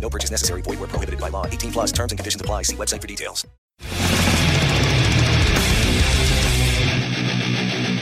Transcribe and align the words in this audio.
No 0.00 0.08
purchase 0.08 0.30
necessary. 0.30 0.62
Void 0.62 0.78
where 0.80 0.88
prohibited 0.88 1.20
by 1.20 1.28
law. 1.28 1.46
18 1.46 1.72
plus 1.72 1.92
terms 1.92 2.12
and 2.12 2.18
conditions 2.18 2.40
apply. 2.40 2.62
See 2.62 2.76
website 2.76 3.02
for 3.02 3.06
details. 3.08 3.44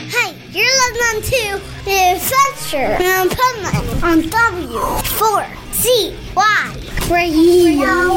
Hey, 0.07 0.35
you're 0.51 0.65
listening 0.65 1.21
to 1.23 1.59
The 1.83 2.15
Adventure 2.15 2.95
in 3.03 3.29
Finland 3.29 4.03
on 4.03 4.21
W4CY 4.29 7.09
Radio. 7.09 8.15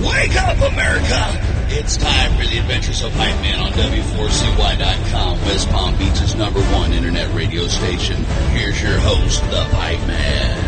Wake 0.00 0.36
up, 0.36 0.56
America! 0.72 1.47
It's 1.70 1.98
time 1.98 2.34
for 2.38 2.46
the 2.46 2.56
adventures 2.56 3.02
of 3.02 3.12
Hype 3.12 3.38
Man 3.42 3.60
on 3.60 3.72
W4CY.com, 3.72 5.38
West 5.42 5.68
Palm 5.68 5.98
Beach's 5.98 6.34
number 6.34 6.60
one 6.72 6.94
internet 6.94 7.30
radio 7.34 7.68
station. 7.68 8.24
Here's 8.52 8.82
your 8.82 8.98
host, 8.98 9.42
the 9.50 9.64
Hype 9.64 10.00
Man. 10.06 10.64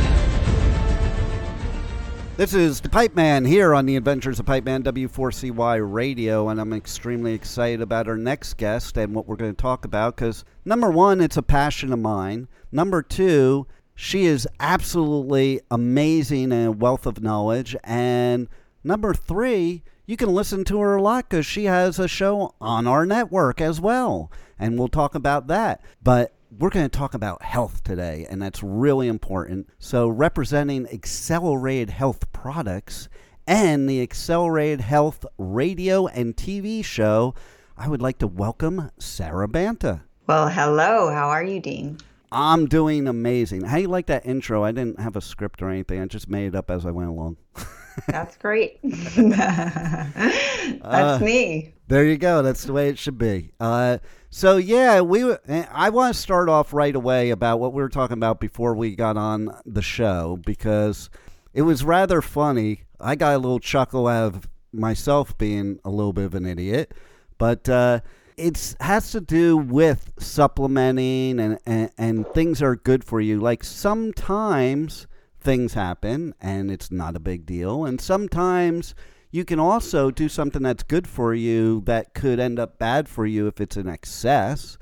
This 2.37 2.53
is 2.53 2.83
the 2.83 2.91
Pipe 2.91 3.17
Man 3.17 3.47
here 3.47 3.75
on 3.75 3.87
the 3.87 3.97
Adventures 3.97 4.41
of 4.41 4.45
Pipe 4.45 4.65
Man 4.65 4.83
W4CY 4.83 5.91
Radio, 5.91 6.51
and 6.51 6.61
I'm 6.61 6.75
extremely 6.75 7.33
excited 7.33 7.81
about 7.81 8.07
our 8.07 8.19
next 8.19 8.59
guest 8.59 8.99
and 8.99 9.15
what 9.15 9.27
we're 9.27 9.37
going 9.37 9.55
to 9.55 9.63
talk 9.63 9.87
about 9.87 10.17
because, 10.17 10.45
number 10.67 10.91
one, 10.91 11.23
it's 11.23 11.39
a 11.39 11.43
passion 11.43 11.95
of 11.95 11.99
mine. 11.99 12.47
Number 12.71 13.01
two, 13.03 13.67
she 13.95 14.27
is 14.27 14.47
absolutely 14.61 15.63
amazing 15.71 16.53
and 16.53 16.67
a 16.67 16.73
wealth 16.73 17.07
of 17.07 17.23
knowledge. 17.23 17.75
And 17.85 18.49
number 18.85 19.15
three, 19.15 19.83
you 20.11 20.17
can 20.17 20.35
listen 20.35 20.65
to 20.65 20.81
her 20.81 20.97
a 20.97 21.03
lot 21.03 21.29
because 21.29 21.47
she 21.47 21.67
has 21.67 22.01
a 22.01 22.09
show 22.09 22.53
on 22.61 22.89
our 22.89 23.07
network 23.07 23.61
as 23.61 23.81
well. 23.81 24.29
And 24.59 24.77
we'll 24.77 24.89
talk 24.89 25.15
about 25.15 25.47
that. 25.47 25.85
But 26.03 26.35
we're 26.51 26.71
going 26.71 26.91
to 26.91 26.99
talk 26.99 27.15
about 27.15 27.45
health 27.45 27.85
today, 27.85 28.27
and 28.29 28.43
that's 28.43 28.61
really 28.61 29.07
important. 29.07 29.69
So, 29.79 30.09
representing 30.09 30.89
Accelerated 30.89 31.91
Health 31.91 32.33
Products 32.33 33.09
and 33.47 33.89
the 33.89 34.03
Accelerated 34.03 34.81
Health 34.81 35.25
radio 35.39 36.09
and 36.09 36.37
TV 36.37 36.85
show, 36.85 37.37
I 37.77 37.87
would 37.87 38.03
like 38.03 38.19
to 38.19 38.27
welcome 38.27 38.91
Sarah 38.99 39.47
Banta. 39.47 40.03
Well, 40.27 40.49
hello. 40.49 41.09
How 41.13 41.29
are 41.29 41.45
you, 41.45 41.61
Dean? 41.61 41.99
I'm 42.33 42.67
doing 42.67 43.07
amazing. 43.07 43.63
How 43.63 43.77
you 43.77 43.87
like 43.87 44.07
that 44.07 44.27
intro? 44.27 44.65
I 44.65 44.73
didn't 44.73 44.99
have 44.99 45.15
a 45.15 45.21
script 45.21 45.63
or 45.63 45.71
anything. 45.71 46.01
I 46.01 46.07
just 46.07 46.29
made 46.29 46.49
it 46.49 46.55
up 46.57 46.69
as 46.69 46.85
I 46.85 46.91
went 46.91 47.11
along. 47.11 47.37
That's 48.07 48.37
great. 48.37 48.79
That's 48.83 50.83
Uh, 50.83 51.19
me. 51.23 51.75
There 51.89 52.05
you 52.05 52.17
go. 52.19 52.43
That's 52.43 52.65
the 52.65 52.73
way 52.73 52.89
it 52.89 52.99
should 52.99 53.19
be. 53.19 53.51
Uh, 53.59 53.99
so 54.31 54.57
yeah, 54.57 55.01
we. 55.01 55.33
eh, 55.49 55.67
I 55.73 55.91
want 55.91 56.15
to 56.15 56.21
start 56.21 56.49
off 56.49 56.73
right 56.73 56.95
away 56.95 57.31
about 57.31 57.59
what 57.61 57.73
we 57.73 57.83
were 57.83 57.89
talking 57.89 58.17
about 58.17 58.41
before 58.41 58.75
we 58.75 58.95
got 58.95 59.17
on 59.17 59.51
the 59.67 59.83
show 59.83 60.39
because 60.45 61.11
it 61.53 61.63
was 61.63 61.83
rather 61.85 62.23
funny. 62.23 62.83
I 63.01 63.17
got 63.17 63.35
a 63.35 63.39
little 63.39 63.59
chuckle 63.59 64.07
out 64.07 64.35
of 64.35 64.49
myself 64.73 65.37
being 65.37 65.81
a 65.85 65.91
little 65.91 66.13
bit 66.13 66.25
of 66.27 66.35
an 66.37 66.47
idiot, 66.47 66.95
but 67.39 67.69
uh, 67.69 68.01
it 68.37 68.77
has 68.81 69.11
to 69.13 69.21
do 69.21 69.57
with 69.57 70.13
supplementing 70.21 71.41
and, 71.41 71.59
and 71.67 71.91
and 71.99 72.27
things 72.29 72.63
are 72.63 72.77
good 72.77 73.03
for 73.03 73.21
you. 73.21 73.41
Like 73.41 73.65
sometimes 73.65 75.09
things 75.41 75.75
happen 75.75 76.35
and 76.41 76.71
it's 76.71 76.91
not 76.91 77.17
a 77.17 77.21
big 77.21 77.47
deal, 77.47 77.85
and 77.85 78.01
sometimes 78.01 78.95
you 79.31 79.45
can 79.45 79.61
also 79.61 80.11
do 80.11 80.29
something 80.29 80.63
that's 80.63 80.83
good 80.83 81.07
for 81.07 81.35
you 81.35 81.83
that 81.87 82.15
could 82.15 82.41
end 82.41 82.59
up 82.59 82.79
bad 82.79 83.09
for 83.09 83.27
you 83.27 83.47
if 83.47 83.61
it's 83.61 83.77
in 83.77 83.89
excess. 83.89 84.77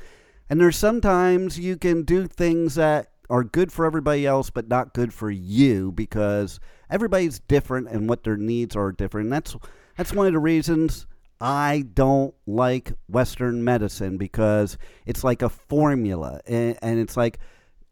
And 0.49 0.61
there's 0.61 0.77
sometimes 0.77 1.59
you 1.59 1.77
can 1.77 2.03
do 2.03 2.27
things 2.27 2.77
that 2.77 3.13
are 3.29 3.45
good 3.45 3.71
for 3.71 3.85
everybody 3.85 4.27
else 4.27 4.49
but 4.49 4.69
not 4.69 4.95
good 4.95 5.13
for 5.13 5.31
you 5.31 5.93
because 5.93 6.59
everybody's 6.91 7.41
different 7.41 7.89
and 7.89 8.09
what 8.09 8.25
their 8.25 8.39
needs 8.39 8.75
are 8.75 8.91
different. 8.91 9.27
And 9.27 9.33
that's 9.33 9.57
that's 9.97 10.15
one 10.15 10.27
of 10.27 10.33
the 10.33 10.39
reasons 10.39 11.07
I 11.41 11.85
don't 11.93 12.35
like 12.47 12.93
western 13.09 13.63
medicine 13.65 14.17
because 14.17 14.79
it's 15.07 15.23
like 15.23 15.43
a 15.43 15.49
formula 15.49 16.41
and, 16.47 16.79
and 16.81 16.99
it's 16.99 17.17
like 17.17 17.39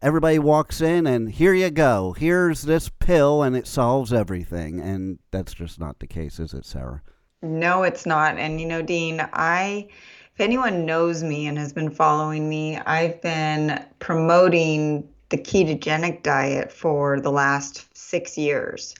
everybody 0.01 0.39
walks 0.39 0.81
in 0.81 1.07
and 1.07 1.31
here 1.31 1.53
you 1.53 1.69
go. 1.69 2.13
Here's 2.17 2.63
this 2.63 2.89
pill 2.89 3.43
and 3.43 3.55
it 3.55 3.67
solves 3.67 4.13
everything. 4.13 4.79
And 4.79 5.19
that's 5.31 5.53
just 5.53 5.79
not 5.79 5.99
the 5.99 6.07
case, 6.07 6.39
is 6.39 6.53
it, 6.53 6.65
Sarah? 6.65 7.01
No, 7.41 7.83
it's 7.83 8.05
not. 8.05 8.37
And 8.37 8.59
you 8.59 8.67
know, 8.67 8.81
Dean, 8.81 9.27
I, 9.33 9.87
if 10.33 10.39
anyone 10.39 10.85
knows 10.85 11.23
me 11.23 11.47
and 11.47 11.57
has 11.57 11.73
been 11.73 11.89
following 11.89 12.49
me, 12.49 12.77
I've 12.77 13.21
been 13.21 13.83
promoting 13.99 15.07
the 15.29 15.37
ketogenic 15.37 16.23
diet 16.23 16.71
for 16.71 17.19
the 17.19 17.31
last 17.31 17.95
six 17.95 18.37
years. 18.37 18.95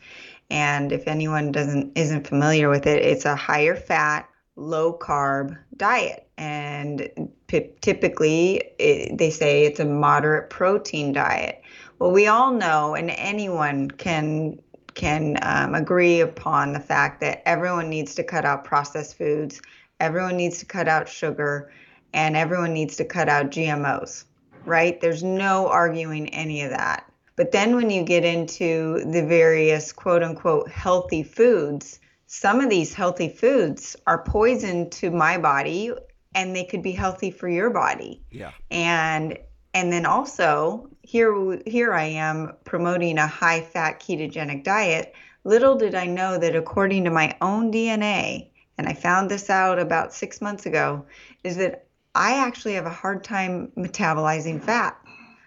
And 0.49 0.91
if 0.91 1.07
anyone 1.07 1.51
doesn't 1.51 1.97
isn't 1.97 2.27
familiar 2.27 2.69
with 2.69 2.87
it, 2.87 3.03
it's 3.03 3.25
a 3.25 3.35
higher 3.35 3.75
fat, 3.75 4.29
low 4.55 4.97
carb 4.97 5.57
diet. 5.75 6.27
And 6.37 7.09
typically, 7.47 8.63
it, 8.77 9.17
they 9.17 9.29
say 9.29 9.65
it's 9.65 9.79
a 9.79 9.85
moderate 9.85 10.49
protein 10.49 11.13
diet. 11.13 11.61
Well, 11.99 12.11
we 12.11 12.27
all 12.27 12.51
know, 12.51 12.95
and 12.95 13.09
anyone 13.11 13.89
can 13.91 14.59
can 14.93 15.37
um, 15.43 15.75
agree 15.75 16.21
upon 16.21 16.73
the 16.73 16.79
fact 16.79 17.21
that 17.21 17.47
everyone 17.47 17.87
needs 17.87 18.15
to 18.15 18.23
cut 18.23 18.45
out 18.45 18.63
processed 18.63 19.15
foods, 19.15 19.61
everyone 19.99 20.35
needs 20.35 20.57
to 20.57 20.65
cut 20.65 20.87
out 20.87 21.07
sugar, 21.07 21.71
and 22.13 22.35
everyone 22.35 22.73
needs 22.73 22.95
to 22.97 23.05
cut 23.05 23.29
out 23.29 23.51
GMOs. 23.51 24.23
Right? 24.65 24.99
There's 24.99 25.23
no 25.23 25.67
arguing 25.67 26.29
any 26.29 26.63
of 26.63 26.71
that. 26.71 27.09
But 27.35 27.51
then 27.51 27.75
when 27.75 27.91
you 27.91 28.03
get 28.03 28.25
into 28.25 29.05
the 29.11 29.23
various 29.23 29.93
quote 29.93 30.23
unquote 30.23 30.69
healthy 30.69 31.23
foods, 31.23 31.99
some 32.25 32.59
of 32.59 32.69
these 32.69 32.93
healthy 32.93 33.29
foods 33.29 33.95
are 34.07 34.23
poison 34.23 34.89
to 34.89 35.11
my 35.11 35.37
body 35.37 35.93
and 36.37 36.55
they 36.55 36.63
could 36.63 36.83
be 36.83 36.91
healthy 36.91 37.31
for 37.31 37.49
your 37.49 37.71
body. 37.71 38.21
Yeah. 38.31 38.51
And 38.71 39.37
and 39.73 39.91
then 39.91 40.05
also 40.05 40.89
here 41.01 41.59
here 41.65 41.93
I 41.93 42.05
am 42.05 42.53
promoting 42.63 43.17
a 43.17 43.27
high 43.27 43.61
fat 43.61 43.99
ketogenic 43.99 44.63
diet. 44.63 45.13
Little 45.43 45.75
did 45.75 45.95
I 45.95 46.05
know 46.05 46.37
that 46.37 46.55
according 46.55 47.03
to 47.05 47.09
my 47.09 47.35
own 47.41 47.71
DNA, 47.71 48.49
and 48.77 48.87
I 48.87 48.93
found 48.93 49.31
this 49.31 49.49
out 49.49 49.79
about 49.79 50.13
6 50.13 50.41
months 50.41 50.65
ago, 50.65 51.05
is 51.43 51.57
that 51.57 51.85
I 52.15 52.37
actually 52.37 52.73
have 52.73 52.85
a 52.85 52.91
hard 52.91 53.23
time 53.23 53.71
metabolizing 53.77 54.61
fat. 54.61 54.97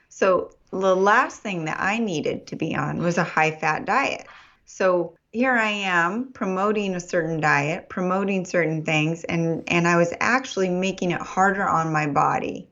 So 0.08 0.50
the 0.70 0.96
last 0.96 1.40
thing 1.40 1.66
that 1.66 1.78
I 1.80 1.98
needed 1.98 2.46
to 2.48 2.56
be 2.56 2.74
on 2.74 2.98
was 2.98 3.18
a 3.18 3.24
high 3.24 3.50
fat 3.50 3.84
diet. 3.84 4.26
So 4.64 5.14
here 5.32 5.54
I 5.54 5.70
am 5.70 6.32
promoting 6.32 6.94
a 6.96 7.00
certain 7.00 7.40
diet, 7.40 7.88
promoting 7.88 8.44
certain 8.44 8.84
things, 8.84 9.22
and, 9.24 9.62
and 9.68 9.86
I 9.86 9.96
was 9.96 10.12
actually 10.20 10.68
making 10.68 11.12
it 11.12 11.20
harder 11.20 11.68
on 11.68 11.92
my 11.92 12.08
body. 12.08 12.68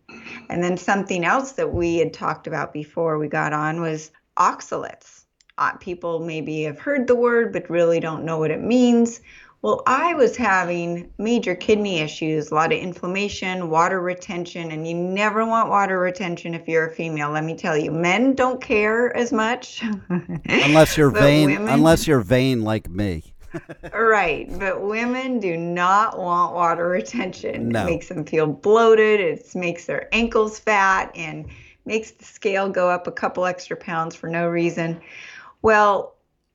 And 0.49 0.63
then 0.63 0.77
something 0.77 1.25
else 1.25 1.53
that 1.53 1.73
we 1.73 1.99
had 1.99 2.13
talked 2.13 2.47
about 2.47 2.73
before 2.73 3.19
we 3.19 3.29
got 3.29 3.53
on 3.53 3.81
was 3.81 4.11
oxalates. 4.37 5.25
Uh, 5.57 5.73
people 5.77 6.21
maybe 6.21 6.63
have 6.63 6.79
heard 6.79 7.07
the 7.07 7.15
word 7.15 7.53
but 7.53 7.71
really 7.71 8.01
don't 8.01 8.25
know 8.25 8.39
what 8.39 8.51
it 8.51 8.63
means. 8.63 9.21
Well, 9.61 9.83
I 9.87 10.15
was 10.15 10.37
having 10.37 11.13
major 11.19 11.57
kidney 11.57 11.99
issues, 11.99 12.51
a 12.51 12.55
lot 12.55 12.73
of 12.73 12.79
inflammation, 12.79 13.71
water 13.71 14.01
retention, 14.01 14.71
and 14.71 14.87
you 14.87 14.95
never 14.95 15.45
want 15.45 15.69
water 15.69 15.99
retention 15.99 16.55
if 16.55 16.69
you're 16.69 16.87
a 16.87 16.95
female. 16.95 17.31
Let 17.31 17.43
me 17.43 17.57
tell 17.57 17.77
you, 17.77 17.91
men 17.91 18.35
don't 18.35 18.63
care 18.63 19.15
as 19.17 19.33
much. 19.33 19.83
unless 20.45 20.97
you're 20.97 21.11
vain, 21.11 21.51
women, 21.51 21.69
unless 21.69 22.07
you're 22.07 22.21
vain 22.21 22.63
like 22.63 22.89
me. 22.89 23.35
right, 23.93 24.47
but 24.61 24.83
women 24.83 25.41
do 25.41 25.57
not 25.57 26.19
want 26.19 26.55
water 26.55 26.89
retention. 26.89 27.71
No. 27.71 27.83
It 27.83 27.87
makes 27.87 28.09
them 28.09 28.25
feel 28.25 28.47
bloated. 28.47 29.19
It 29.19 29.55
makes 29.57 29.87
their 29.87 30.09
ankles 30.15 30.61
fat 30.61 31.11
and 31.17 31.47
makes 31.85 32.13
the 32.13 32.25
scale 32.25 32.69
go 32.69 32.89
up 32.89 33.09
a 33.09 33.13
couple 33.13 33.45
extra 33.45 33.77
pounds 33.77 34.15
for 34.15 34.29
no 34.29 34.47
reason. 34.47 35.01
Well, 35.63 36.15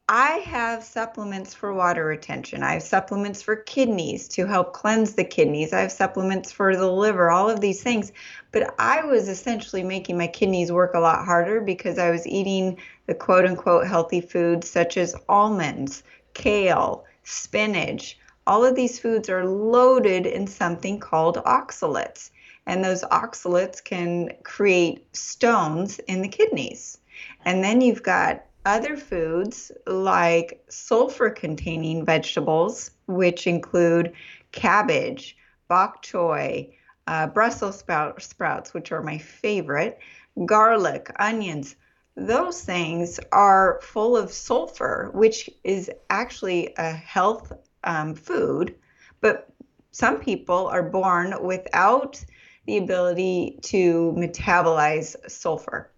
I 0.09 0.39
have 0.39 0.83
supplements 0.83 1.53
for 1.53 1.73
water 1.73 2.03
retention. 2.03 2.61
I 2.61 2.73
have 2.73 2.83
supplements 2.83 3.41
for 3.41 3.55
kidneys 3.55 4.27
to 4.29 4.45
help 4.45 4.73
cleanse 4.73 5.13
the 5.13 5.23
kidneys. 5.23 5.71
I 5.71 5.79
have 5.79 5.93
supplements 5.93 6.51
for 6.51 6.75
the 6.75 6.91
liver, 6.91 7.29
all 7.29 7.49
of 7.49 7.61
these 7.61 7.81
things. 7.81 8.11
But 8.51 8.75
I 8.77 9.05
was 9.05 9.29
essentially 9.29 9.81
making 9.81 10.17
my 10.17 10.27
kidneys 10.27 10.73
work 10.73 10.93
a 10.93 10.99
lot 10.99 11.23
harder 11.23 11.61
because 11.61 11.97
I 11.97 12.11
was 12.11 12.27
eating 12.27 12.79
the 13.05 13.15
quote 13.15 13.45
unquote 13.45 13.87
healthy 13.87 14.19
foods 14.19 14.69
such 14.69 14.97
as 14.97 15.15
almonds, 15.29 16.03
kale, 16.33 17.05
spinach. 17.23 18.19
All 18.45 18.65
of 18.65 18.75
these 18.75 18.99
foods 18.99 19.29
are 19.29 19.45
loaded 19.45 20.25
in 20.25 20.47
something 20.47 20.99
called 20.99 21.37
oxalates. 21.37 22.29
And 22.65 22.83
those 22.83 23.03
oxalates 23.03 23.81
can 23.81 24.33
create 24.43 25.15
stones 25.15 25.99
in 25.99 26.21
the 26.21 26.27
kidneys. 26.27 26.97
And 27.45 27.63
then 27.63 27.79
you've 27.79 28.03
got 28.03 28.43
other 28.65 28.97
foods 28.97 29.71
like 29.85 30.63
sulfur 30.69 31.29
containing 31.29 32.05
vegetables, 32.05 32.91
which 33.07 33.47
include 33.47 34.13
cabbage, 34.51 35.37
bok 35.67 36.03
choy, 36.03 36.73
uh, 37.07 37.27
Brussels 37.27 37.79
sprout, 37.79 38.21
sprouts, 38.21 38.73
which 38.73 38.91
are 38.91 39.01
my 39.01 39.17
favorite, 39.17 39.99
garlic, 40.45 41.11
onions. 41.19 41.75
Those 42.15 42.61
things 42.61 43.19
are 43.31 43.79
full 43.81 44.15
of 44.15 44.31
sulfur, 44.31 45.09
which 45.13 45.49
is 45.63 45.89
actually 46.09 46.73
a 46.77 46.91
health 46.91 47.51
um, 47.83 48.15
food, 48.15 48.75
but 49.19 49.49
some 49.91 50.19
people 50.19 50.67
are 50.67 50.83
born 50.83 51.35
without 51.43 52.23
the 52.65 52.77
ability 52.77 53.59
to 53.63 54.13
metabolize 54.17 55.15
sulfur. 55.29 55.91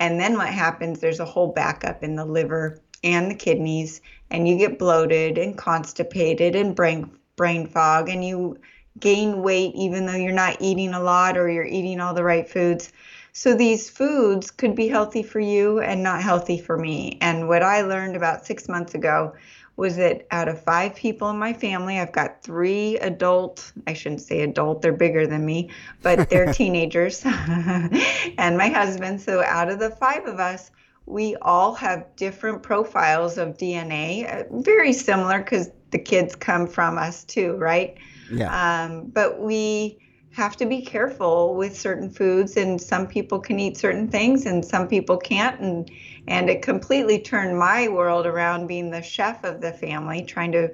And 0.00 0.18
then 0.18 0.36
what 0.36 0.48
happens, 0.48 1.00
there's 1.00 1.20
a 1.20 1.24
whole 1.24 1.52
backup 1.52 2.02
in 2.02 2.16
the 2.16 2.24
liver 2.24 2.80
and 3.04 3.30
the 3.30 3.34
kidneys, 3.34 4.00
and 4.30 4.46
you 4.46 4.56
get 4.56 4.78
bloated 4.78 5.38
and 5.38 5.58
constipated 5.58 6.54
and 6.54 6.74
brain 6.74 7.10
brain 7.36 7.66
fog 7.66 8.08
and 8.08 8.24
you 8.24 8.58
gain 9.00 9.42
weight 9.42 9.72
even 9.74 10.06
though 10.06 10.14
you're 10.14 10.32
not 10.32 10.56
eating 10.60 10.92
a 10.92 11.00
lot 11.00 11.36
or 11.38 11.48
you're 11.48 11.64
eating 11.64 11.98
all 11.98 12.14
the 12.14 12.22
right 12.22 12.48
foods. 12.48 12.92
So 13.32 13.54
these 13.54 13.88
foods 13.88 14.50
could 14.50 14.74
be 14.74 14.88
healthy 14.88 15.22
for 15.22 15.40
you 15.40 15.80
and 15.80 16.02
not 16.02 16.22
healthy 16.22 16.58
for 16.58 16.76
me. 16.76 17.16
And 17.22 17.48
what 17.48 17.62
I 17.62 17.80
learned 17.80 18.14
about 18.14 18.44
6 18.44 18.68
months 18.68 18.94
ago 18.94 19.34
was 19.76 19.96
that 19.96 20.26
out 20.30 20.48
of 20.48 20.62
five 20.62 20.94
people 20.94 21.30
in 21.30 21.38
my 21.38 21.52
family, 21.52 21.98
I've 21.98 22.12
got 22.12 22.42
three 22.42 22.98
adult, 22.98 23.72
I 23.86 23.94
shouldn't 23.94 24.20
say 24.20 24.40
adult, 24.40 24.82
they're 24.82 24.92
bigger 24.92 25.26
than 25.26 25.44
me, 25.44 25.70
but 26.02 26.28
they're 26.28 26.52
teenagers, 26.52 27.22
and 27.24 28.58
my 28.58 28.68
husband. 28.68 29.20
So 29.20 29.42
out 29.42 29.70
of 29.70 29.78
the 29.78 29.90
five 29.90 30.26
of 30.26 30.38
us, 30.38 30.70
we 31.06 31.36
all 31.42 31.74
have 31.74 32.04
different 32.16 32.62
profiles 32.62 33.38
of 33.38 33.56
DNA, 33.56 34.26
uh, 34.26 34.44
very 34.60 34.92
similar 34.92 35.38
because 35.38 35.70
the 35.90 35.98
kids 35.98 36.36
come 36.36 36.66
from 36.66 36.98
us 36.98 37.24
too, 37.24 37.54
right? 37.54 37.96
Yeah. 38.30 38.84
Um, 38.84 39.06
but 39.06 39.40
we 39.40 39.98
have 40.32 40.56
to 40.56 40.66
be 40.66 40.80
careful 40.80 41.54
with 41.54 41.78
certain 41.78 42.10
foods, 42.10 42.56
and 42.56 42.80
some 42.80 43.06
people 43.06 43.38
can 43.38 43.60
eat 43.60 43.76
certain 43.76 44.08
things, 44.08 44.46
and 44.46 44.64
some 44.64 44.88
people 44.88 45.16
can't, 45.16 45.60
and 45.60 45.90
and 46.26 46.48
it 46.48 46.62
completely 46.62 47.20
turned 47.20 47.58
my 47.58 47.88
world 47.88 48.26
around 48.26 48.66
being 48.66 48.90
the 48.90 49.02
chef 49.02 49.44
of 49.44 49.60
the 49.60 49.72
family 49.72 50.22
trying 50.22 50.52
to 50.52 50.70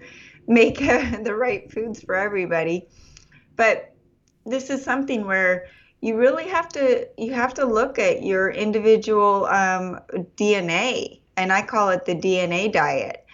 make 0.47 0.81
uh, 0.83 1.19
the 1.23 1.35
right 1.35 1.71
foods 1.73 2.03
for 2.03 2.15
everybody. 2.15 2.89
But 3.57 3.95
this 4.47 4.71
is 4.71 4.85
something 4.85 5.27
where 5.27 5.67
you 6.01 6.17
really 6.17 6.49
have 6.49 6.69
to 6.71 7.09
you 7.19 7.33
have 7.35 7.55
to 7.55 7.65
look 7.65 7.99
at 7.99 8.23
your 8.23 8.51
individual 8.51 9.47
um, 9.47 9.99
dna 10.37 11.21
and 11.37 11.53
i 11.53 11.61
call 11.61 11.91
it 11.91 12.05
the 12.05 12.15
dna 12.15 12.73
diet. 12.73 13.25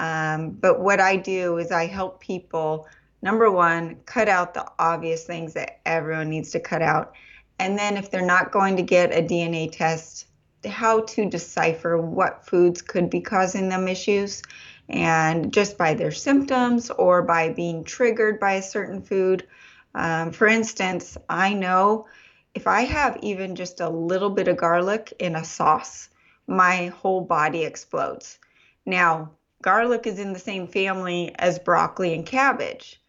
Um, 0.00 0.50
but 0.50 0.80
what 0.80 1.00
i 1.00 1.16
do 1.16 1.58
is 1.58 1.70
i 1.70 1.86
help 1.86 2.20
people 2.20 2.88
number 3.24 3.50
one 3.50 3.96
cut 4.06 4.28
out 4.28 4.54
the 4.54 4.64
obvious 4.78 5.24
things 5.24 5.54
that 5.54 5.80
everyone 5.84 6.30
needs 6.30 6.52
to 6.52 6.60
cut 6.60 6.82
out 6.82 7.14
and 7.58 7.76
then 7.76 7.96
if 7.96 8.10
they're 8.10 8.24
not 8.24 8.52
going 8.52 8.76
to 8.76 8.82
get 8.82 9.12
a 9.12 9.22
dna 9.22 9.70
test 9.72 10.26
how 10.68 11.00
to 11.00 11.28
decipher 11.28 11.98
what 11.98 12.46
foods 12.46 12.82
could 12.82 13.10
be 13.10 13.20
causing 13.20 13.68
them 13.68 13.88
issues 13.88 14.42
and 14.88 15.52
just 15.52 15.78
by 15.78 15.94
their 15.94 16.10
symptoms 16.10 16.90
or 16.90 17.22
by 17.22 17.50
being 17.50 17.84
triggered 17.84 18.38
by 18.38 18.54
a 18.54 18.62
certain 18.62 19.02
food. 19.02 19.46
Um, 19.94 20.32
for 20.32 20.46
instance, 20.46 21.16
I 21.28 21.54
know 21.54 22.06
if 22.54 22.66
I 22.66 22.82
have 22.82 23.18
even 23.22 23.56
just 23.56 23.80
a 23.80 23.88
little 23.88 24.30
bit 24.30 24.48
of 24.48 24.56
garlic 24.56 25.12
in 25.18 25.36
a 25.36 25.44
sauce, 25.44 26.08
my 26.46 26.86
whole 26.88 27.22
body 27.22 27.64
explodes. 27.64 28.38
Now, 28.84 29.30
garlic 29.62 30.06
is 30.06 30.18
in 30.18 30.32
the 30.32 30.38
same 30.38 30.66
family 30.68 31.34
as 31.38 31.58
broccoli 31.58 32.12
and 32.12 32.26
cabbage. 32.26 33.00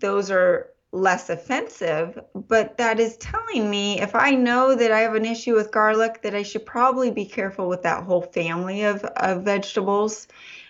Those 0.00 0.30
are 0.30 0.70
less 0.92 1.28
offensive, 1.30 2.18
but 2.34 2.78
that 2.78 2.98
is 2.98 3.16
telling 3.18 3.68
me 3.68 4.00
if 4.00 4.14
I 4.14 4.30
know 4.32 4.74
that 4.74 4.92
I 4.92 5.00
have 5.00 5.14
an 5.14 5.24
issue 5.24 5.54
with 5.54 5.70
garlic, 5.70 6.22
that 6.22 6.34
I 6.34 6.42
should 6.42 6.64
probably 6.64 7.10
be 7.10 7.26
careful 7.26 7.68
with 7.68 7.82
that 7.82 8.04
whole 8.04 8.22
family 8.22 8.84
of, 8.84 9.04
of 9.04 9.42
vegetables. 9.42 10.28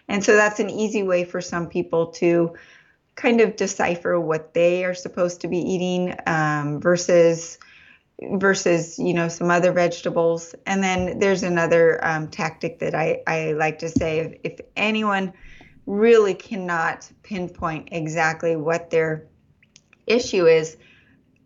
And 0.09 0.25
so 0.25 0.37
that's 0.37 0.61
an 0.61 0.71
easy 0.71 1.03
way 1.03 1.25
for 1.25 1.41
some 1.41 1.69
people 1.69 2.09
to 2.13 2.55
kind 3.15 3.41
of 3.41 3.57
decipher 3.57 4.21
what 4.21 4.55
they 4.55 4.85
are 4.85 4.95
supposed 4.95 5.41
to 5.41 5.49
be 5.49 5.59
eating 5.59 6.15
um, 6.27 6.81
versus 6.81 7.59
versus 8.33 8.99
you 8.99 9.13
know 9.13 9.29
some 9.29 9.51
other 9.51 9.73
vegetables 9.73 10.55
and 10.65 10.83
then 10.83 11.19
there's 11.19 11.43
another 11.43 12.03
um, 12.03 12.29
tactic 12.29 12.79
that 12.79 12.95
I, 12.95 13.23
I 13.27 13.53
like 13.53 13.81
to 13.81 13.91
say 13.91 14.21
if, 14.21 14.41
if 14.43 14.61
anyone 14.75 15.35
really 15.87 16.35
cannot 16.35 17.11
pinpoint 17.23 17.89
exactly 17.93 18.57
what 18.57 18.91
their 18.91 19.27
issue 20.07 20.47
is 20.47 20.77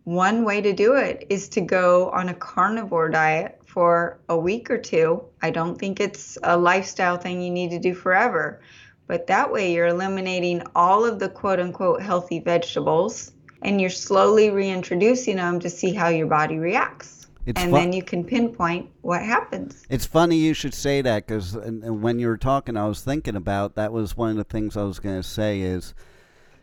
one 0.03 0.43
way 0.43 0.61
to 0.61 0.73
do 0.73 0.95
it 0.95 1.27
is 1.29 1.47
to 1.49 1.61
go 1.61 2.09
on 2.09 2.29
a 2.29 2.33
carnivore 2.33 3.09
diet 3.09 3.59
for 3.65 4.19
a 4.29 4.37
week 4.37 4.71
or 4.71 4.77
two. 4.77 5.23
I 5.41 5.51
don't 5.51 5.77
think 5.77 5.99
it's 5.99 6.37
a 6.43 6.57
lifestyle 6.57 7.17
thing 7.17 7.41
you 7.41 7.51
need 7.51 7.69
to 7.69 7.79
do 7.79 7.93
forever, 7.93 8.61
but 9.07 9.27
that 9.27 9.51
way 9.51 9.73
you're 9.73 9.87
eliminating 9.87 10.63
all 10.75 11.05
of 11.05 11.19
the 11.19 11.29
quote 11.29 11.59
unquote 11.59 12.01
healthy 12.01 12.39
vegetables 12.39 13.31
and 13.61 13.79
you're 13.79 13.91
slowly 13.91 14.49
reintroducing 14.49 15.35
them 15.35 15.59
to 15.59 15.69
see 15.69 15.93
how 15.93 16.07
your 16.07 16.27
body 16.27 16.57
reacts. 16.57 17.20
It's 17.45 17.61
and 17.61 17.73
then 17.73 17.91
you 17.91 18.03
can 18.03 18.23
pinpoint 18.23 18.89
what 19.01 19.21
happens. 19.21 19.83
It's 19.89 20.05
funny 20.05 20.37
you 20.37 20.53
should 20.53 20.73
say 20.73 21.01
that 21.01 21.25
because 21.25 21.55
when 21.55 22.19
you 22.19 22.27
were 22.27 22.37
talking, 22.37 22.77
I 22.77 22.87
was 22.87 23.01
thinking 23.01 23.35
about 23.35 23.75
that 23.75 23.91
was 23.91 24.15
one 24.15 24.29
of 24.29 24.37
the 24.37 24.43
things 24.43 24.77
I 24.77 24.83
was 24.83 24.99
going 24.99 25.19
to 25.19 25.27
say 25.27 25.61
is 25.61 25.95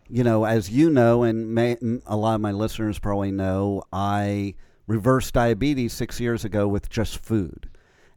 you 0.08 0.24
know, 0.24 0.44
as 0.44 0.70
you 0.70 0.90
know, 0.90 1.22
and 1.22 1.54
may, 1.54 1.76
a 2.06 2.16
lot 2.16 2.34
of 2.34 2.40
my 2.40 2.52
listeners 2.52 2.98
probably 2.98 3.30
know, 3.30 3.82
I 3.92 4.54
reversed 4.86 5.34
diabetes 5.34 5.92
six 5.92 6.18
years 6.18 6.44
ago 6.44 6.66
with 6.66 6.88
just 6.88 7.22
food. 7.22 7.68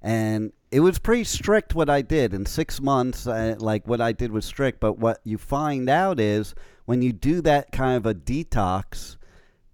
And 0.01 0.53
it 0.72 0.80
was 0.80 0.98
pretty 1.00 1.25
strict 1.25 1.75
what 1.75 1.89
I 1.89 2.01
did. 2.01 2.34
In 2.34 2.46
six 2.46 2.82
months, 2.82 3.27
uh, 3.27 3.56
like 3.60 3.88
what 3.88 4.01
I 4.01 4.13
did 4.13 4.32
was 4.32 4.46
strict. 4.46 4.80
But 4.80 4.98
what 4.98 5.20
you 5.24 5.38
find 5.38 5.89
out 5.89 6.20
is 6.20 6.56
when 6.86 7.01
you 7.01 7.12
do 7.12 7.41
that 7.41 7.72
kind 7.72 7.98
of 7.98 8.06
a 8.06 8.15
detox, 8.15 9.18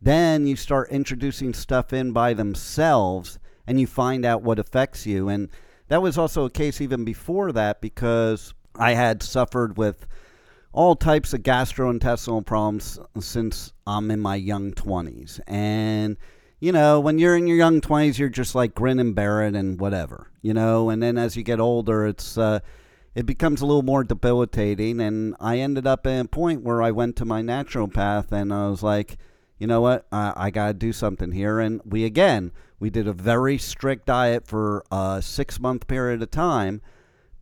then 0.01 0.46
you 0.46 0.56
start 0.56 0.89
introducing 0.89 1.54
stuff 1.54 1.92
in 1.94 2.12
by 2.12 2.34
themselves 2.34 3.39
and 3.66 3.80
you 3.80 3.88
find 3.88 4.25
out 4.25 4.44
what 4.44 4.60
affects 4.60 5.06
you. 5.06 5.27
And 5.30 5.50
that 5.88 6.01
was 6.01 6.18
also 6.18 6.46
a 6.46 6.50
case 6.50 6.82
even 6.82 7.04
before 7.04 7.51
that 7.51 7.82
because 7.82 8.54
I 8.75 8.94
had 8.94 9.24
suffered 9.24 9.77
with 9.77 10.08
all 10.72 10.96
types 10.96 11.34
of 11.34 11.42
gastrointestinal 11.42 12.46
problems 12.46 13.00
since 13.20 13.74
I'm 13.88 14.12
in 14.12 14.20
my 14.20 14.36
young 14.36 14.74
20s. 14.74 15.39
And, 15.48 16.18
you 16.60 16.72
know, 16.72 17.00
when 17.00 17.18
you're 17.18 17.36
in 17.36 17.48
your 17.48 17.58
young 17.58 17.82
20s, 17.82 18.18
you're 18.20 18.30
just 18.30 18.54
like 18.54 18.75
grin 18.75 19.00
and 19.00 19.16
bear 19.16 19.42
it 19.44 19.56
and 19.56 19.80
whatever, 19.80 20.30
you 20.42 20.54
know. 20.54 20.89
And 20.89 21.01
then 21.01 21.18
as 21.18 21.36
you 21.36 21.44
get 21.44 21.60
older, 21.60 22.06
it's 22.06 22.38
uh, 22.38 22.60
it 23.16 23.25
becomes 23.25 23.62
a 23.62 23.66
little 23.66 23.82
more 23.82 24.04
debilitating. 24.04 25.01
And 25.01 25.36
I 25.39 25.58
ended 25.58 25.88
up 25.88 26.06
at 26.06 26.25
a 26.25 26.27
point 26.27 26.62
where 26.62 26.84
I 26.84 26.92
went 26.92 27.16
to 27.16 27.25
my 27.25 27.42
naturopath 27.42 28.32
and 28.32 28.54
I 28.54 28.70
was 28.70 28.84
like, 28.84 29.18
you 29.58 29.68
know 29.68 29.82
what, 29.82 30.06
I, 30.12 30.34
I 30.36 30.50
got 30.52 30.68
to 30.68 30.74
do 30.74 30.94
something 30.94 31.32
here. 31.32 31.60
And 31.60 31.82
we 31.86 32.06
again, 32.06 32.52
we 32.80 32.90
did 32.90 33.08
a 33.08 33.14
very 33.14 33.58
strict 33.58 34.06
diet 34.06 34.46
for 34.46 34.84
a 34.92 35.22
six 35.22 35.60
month 35.60 35.88
period 35.88 36.22
of 36.22 36.32
time. 36.32 36.82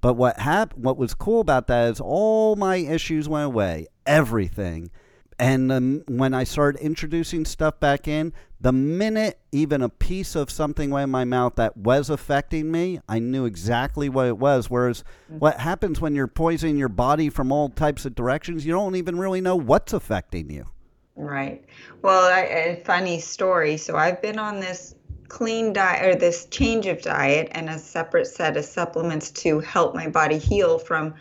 But 0.01 0.13
what 0.13 0.39
hap- 0.39 0.77
what 0.77 0.97
was 0.97 1.13
cool 1.13 1.41
about 1.41 1.67
that 1.67 1.89
is 1.89 1.99
all 1.99 2.55
my 2.55 2.75
issues 2.77 3.27
went 3.27 3.45
away, 3.45 3.87
everything. 4.05 4.91
And 5.37 5.71
um, 5.71 6.03
when 6.07 6.33
I 6.33 6.45
started 6.45 6.79
introducing 6.81 7.43
stuff 7.43 7.79
back 7.79 8.07
in, 8.07 8.31
the 8.61 8.71
minute 8.71 9.39
even 9.51 9.81
a 9.81 9.89
piece 9.89 10.35
of 10.35 10.49
something 10.49 10.89
went 10.89 11.05
in 11.05 11.09
my 11.09 11.25
mouth 11.25 11.55
that 11.55 11.75
was 11.75 12.09
affecting 12.09 12.71
me, 12.71 13.01
I 13.09 13.19
knew 13.19 13.45
exactly 13.45 14.07
what 14.07 14.27
it 14.27 14.37
was. 14.37 14.69
Whereas 14.69 15.03
what 15.27 15.59
happens 15.59 15.99
when 15.99 16.15
you're 16.15 16.27
poisoning 16.27 16.77
your 16.77 16.87
body 16.87 17.29
from 17.29 17.51
all 17.51 17.69
types 17.69 18.05
of 18.05 18.15
directions, 18.15 18.65
you 18.65 18.71
don't 18.71 18.95
even 18.95 19.19
really 19.19 19.41
know 19.41 19.57
what's 19.57 19.91
affecting 19.91 20.49
you. 20.49 20.67
Right. 21.15 21.63
Well, 22.01 22.31
I, 22.31 22.41
a 22.41 22.83
funny 22.83 23.19
story. 23.19 23.77
So 23.77 23.95
I've 23.95 24.21
been 24.21 24.37
on 24.37 24.59
this 24.59 24.95
clean 25.27 25.73
diet 25.73 26.05
or 26.05 26.19
this 26.19 26.45
change 26.45 26.85
of 26.85 27.01
diet 27.01 27.47
and 27.51 27.69
a 27.69 27.79
separate 27.79 28.27
set 28.27 28.57
of 28.57 28.65
supplements 28.65 29.31
to 29.31 29.59
help 29.59 29.95
my 29.95 30.07
body 30.07 30.37
heal 30.37 30.77
from 30.77 31.15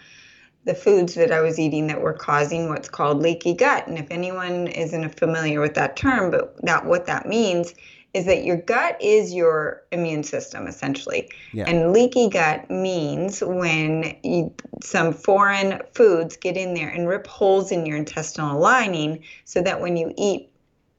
the 0.65 0.75
foods 0.75 1.15
that 1.15 1.31
I 1.31 1.41
was 1.41 1.59
eating 1.59 1.87
that 1.89 2.01
were 2.01 2.13
causing 2.13 2.69
what's 2.69 2.89
called 2.89 3.21
leaky 3.21 3.55
gut. 3.55 3.87
And 3.87 3.99
if 3.99 4.07
anyone 4.11 4.67
isn't 4.67 5.19
familiar 5.19 5.61
with 5.61 5.75
that 5.75 5.97
term, 5.97 6.31
but 6.31 6.57
that 6.65 6.85
what 6.87 7.07
that 7.07 7.27
means 7.27 7.75
is 8.15 8.27
that 8.27 8.45
your 8.45 8.57
gut 8.57 8.97
is 9.03 9.35
your 9.35 9.83
immune 9.91 10.23
system 10.23 10.67
essentially. 10.67 11.29
Yeah. 11.53 11.65
And 11.67 11.93
leaky 11.93 12.29
gut 12.31 12.71
means 12.71 13.43
when 13.43 14.17
you, 14.23 14.55
some 14.83 15.13
foreign 15.13 15.83
foods 15.95 16.37
get 16.37 16.57
in 16.57 16.75
there 16.75 16.89
and 16.89 17.09
rip 17.09 17.27
holes 17.27 17.73
in 17.73 17.85
your 17.85 17.97
intestinal 17.97 18.61
lining 18.61 19.25
so 19.45 19.61
that 19.63 19.81
when 19.81 19.97
you 19.97 20.15
eat 20.17 20.49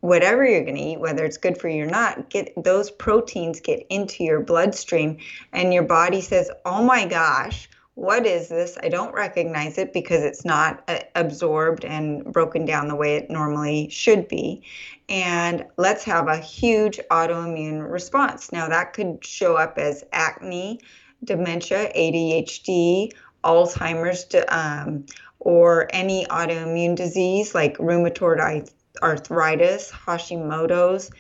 whatever 0.02 0.46
you're 0.46 0.64
going 0.64 0.76
to 0.76 0.82
eat 0.82 1.00
whether 1.00 1.26
it's 1.26 1.38
good 1.38 1.58
for 1.58 1.68
you 1.68 1.84
or 1.84 1.88
not 1.88 2.30
get 2.30 2.54
those 2.64 2.92
proteins 2.92 3.60
get 3.60 3.84
into 3.90 4.24
your 4.24 4.40
bloodstream 4.40 5.18
and 5.52 5.74
your 5.74 5.82
body 5.82 6.22
says 6.22 6.52
oh 6.64 6.84
my 6.84 7.08
gosh 7.08 7.68
what 7.96 8.26
is 8.26 8.50
this? 8.50 8.78
I 8.84 8.90
don't 8.90 9.14
recognize 9.14 9.78
it 9.78 9.94
because 9.94 10.22
it's 10.22 10.44
not 10.44 10.84
uh, 10.90 11.00
absorbed 11.16 11.86
and 11.86 12.26
broken 12.32 12.66
down 12.66 12.90
the 12.90 12.96
way 12.96 13.16
it 13.16 13.30
normally 13.30 13.90
should 13.90 14.28
be. 14.28 14.64
And 15.08 15.66
let's 15.78 16.04
have 16.04 16.28
a 16.28 16.38
huge 16.38 17.00
autoimmune 17.10 17.90
response. 17.90 18.52
Now, 18.52 18.68
that 18.68 18.94
could 18.94 19.24
show 19.24 19.56
up 19.56 19.78
as 19.78 20.04
acne, 20.12 20.82
dementia, 21.24 21.92
ADHD, 21.96 23.14
Alzheimer's, 23.46 24.26
um, 24.50 25.06
or 25.40 25.88
any 25.92 26.26
autoimmune 26.26 26.96
disease 26.96 27.56
like 27.56 27.78
rheumatoid 27.78 28.70
arthritis, 29.02 29.92
Hashimoto's, 29.92 31.12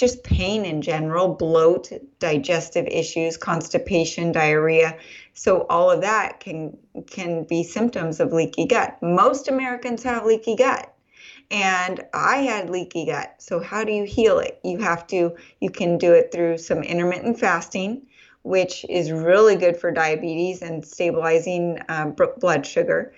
just 0.00 0.24
pain 0.24 0.64
in 0.64 0.80
general, 0.80 1.28
bloat, 1.28 1.92
digestive 2.18 2.86
issues, 2.86 3.36
constipation, 3.36 4.32
diarrhea. 4.32 4.96
So 5.34 5.66
all 5.68 5.90
of 5.90 6.00
that 6.00 6.40
can 6.40 6.76
can 7.06 7.44
be 7.44 7.62
symptoms 7.62 8.18
of 8.18 8.32
leaky 8.32 8.66
gut. 8.66 8.98
Most 9.02 9.48
Americans 9.48 10.02
have 10.02 10.24
leaky 10.24 10.56
gut. 10.56 10.92
And 11.50 12.00
I 12.14 12.38
had 12.38 12.70
leaky 12.70 13.06
gut. 13.06 13.34
So 13.38 13.60
how 13.60 13.84
do 13.84 13.92
you 13.92 14.04
heal 14.04 14.38
it? 14.38 14.58
You 14.64 14.78
have 14.78 15.06
to 15.08 15.36
you 15.60 15.70
can 15.70 15.98
do 15.98 16.14
it 16.14 16.32
through 16.32 16.58
some 16.58 16.82
intermittent 16.82 17.38
fasting, 17.38 18.02
which 18.42 18.86
is 18.88 19.12
really 19.12 19.56
good 19.56 19.76
for 19.76 19.90
diabetes 19.90 20.62
and 20.62 20.84
stabilizing 20.84 21.78
uh, 21.88 22.12
blood 22.38 22.64
sugar. 22.64 23.12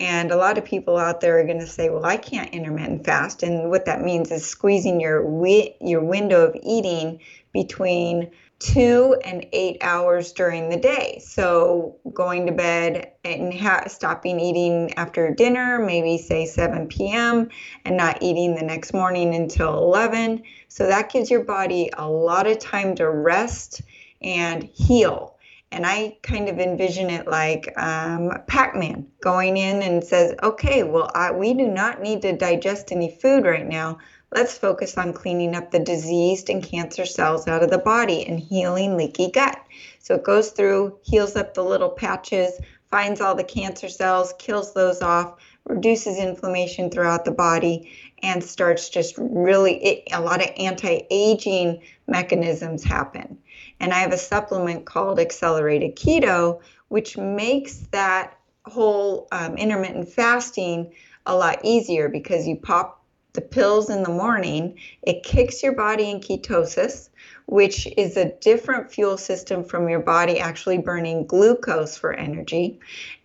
And 0.00 0.30
a 0.30 0.36
lot 0.36 0.58
of 0.58 0.64
people 0.64 0.96
out 0.96 1.20
there 1.20 1.40
are 1.40 1.44
going 1.44 1.60
to 1.60 1.66
say, 1.66 1.90
"Well, 1.90 2.06
I 2.06 2.16
can't 2.16 2.54
intermittent 2.54 3.04
fast," 3.04 3.42
and 3.42 3.70
what 3.70 3.86
that 3.86 4.00
means 4.02 4.30
is 4.30 4.46
squeezing 4.46 5.00
your 5.00 5.22
wi- 5.22 5.74
your 5.80 6.02
window 6.02 6.46
of 6.46 6.56
eating 6.62 7.20
between 7.52 8.30
two 8.58 9.16
and 9.24 9.46
eight 9.52 9.78
hours 9.80 10.32
during 10.32 10.68
the 10.68 10.76
day. 10.76 11.20
So 11.24 11.96
going 12.12 12.46
to 12.46 12.52
bed 12.52 13.12
and 13.24 13.54
ha- 13.54 13.84
stopping 13.86 14.40
eating 14.40 14.94
after 14.94 15.32
dinner, 15.32 15.78
maybe 15.78 16.18
say 16.18 16.46
7 16.46 16.88
p.m., 16.88 17.48
and 17.84 17.96
not 17.96 18.22
eating 18.22 18.54
the 18.54 18.64
next 18.64 18.92
morning 18.92 19.34
until 19.34 19.78
11. 19.78 20.42
So 20.68 20.86
that 20.86 21.10
gives 21.10 21.30
your 21.30 21.44
body 21.44 21.90
a 21.96 22.08
lot 22.08 22.46
of 22.46 22.58
time 22.58 22.96
to 22.96 23.08
rest 23.08 23.82
and 24.20 24.64
heal. 24.64 25.37
And 25.70 25.84
I 25.84 26.16
kind 26.22 26.48
of 26.48 26.58
envision 26.58 27.10
it 27.10 27.26
like 27.26 27.72
um, 27.76 28.32
Pac 28.46 28.74
Man 28.74 29.06
going 29.20 29.56
in 29.56 29.82
and 29.82 30.02
says, 30.02 30.34
okay, 30.42 30.82
well, 30.82 31.10
I, 31.14 31.30
we 31.32 31.52
do 31.52 31.66
not 31.66 32.00
need 32.00 32.22
to 32.22 32.36
digest 32.36 32.90
any 32.90 33.10
food 33.10 33.44
right 33.44 33.66
now. 33.66 33.98
Let's 34.34 34.56
focus 34.56 34.96
on 34.96 35.12
cleaning 35.12 35.54
up 35.54 35.70
the 35.70 35.78
diseased 35.78 36.48
and 36.50 36.62
cancer 36.62 37.06
cells 37.06 37.48
out 37.48 37.62
of 37.62 37.70
the 37.70 37.78
body 37.78 38.26
and 38.26 38.40
healing 38.40 38.96
leaky 38.96 39.30
gut. 39.30 39.58
So 40.00 40.14
it 40.14 40.24
goes 40.24 40.50
through, 40.50 40.98
heals 41.02 41.36
up 41.36 41.54
the 41.54 41.64
little 41.64 41.90
patches, 41.90 42.58
finds 42.90 43.20
all 43.20 43.34
the 43.34 43.44
cancer 43.44 43.88
cells, 43.88 44.34
kills 44.38 44.72
those 44.72 45.02
off, 45.02 45.38
reduces 45.64 46.18
inflammation 46.18 46.90
throughout 46.90 47.24
the 47.24 47.30
body, 47.30 47.92
and 48.22 48.42
starts 48.42 48.88
just 48.88 49.14
really 49.18 49.82
it, 49.84 50.08
a 50.12 50.20
lot 50.20 50.42
of 50.42 50.50
anti 50.56 51.02
aging 51.10 51.82
mechanisms 52.06 52.82
happen. 52.82 53.38
And 53.80 53.92
I 53.92 53.98
have 53.98 54.12
a 54.12 54.18
supplement 54.18 54.86
called 54.86 55.20
Accelerated 55.20 55.96
Keto, 55.96 56.60
which 56.88 57.16
makes 57.16 57.76
that 57.92 58.36
whole 58.64 59.28
um, 59.32 59.56
intermittent 59.56 60.08
fasting 60.08 60.92
a 61.26 61.34
lot 61.34 61.60
easier 61.64 62.08
because 62.08 62.46
you 62.46 62.56
pop 62.56 63.04
the 63.34 63.40
pills 63.40 63.90
in 63.90 64.02
the 64.02 64.08
morning, 64.08 64.78
it 65.02 65.22
kicks 65.22 65.62
your 65.62 65.72
body 65.72 66.10
in 66.10 66.20
ketosis, 66.20 67.07
which 67.48 67.88
is 67.96 68.18
a 68.18 68.30
different 68.40 68.92
fuel 68.92 69.16
system 69.16 69.64
from 69.64 69.88
your 69.88 70.00
body 70.00 70.38
actually 70.38 70.76
burning 70.76 71.26
glucose 71.26 71.96
for 71.96 72.12
energy. 72.12 72.78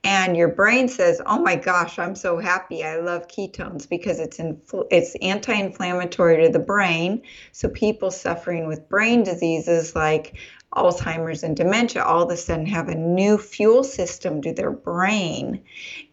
And 0.05 0.37
your 0.37 0.47
brain 0.47 0.87
says, 0.87 1.21
"Oh 1.25 1.39
my 1.39 1.57
gosh, 1.57 1.99
I'm 1.99 2.15
so 2.15 2.37
happy. 2.37 2.85
I 2.85 3.01
love 3.01 3.27
ketones 3.27 3.87
because 3.87 4.21
it's 4.21 4.37
infl- 4.37 4.87
it's 4.89 5.15
anti-inflammatory 5.21 6.41
to 6.45 6.49
the 6.49 6.59
brain." 6.59 7.21
So 7.51 7.67
people 7.67 8.11
suffering 8.11 8.65
with 8.65 8.87
brain 8.87 9.23
diseases 9.23 9.93
like 9.93 10.35
Alzheimer's 10.73 11.43
and 11.43 11.57
dementia 11.57 12.01
all 12.05 12.23
of 12.23 12.31
a 12.31 12.37
sudden 12.37 12.65
have 12.67 12.87
a 12.87 12.95
new 12.95 13.37
fuel 13.37 13.83
system 13.83 14.41
to 14.43 14.53
their 14.53 14.71
brain. 14.71 15.65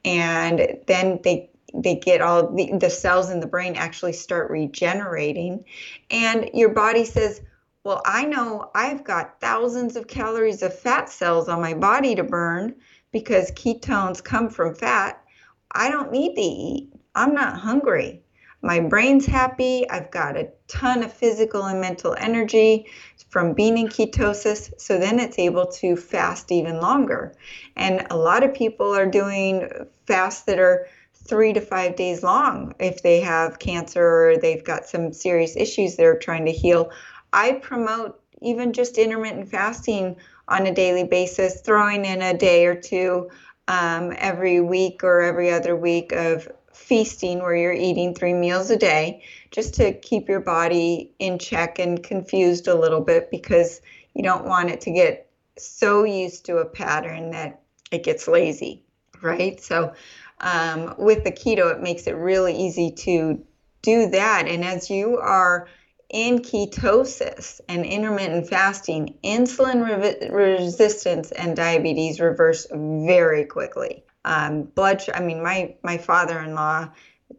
And 0.05 0.79
then 0.89 1.21
they 1.23 1.49
they 1.73 1.95
get 1.95 2.21
all 2.21 2.53
the, 2.53 2.77
the 2.77 2.91
cells 2.91 3.31
in 3.31 3.39
the 3.39 3.47
brain 3.47 3.77
actually 3.77 4.15
start 4.15 4.51
regenerating. 4.51 5.65
And 6.11 6.51
your 6.53 6.71
body 6.71 7.05
says, 7.05 7.41
Well, 7.83 8.03
I 8.05 8.27
know 8.27 8.71
I've 8.75 9.05
got 9.05 9.41
thousands 9.41 9.97
of 9.97 10.07
calories 10.07 10.63
of 10.63 10.79
fat 10.79 11.09
cells 11.09 11.49
on 11.49 11.63
my 11.63 11.73
body 11.73 12.15
to 12.15 12.23
burn 12.23 12.75
because 13.11 13.51
ketones 13.53 14.23
come 14.23 14.51
from 14.51 14.75
fat. 14.75 15.25
I 15.73 15.91
don't 15.91 16.13
need 16.13 16.35
to 16.35 16.43
eat. 16.43 16.93
I'm 17.15 17.35
not 17.35 17.59
hungry. 17.59 18.23
My 18.63 18.81
brain's 18.81 19.25
happy. 19.25 19.89
I've 19.89 20.11
got 20.11 20.37
a 20.37 20.51
ton 20.69 21.03
of 21.03 21.11
physical 21.11 21.65
and 21.65 21.81
mental 21.81 22.15
energy 22.19 22.87
from 23.31 23.55
being 23.55 23.79
in 23.79 23.89
ketosis. 23.89 24.79
So 24.79 24.99
then 24.99 25.19
it's 25.19 25.39
able 25.39 25.67
to 25.67 25.97
fast 25.97 26.53
even 26.53 26.81
longer. 26.81 27.35
And 27.77 28.07
a 28.11 28.17
lot 28.17 28.43
of 28.43 28.53
people 28.53 28.95
are 28.95 29.07
doing 29.07 29.71
fasts 30.07 30.43
that 30.43 30.59
are 30.59 30.87
three 31.15 31.55
to 31.55 31.61
five 31.61 31.97
days 31.97 32.23
long 32.23 32.75
if 32.79 33.03
they 33.03 33.21
have 33.21 33.59
cancer 33.59 34.05
or 34.05 34.37
they've 34.37 34.65
got 34.65 34.85
some 34.85 35.13
serious 35.13 35.57
issues 35.57 35.97
they're 35.97 36.19
trying 36.19 36.45
to 36.45 36.53
heal. 36.53 36.91
I 37.33 37.53
promote 37.53 38.21
even 38.43 38.73
just 38.73 38.99
intermittent 38.99 39.49
fasting 39.49 40.17
on 40.49 40.67
a 40.67 40.75
daily 40.75 41.05
basis, 41.05 41.61
throwing 41.61 42.05
in 42.05 42.23
a 42.23 42.37
day 42.37 42.67
or 42.67 42.75
two 42.75 43.31
um, 43.69 44.13
every 44.17 44.61
week 44.61 45.05
or 45.05 45.21
every 45.21 45.51
other 45.51 45.77
week 45.77 46.13
of 46.13 46.51
feasting 46.73 47.39
where 47.39 47.55
you're 47.55 47.73
eating 47.73 48.15
three 48.15 48.33
meals 48.33 48.71
a 48.71 48.77
day 48.77 49.23
just 49.51 49.75
to 49.75 49.93
keep 49.93 50.29
your 50.29 50.41
body 50.41 51.13
in 51.19 51.39
check 51.39 51.79
and 51.79 52.03
confused 52.03 52.67
a 52.67 52.75
little 52.75 53.01
bit 53.01 53.31
because 53.31 53.81
you 54.15 54.23
don't 54.23 54.45
want 54.45 54.71
it 54.71 54.81
to 54.81 54.91
get 54.91 55.31
so 55.57 56.05
used 56.05 56.47
to 56.47 56.57
a 56.57 56.65
pattern 56.65 57.31
that 57.31 57.61
it 57.93 58.03
gets 58.03 58.27
lazy, 58.27 58.83
right? 59.23 59.61
So, 59.61 59.93
um, 60.41 60.95
with 60.97 61.23
the 61.23 61.33
keto, 61.33 61.71
it 61.73 61.83
makes 61.83 62.07
it 62.07 62.17
really 62.17 62.57
easy 62.57 62.91
to 62.91 63.45
do 63.83 64.09
that. 64.11 64.49
And 64.49 64.65
as 64.65 64.91
you 64.91 65.19
are 65.19 65.69
in 66.11 66.41
ketosis 66.41 67.61
and 67.69 67.85
intermittent 67.85 68.49
fasting, 68.49 69.17
insulin 69.25 69.85
re- 69.85 70.29
resistance 70.31 71.31
and 71.33 71.57
diabetes 71.57 72.21
reverse 72.21 72.67
very 72.71 73.45
quickly. 73.45 74.05
Um, 74.25 74.65
blood, 74.65 75.03
I 75.15 75.21
mean, 75.21 75.43
my 75.43 75.75
my 75.83 75.99
father-in-law, 75.99 76.91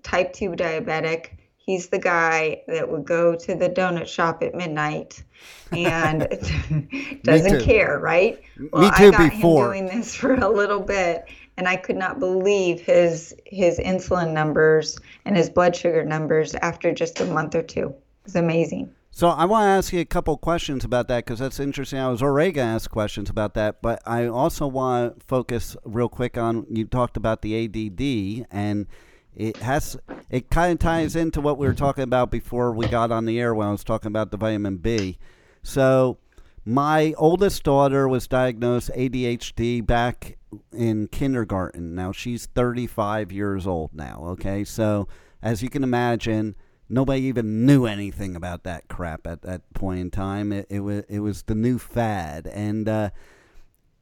type 0.03 0.33
two 0.33 0.51
diabetic, 0.51 1.31
He's 1.63 1.89
the 1.89 1.99
guy 1.99 2.63
that 2.67 2.89
would 2.89 3.05
go 3.05 3.35
to 3.35 3.55
the 3.55 3.69
donut 3.69 4.07
shop 4.07 4.41
at 4.41 4.55
midnight 4.55 5.23
and 5.71 6.21
doesn't 7.23 7.61
care, 7.61 7.99
right? 7.99 8.41
Well, 8.71 8.81
Me 8.81 8.89
too. 8.89 9.05
I 9.05 9.11
got 9.11 9.31
before 9.31 9.75
him 9.75 9.85
doing 9.85 9.97
this 9.97 10.15
for 10.21 10.33
a 10.33 10.49
little 10.49 10.79
bit, 10.79 11.25
and 11.57 11.67
I 11.67 11.75
could 11.75 11.97
not 11.97 12.19
believe 12.19 12.81
his 12.81 13.35
his 13.45 13.77
insulin 13.77 14.33
numbers 14.33 14.97
and 15.23 15.37
his 15.37 15.49
blood 15.49 15.75
sugar 15.75 16.03
numbers 16.03 16.55
after 16.55 16.91
just 16.93 17.21
a 17.21 17.25
month 17.25 17.53
or 17.53 17.63
two. 17.63 17.93
It's 18.25 18.35
amazing. 18.35 18.93
So 19.13 19.27
I 19.27 19.43
want 19.43 19.65
to 19.65 19.69
ask 19.69 19.91
you 19.91 19.99
a 19.99 20.05
couple 20.05 20.37
questions 20.37 20.85
about 20.85 21.09
that 21.09 21.25
because 21.25 21.39
that's 21.39 21.59
interesting. 21.59 21.99
I 21.99 22.07
was 22.07 22.23
already 22.23 22.53
going 22.53 22.67
to 22.67 22.73
ask 22.75 22.89
questions 22.89 23.29
about 23.29 23.55
that, 23.55 23.81
but 23.81 24.01
I 24.05 24.27
also 24.27 24.67
want 24.67 25.19
to 25.19 25.25
focus 25.25 25.75
real 25.83 26.07
quick 26.07 26.37
on 26.37 26.65
you 26.69 26.85
talked 26.85 27.17
about 27.17 27.41
the 27.41 27.65
ADD 27.65 28.47
and 28.51 28.87
it 29.35 29.57
has 29.57 29.97
it 30.29 30.49
kind 30.49 30.73
of 30.73 30.79
ties 30.79 31.15
into 31.15 31.41
what 31.41 31.57
we 31.57 31.67
were 31.67 31.73
talking 31.73 32.03
about 32.03 32.31
before 32.31 32.71
we 32.71 32.87
got 32.87 33.11
on 33.11 33.25
the 33.25 33.39
air 33.39 33.53
when 33.53 33.67
I 33.67 33.71
was 33.71 33.83
talking 33.83 34.07
about 34.07 34.31
the 34.31 34.37
vitamin 34.37 34.77
B. 34.77 35.17
So 35.61 36.17
my 36.63 37.13
oldest 37.17 37.63
daughter 37.63 38.07
was 38.07 38.27
diagnosed 38.27 38.91
ADHD 38.95 39.85
back 39.85 40.37
in 40.71 41.07
kindergarten. 41.07 41.95
Now 41.95 42.11
she's 42.11 42.45
35 42.45 43.31
years 43.31 43.67
old 43.67 43.93
now, 43.93 44.21
okay? 44.27 44.63
So 44.63 45.07
as 45.41 45.61
you 45.61 45.69
can 45.69 45.83
imagine, 45.83 46.55
nobody 46.91 47.21
even 47.21 47.65
knew 47.65 47.85
anything 47.85 48.35
about 48.35 48.63
that 48.63 48.87
crap 48.87 49.25
at 49.25 49.41
that 49.43 49.61
point 49.73 49.99
in 49.99 50.11
time. 50.11 50.51
It, 50.51 50.67
it 50.69 50.81
was 50.81 51.03
it 51.09 51.19
was 51.19 51.43
the 51.43 51.55
new 51.55 51.79
fad, 51.79 52.47
and 52.47 52.87
uh, 52.87 53.09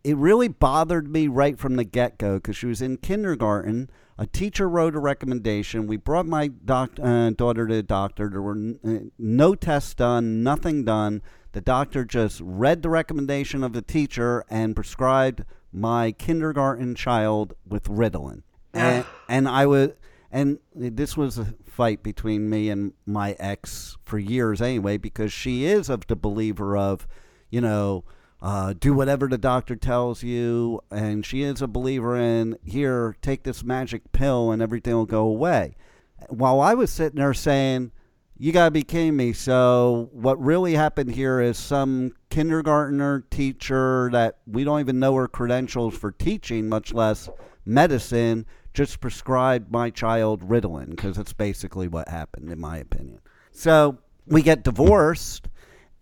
it 0.03 0.17
really 0.17 0.47
bothered 0.47 1.09
me 1.09 1.27
right 1.27 1.57
from 1.57 1.75
the 1.75 1.83
get 1.83 2.17
go 2.17 2.35
because 2.35 2.57
she 2.57 2.65
was 2.65 2.81
in 2.81 2.97
kindergarten. 2.97 3.89
A 4.17 4.25
teacher 4.25 4.67
wrote 4.67 4.95
a 4.95 4.99
recommendation. 4.99 5.87
We 5.87 5.95
brought 5.95 6.25
my 6.25 6.47
doc, 6.49 6.91
uh, 7.01 7.29
daughter 7.29 7.67
to 7.67 7.75
the 7.75 7.83
doctor. 7.83 8.29
There 8.29 8.41
were 8.41 8.51
n- 8.51 8.79
uh, 8.85 9.09
no 9.17 9.55
tests 9.55 9.93
done, 9.93 10.43
nothing 10.43 10.83
done. 10.83 11.21
The 11.53 11.61
doctor 11.61 12.03
just 12.03 12.41
read 12.43 12.81
the 12.81 12.89
recommendation 12.89 13.63
of 13.63 13.71
the 13.71 13.81
teacher 13.81 14.43
and 14.49 14.75
prescribed 14.75 15.45
my 15.71 16.11
kindergarten 16.11 16.95
child 16.95 17.53
with 17.65 17.85
Ritalin. 17.85 18.43
And, 18.73 19.05
and 19.29 19.47
I 19.47 19.65
was 19.65 19.91
and 20.31 20.59
this 20.75 21.17
was 21.17 21.37
a 21.37 21.53
fight 21.65 22.03
between 22.03 22.49
me 22.49 22.69
and 22.69 22.93
my 23.05 23.35
ex 23.39 23.97
for 24.05 24.19
years 24.19 24.61
anyway, 24.61 24.97
because 24.97 25.33
she 25.33 25.65
is 25.65 25.89
of 25.89 26.05
the 26.07 26.15
believer 26.15 26.77
of, 26.77 27.07
you 27.49 27.61
know, 27.61 28.03
uh, 28.41 28.73
do 28.79 28.93
whatever 28.93 29.27
the 29.27 29.37
doctor 29.37 29.75
tells 29.75 30.23
you, 30.23 30.79
and 30.91 31.25
she 31.25 31.41
is 31.41 31.61
a 31.61 31.67
believer 31.67 32.15
in 32.15 32.57
here, 32.63 33.15
take 33.21 33.43
this 33.43 33.63
magic 33.63 34.11
pill 34.11 34.51
and 34.51 34.61
everything 34.61 34.93
will 34.93 35.05
go 35.05 35.25
away. 35.25 35.75
While 36.29 36.61
I 36.61 36.73
was 36.73 36.91
sitting 36.91 37.19
there 37.19 37.33
saying, 37.33 37.91
you 38.37 38.53
gotta 38.53 38.71
be 38.71 38.83
kidding 38.83 39.17
me. 39.17 39.33
So 39.33 40.09
what 40.13 40.41
really 40.41 40.73
happened 40.73 41.11
here 41.11 41.41
is 41.41 41.57
some 41.57 42.13
kindergartner 42.29 43.25
teacher 43.29 44.09
that 44.13 44.37
we 44.47 44.63
don't 44.63 44.79
even 44.79 44.99
know 44.99 45.15
her 45.15 45.27
credentials 45.27 45.97
for 45.97 46.11
teaching, 46.11 46.69
much 46.69 46.93
less 46.93 47.29
medicine, 47.65 48.45
just 48.73 48.99
prescribed 48.99 49.71
my 49.71 49.89
child 49.89 50.47
Ritalin 50.47 50.91
because 50.91 51.17
that's 51.17 51.33
basically 51.33 51.87
what 51.87 52.07
happened, 52.07 52.51
in 52.51 52.59
my 52.59 52.77
opinion. 52.77 53.19
So 53.51 53.97
we 54.27 54.41
get 54.41 54.63
divorced, 54.63 55.47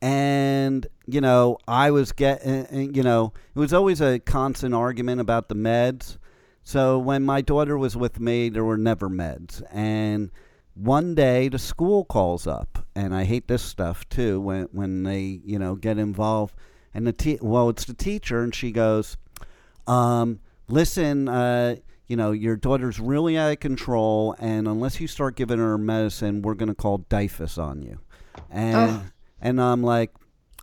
and 0.02 0.86
you 1.08 1.22
know, 1.22 1.58
I 1.68 1.92
was 1.92 2.12
getting, 2.12 2.94
you 2.94 3.04
know, 3.04 3.34
it 3.56 3.60
was 3.60 3.74
always 3.74 4.02
a 4.02 4.20
constant 4.20 4.74
argument 4.74 5.22
about 5.22 5.50
the 5.50 5.56
meds. 5.56 6.18
So 6.64 7.00
when 7.00 7.24
my 7.24 7.42
daughter 7.42 7.78
was 7.78 7.96
with 7.96 8.20
me, 8.20 8.50
there 8.50 8.66
were 8.66 8.78
never 8.78 9.10
meds, 9.10 9.64
and 9.72 10.32
one 10.76 11.16
day 11.16 11.50
the 11.50 11.58
school 11.58 12.06
calls 12.06 12.46
up, 12.46 12.86
and 12.96 13.16
I 13.16 13.24
hate 13.24 13.48
this 13.48 13.64
stuff 13.64 14.08
too 14.10 14.40
when 14.40 14.68
when 14.72 15.04
they 15.04 15.40
you 15.44 15.58
know 15.58 15.76
get 15.76 15.98
involved. 15.98 16.54
And 16.94 17.06
the 17.06 17.14
te- 17.14 17.40
well, 17.42 17.70
it's 17.70 17.86
the 17.86 17.94
teacher, 17.94 18.42
and 18.42 18.54
she 18.54 18.72
goes, 18.72 19.18
um, 19.88 20.40
"Listen, 20.68 21.28
uh, 21.28 21.78
you 22.08 22.16
know, 22.16 22.32
your 22.32 22.56
daughter's 22.56 23.00
really 23.00 23.38
out 23.38 23.52
of 23.52 23.60
control, 23.60 24.36
and 24.39 24.67
unless 24.67 25.00
you 25.00 25.08
start 25.08 25.36
giving 25.36 25.60
her 25.60 25.78
medicine, 25.78 26.41
we're 26.41 26.54
going 26.54 26.70
to 26.70 26.76
call 26.76 27.00
DYFS 27.00 27.62
on 27.62 27.82
you. 27.82 28.00
And 28.50 28.91
oh. 28.91 29.04
and 29.41 29.62
I'm 29.62 29.84
like, 29.84 30.13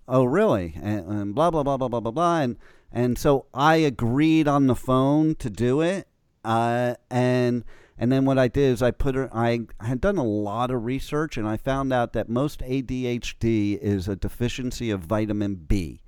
oh 0.09 0.25
really? 0.25 0.75
And, 0.81 1.07
and, 1.07 1.35
blah 1.35 1.51
blah 1.51 1.63
blah 1.63 1.77
blah 1.77 1.89
blah 1.89 2.01
blah 2.01 2.13
blah. 2.13 2.41
And 2.41 2.57
and 2.91 3.19
so 3.19 3.47
I 3.53 3.77
agreed 3.77 4.49
on 4.49 4.69
the 4.69 4.75
phone 4.75 5.35
to 5.37 5.51
do 5.51 5.81
it. 5.81 6.09
Uh, 6.45 6.95
and 7.11 7.65
and 7.99 8.11
then 8.11 8.25
what 8.25 8.39
I 8.39 8.49
did 8.49 8.73
is 8.73 8.83
I 8.83 8.91
put 8.91 9.15
her. 9.15 9.29
I 9.33 9.67
had 9.81 10.01
done 10.01 10.17
a 10.17 10.25
lot 10.25 10.71
of 10.71 10.85
research, 10.85 11.37
and 11.37 11.47
I 11.47 11.57
found 11.57 11.93
out 11.93 12.13
that 12.15 12.29
most 12.29 12.61
ADHD 12.61 13.79
is 13.79 14.09
a 14.09 14.17
deficiency 14.17 14.91
of 14.91 15.01
vitamin 15.01 15.57
B. 15.57 16.01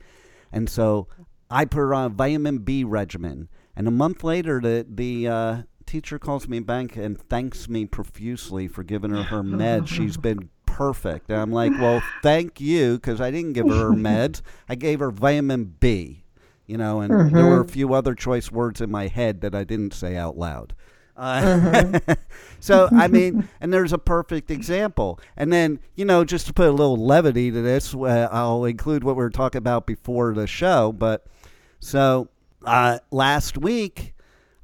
And 0.50 0.68
so 0.68 1.08
I 1.50 1.64
put 1.64 1.78
her 1.78 1.94
on 1.94 2.06
a 2.06 2.14
vitamin 2.14 2.58
B 2.58 2.84
regimen 2.84 3.48
and 3.76 3.86
a 3.86 3.90
month 3.90 4.24
later, 4.24 4.60
the 4.60 4.86
the 4.88 5.28
uh, 5.28 5.62
teacher 5.86 6.18
calls 6.18 6.48
me 6.48 6.60
back 6.60 6.96
and 6.96 7.20
thanks 7.28 7.68
me 7.68 7.86
profusely 7.86 8.68
for 8.68 8.82
giving 8.82 9.10
her 9.10 9.22
her 9.24 9.42
meds. 9.42 9.88
She's 9.88 10.16
been 10.16 10.50
perfect. 10.76 11.30
And 11.30 11.40
I'm 11.40 11.52
like, 11.52 11.72
well, 11.72 12.02
thank 12.22 12.60
you, 12.60 12.96
because 12.96 13.20
I 13.20 13.30
didn't 13.30 13.54
give 13.54 13.68
her 13.68 13.90
her 13.90 13.90
meds. 13.90 14.42
I 14.68 14.74
gave 14.74 15.00
her 15.00 15.10
vitamin 15.10 15.76
B, 15.80 16.24
you 16.66 16.76
know, 16.76 17.00
and 17.00 17.12
mm-hmm. 17.12 17.34
there 17.34 17.46
were 17.46 17.60
a 17.60 17.64
mm-hmm. 17.64 17.72
few 17.72 17.94
other 17.94 18.14
choice 18.14 18.50
words 18.52 18.80
in 18.80 18.90
my 18.90 19.06
head 19.08 19.40
that 19.40 19.54
I 19.54 19.64
didn't 19.64 19.94
say 19.94 20.16
out 20.16 20.36
loud. 20.36 20.74
Uh, 21.16 21.40
mm-hmm. 21.40 22.12
so 22.60 22.88
I 22.92 23.08
mean, 23.08 23.48
and 23.60 23.72
there's 23.72 23.94
a 23.94 23.98
perfect 23.98 24.50
example. 24.50 25.18
And 25.36 25.50
then 25.50 25.80
you 25.94 26.04
know, 26.04 26.24
just 26.24 26.46
to 26.48 26.52
put 26.52 26.68
a 26.68 26.72
little 26.72 26.96
levity 26.96 27.50
to 27.50 27.62
this, 27.62 27.94
uh, 27.94 28.28
I'll 28.30 28.66
include 28.66 29.02
what 29.02 29.16
we 29.16 29.22
were 29.22 29.30
talking 29.30 29.58
about 29.58 29.86
before 29.86 30.34
the 30.34 30.46
show. 30.46 30.92
But 30.92 31.26
so 31.80 32.28
uh, 32.66 32.98
last 33.10 33.56
week, 33.56 34.14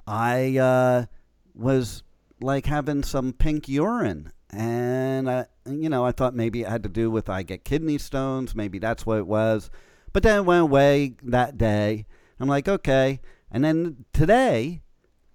I 0.06 0.58
uh, 0.58 1.06
was 1.54 2.02
like 2.40 2.66
having 2.66 3.04
some 3.04 3.32
pink 3.32 3.68
urine, 3.68 4.32
and 4.50 5.30
I, 5.30 5.46
you 5.64 5.88
know, 5.88 6.04
I 6.04 6.12
thought 6.12 6.34
maybe 6.34 6.62
it 6.62 6.68
had 6.68 6.82
to 6.82 6.88
do 6.88 7.10
with 7.10 7.30
I 7.30 7.42
get 7.42 7.64
kidney 7.64 7.98
stones. 7.98 8.54
Maybe 8.54 8.78
that's 8.78 9.06
what 9.06 9.18
it 9.18 9.26
was. 9.26 9.70
But 10.12 10.24
then 10.24 10.40
it 10.40 10.44
went 10.44 10.62
away 10.62 11.14
that 11.22 11.56
day. 11.56 12.06
I'm 12.38 12.48
like, 12.48 12.68
okay. 12.68 13.20
And 13.50 13.64
then 13.64 14.04
today, 14.12 14.82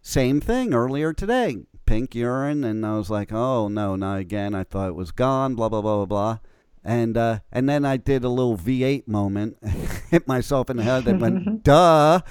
same 0.02 0.42
thing. 0.42 0.74
Earlier 0.74 1.14
today, 1.14 1.58
pink 1.86 2.14
urine, 2.14 2.64
and 2.64 2.86
I 2.86 2.98
was 2.98 3.10
like, 3.10 3.32
oh 3.32 3.70
no, 3.70 3.96
not 3.96 4.20
again. 4.20 4.54
I 4.54 4.66
thought 4.66 4.90
it 4.90 4.96
was 4.96 5.12
gone. 5.12 5.56
Blah 5.56 5.70
blah 5.70 5.82
blah 5.82 5.96
blah 5.98 6.06
blah. 6.06 6.40
And 6.84 7.18
uh, 7.18 7.40
and 7.52 7.68
then 7.70 7.86
I 7.86 7.98
did 7.98 8.24
a 8.24 8.30
little 8.30 8.58
V8 8.58 9.08
moment, 9.08 9.58
hit 10.10 10.28
myself 10.28 10.70
in 10.70 10.78
the 10.78 10.84
head, 10.84 11.08
and 11.08 11.22
went, 11.22 11.64
duh 11.64 12.22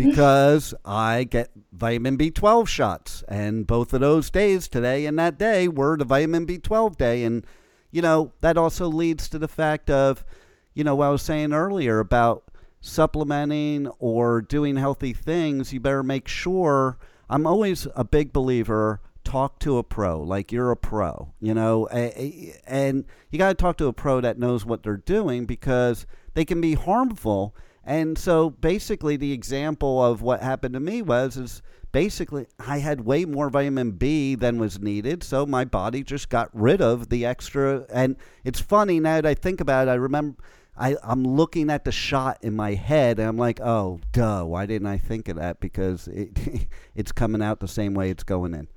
because 0.00 0.72
I 0.84 1.24
get 1.24 1.50
vitamin 1.72 2.16
B12 2.16 2.66
shots. 2.66 3.22
And 3.28 3.66
both 3.66 3.92
of 3.92 4.00
those 4.00 4.30
days, 4.30 4.66
today 4.66 5.04
and 5.04 5.18
that 5.18 5.38
day, 5.38 5.68
were 5.68 5.96
the 5.96 6.04
vitamin 6.04 6.46
B12 6.46 6.96
day. 6.96 7.24
And, 7.24 7.46
you 7.90 8.00
know, 8.00 8.32
that 8.40 8.56
also 8.56 8.88
leads 8.88 9.28
to 9.28 9.38
the 9.38 9.48
fact 9.48 9.90
of, 9.90 10.24
you 10.72 10.84
know, 10.84 10.94
what 10.94 11.06
I 11.06 11.10
was 11.10 11.22
saying 11.22 11.52
earlier 11.52 11.98
about 11.98 12.44
supplementing 12.80 13.88
or 13.98 14.40
doing 14.40 14.76
healthy 14.76 15.12
things. 15.12 15.72
You 15.72 15.80
better 15.80 16.02
make 16.02 16.28
sure. 16.28 16.98
I'm 17.28 17.46
always 17.46 17.86
a 17.94 18.04
big 18.04 18.32
believer 18.32 19.00
talk 19.22 19.58
to 19.60 19.76
a 19.76 19.84
pro 19.84 20.18
like 20.18 20.50
you're 20.50 20.70
a 20.70 20.76
pro 20.76 21.30
you 21.40 21.52
know 21.52 21.86
and 21.86 23.04
you 23.30 23.38
got 23.38 23.48
to 23.48 23.54
talk 23.54 23.76
to 23.76 23.86
a 23.86 23.92
pro 23.92 24.18
that 24.18 24.38
knows 24.38 24.64
what 24.64 24.82
they're 24.82 24.96
doing 24.96 25.44
because 25.44 26.06
they 26.32 26.44
can 26.44 26.58
be 26.58 26.72
harmful 26.72 27.54
and 27.84 28.18
so 28.18 28.50
basically 28.50 29.16
the 29.16 29.32
example 29.32 30.02
of 30.04 30.22
what 30.22 30.42
happened 30.42 30.74
to 30.74 30.80
me 30.80 31.02
was 31.02 31.36
is 31.36 31.62
basically 31.92 32.46
I 32.58 32.78
had 32.78 33.02
way 33.02 33.24
more 33.24 33.50
vitamin 33.50 33.92
B 33.92 34.34
than 34.34 34.58
was 34.58 34.78
needed, 34.78 35.22
so 35.22 35.46
my 35.46 35.64
body 35.64 36.02
just 36.02 36.28
got 36.28 36.50
rid 36.52 36.80
of 36.80 37.08
the 37.08 37.24
extra 37.26 37.86
and 37.92 38.16
it's 38.44 38.60
funny 38.60 39.00
now 39.00 39.16
that 39.16 39.26
I 39.26 39.34
think 39.34 39.60
about 39.60 39.88
it, 39.88 39.90
I 39.90 39.94
remember 39.94 40.36
I, 40.76 40.96
I'm 41.02 41.24
looking 41.24 41.68
at 41.68 41.84
the 41.84 41.92
shot 41.92 42.38
in 42.42 42.56
my 42.56 42.74
head 42.74 43.18
and 43.18 43.28
I'm 43.28 43.36
like, 43.36 43.60
oh 43.60 44.00
duh, 44.12 44.44
why 44.44 44.66
didn't 44.66 44.88
I 44.88 44.98
think 44.98 45.28
of 45.28 45.36
that? 45.36 45.60
Because 45.60 46.08
it 46.08 46.66
it's 46.94 47.12
coming 47.12 47.42
out 47.42 47.60
the 47.60 47.68
same 47.68 47.94
way 47.94 48.10
it's 48.10 48.24
going 48.24 48.54
in. 48.54 48.68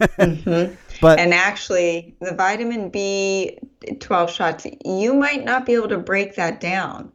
mm-hmm. 0.00 0.74
But 1.00 1.18
and 1.18 1.32
actually, 1.32 2.14
the 2.20 2.34
vitamin 2.34 2.90
B12 2.90 4.28
shots, 4.28 4.66
you 4.84 5.14
might 5.14 5.44
not 5.44 5.64
be 5.64 5.74
able 5.74 5.88
to 5.88 5.98
break 5.98 6.34
that 6.34 6.60
down. 6.60 7.10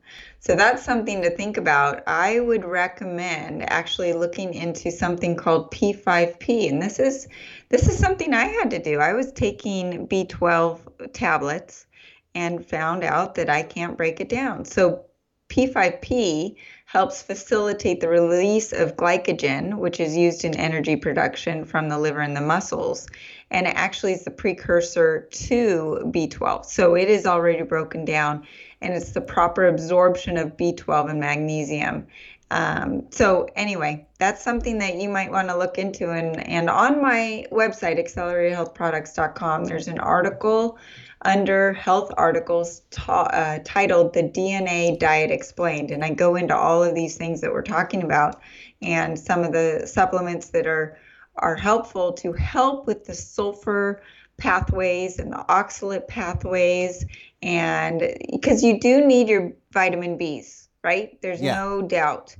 So 0.45 0.55
that's 0.55 0.85
something 0.85 1.23
to 1.23 1.31
think 1.31 1.57
about. 1.57 2.03
I 2.05 2.39
would 2.39 2.65
recommend 2.65 3.67
actually 3.67 4.13
looking 4.13 4.53
into 4.53 4.91
something 4.91 5.35
called 5.35 5.71
P5P, 5.71 6.69
and 6.69 6.79
this 6.79 6.99
is 6.99 7.27
this 7.69 7.87
is 7.87 7.97
something 7.97 8.31
I 8.31 8.45
had 8.45 8.69
to 8.69 8.77
do. 8.77 8.99
I 8.99 9.13
was 9.13 9.31
taking 9.31 10.07
B12 10.07 11.13
tablets 11.13 11.87
and 12.35 12.63
found 12.63 13.03
out 13.03 13.33
that 13.35 13.49
I 13.49 13.63
can't 13.63 13.97
break 13.97 14.19
it 14.19 14.29
down. 14.29 14.65
So 14.65 15.05
P5P 15.49 16.55
helps 16.85 17.23
facilitate 17.23 17.99
the 17.99 18.09
release 18.09 18.71
of 18.71 18.95
glycogen, 18.95 19.79
which 19.79 19.99
is 19.99 20.15
used 20.15 20.45
in 20.45 20.55
energy 20.55 20.95
production 20.95 21.65
from 21.65 21.89
the 21.89 21.97
liver 21.97 22.19
and 22.19 22.35
the 22.35 22.41
muscles. 22.41 23.07
And 23.49 23.65
it 23.65 23.73
actually 23.75 24.13
is 24.13 24.25
the 24.25 24.31
precursor 24.31 25.27
to 25.31 26.01
B12. 26.13 26.65
So 26.65 26.95
it 26.95 27.09
is 27.09 27.25
already 27.25 27.63
broken 27.63 28.05
down, 28.05 28.45
and 28.81 28.93
it's 28.93 29.11
the 29.11 29.21
proper 29.21 29.67
absorption 29.67 30.37
of 30.37 30.57
B12 30.57 31.09
and 31.09 31.19
magnesium. 31.19 32.07
Um, 32.51 33.07
so 33.09 33.47
anyway, 33.55 34.07
that's 34.19 34.43
something 34.43 34.77
that 34.77 34.95
you 34.95 35.09
might 35.09 35.31
want 35.31 35.49
to 35.49 35.57
look 35.57 35.77
into. 35.77 36.11
And, 36.11 36.47
and 36.47 36.69
on 36.69 37.01
my 37.01 37.45
website, 37.51 37.99
acceleratedhealthproducts.com, 37.99 39.65
there's 39.65 39.87
an 39.87 39.99
article 39.99 40.77
under 41.23 41.73
health 41.73 42.11
articles 42.17 42.83
uh, 43.07 43.59
titled 43.65 44.13
The 44.13 44.23
DNA 44.23 44.99
Diet 44.99 45.31
Explained. 45.31 45.89
And 45.89 46.05
I 46.05 46.13
go 46.13 46.35
into 46.35 46.55
all 46.55 46.83
of 46.83 46.93
these 46.93 47.17
things 47.17 47.41
that 47.41 47.51
we're 47.51 47.63
talking 47.63 48.03
about 48.03 48.41
and 48.81 49.17
some 49.17 49.43
of 49.43 49.51
the 49.51 49.83
supplements 49.87 50.49
that 50.49 50.67
are, 50.67 50.97
are 51.37 51.55
helpful 51.55 52.13
to 52.13 52.31
help 52.33 52.85
with 52.85 53.05
the 53.05 53.15
sulfur 53.15 54.03
pathways 54.37 55.17
and 55.17 55.31
the 55.31 55.45
oxalate 55.49 56.07
pathways. 56.07 57.05
And 57.45 58.17
because 58.31 58.63
you 58.63 58.79
do 58.79 59.05
need 59.05 59.29
your 59.29 59.53
vitamin 59.71 60.17
Bs, 60.17 60.67
right? 60.83 61.21
There's 61.21 61.41
Yeah. 61.41 61.55
no 61.55 61.83
doubt. 61.83 62.35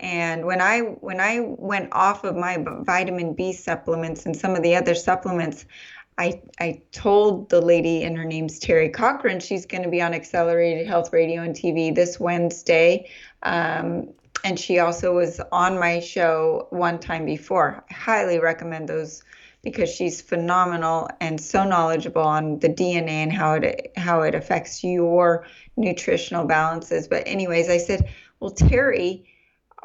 And 0.00 0.44
when 0.44 0.60
I 0.60 0.80
when 0.80 1.20
I 1.20 1.40
went 1.40 1.88
off 1.92 2.24
of 2.24 2.36
my 2.36 2.58
vitamin 2.82 3.34
B 3.34 3.52
supplements 3.52 4.26
and 4.26 4.36
some 4.36 4.54
of 4.54 4.62
the 4.62 4.74
other 4.76 4.94
supplements, 4.94 5.64
I 6.18 6.42
I 6.60 6.82
told 6.92 7.50
the 7.50 7.60
lady, 7.60 8.02
and 8.02 8.16
her 8.16 8.24
name's 8.24 8.58
Terry 8.58 8.88
Cochran. 8.88 9.40
She's 9.40 9.64
going 9.64 9.84
to 9.84 9.88
be 9.88 10.02
on 10.02 10.12
Accelerated 10.14 10.86
Health 10.86 11.12
Radio 11.12 11.42
and 11.42 11.54
TV 11.54 11.94
this 11.94 12.18
Wednesday, 12.18 13.08
um, 13.44 14.08
and 14.44 14.58
she 14.58 14.80
also 14.80 15.14
was 15.14 15.40
on 15.52 15.78
my 15.78 16.00
show 16.00 16.66
one 16.70 16.98
time 16.98 17.24
before. 17.24 17.84
I 17.90 17.94
highly 17.94 18.38
recommend 18.40 18.88
those 18.88 19.22
because 19.62 19.90
she's 19.90 20.20
phenomenal 20.22 21.08
and 21.20 21.40
so 21.40 21.64
knowledgeable 21.64 22.22
on 22.22 22.58
the 22.60 22.68
DNA 22.68 23.08
and 23.24 23.32
how 23.32 23.54
it 23.54 23.92
how 23.96 24.22
it 24.22 24.34
affects 24.34 24.82
your 24.84 25.46
nutritional 25.76 26.46
balances. 26.46 27.08
But 27.08 27.24
anyways, 27.26 27.68
I 27.68 27.78
said, 27.78 28.08
well, 28.40 28.50
Terry. 28.50 29.24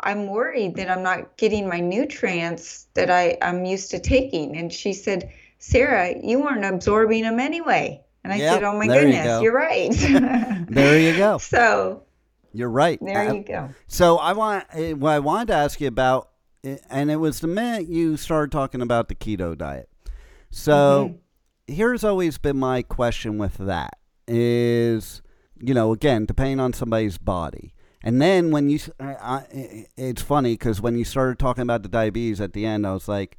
I'm 0.01 0.27
worried 0.27 0.75
that 0.77 0.89
I'm 0.89 1.03
not 1.03 1.37
getting 1.37 1.67
my 1.67 1.79
nutrients 1.79 2.87
that 2.95 3.09
I, 3.09 3.37
I'm 3.41 3.63
used 3.63 3.91
to 3.91 3.99
taking. 3.99 4.57
And 4.57 4.73
she 4.73 4.91
said, 4.93 5.31
Sarah, 5.59 6.15
you 6.21 6.41
weren't 6.41 6.65
absorbing 6.65 7.23
them 7.23 7.39
anyway. 7.39 8.03
And 8.23 8.33
I 8.33 8.39
Yep, 8.39 8.49
said, 8.49 8.63
Oh 8.63 8.77
my 8.77 8.87
you 8.87 8.93
goodness, 8.93 9.23
go. 9.23 9.41
you're 9.41 9.53
right. 9.53 9.93
There 10.69 10.97
you 10.99 11.13
go. 11.13 11.37
so 11.37 12.03
You're 12.53 12.69
right. 12.69 12.99
there 13.01 13.23
Uh, 13.29 13.33
you 13.35 13.43
go. 13.43 13.75
So 13.87 14.17
I 14.17 14.33
want 14.33 14.65
eh, 14.73 14.93
what 14.93 15.11
I 15.11 15.19
wanted 15.19 15.47
to 15.49 15.55
ask 15.55 15.79
you 15.79 15.87
about, 15.87 16.29
and 16.63 17.11
it 17.11 17.17
was 17.17 17.39
the 17.39 17.47
minute 17.47 17.87
you 17.87 18.17
started 18.17 18.51
talking 18.51 18.81
about 18.81 19.07
the 19.09 19.15
keto 19.15 19.57
diet. 19.57 19.89
So 20.51 21.15
here's 21.67 22.03
always 22.03 22.37
been 22.37 22.57
my 22.57 22.81
question 22.83 23.37
with 23.37 23.57
that 23.57 23.97
is, 24.27 25.21
you 25.59 25.73
know, 25.73 25.91
again, 25.91 26.25
depending 26.25 26.59
on 26.59 26.73
somebody's 26.73 27.17
body. 27.17 27.73
And 28.03 28.21
then 28.21 28.51
when 28.51 28.69
you, 28.69 28.79
I- 28.99 29.87
it's 29.97 30.21
funny 30.21 30.53
because 30.53 30.81
when 30.81 30.97
you 30.97 31.05
started 31.05 31.39
talking 31.39 31.61
about 31.61 31.83
the 31.83 31.89
diabetes 31.89 32.39
at 32.41 32.53
the 32.53 32.65
end, 32.65 32.85
I 32.85 32.93
was 32.93 33.07
like, 33.07 33.37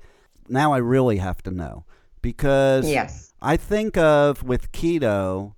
now 0.48 0.72
I 0.72 0.78
really 0.78 1.18
have 1.18 1.42
to 1.44 1.50
know 1.50 1.84
because 2.22 2.88
Yes. 2.88 3.32
I 3.40 3.56
think 3.56 3.96
of 3.96 4.42
with 4.42 4.72
keto, 4.72 5.54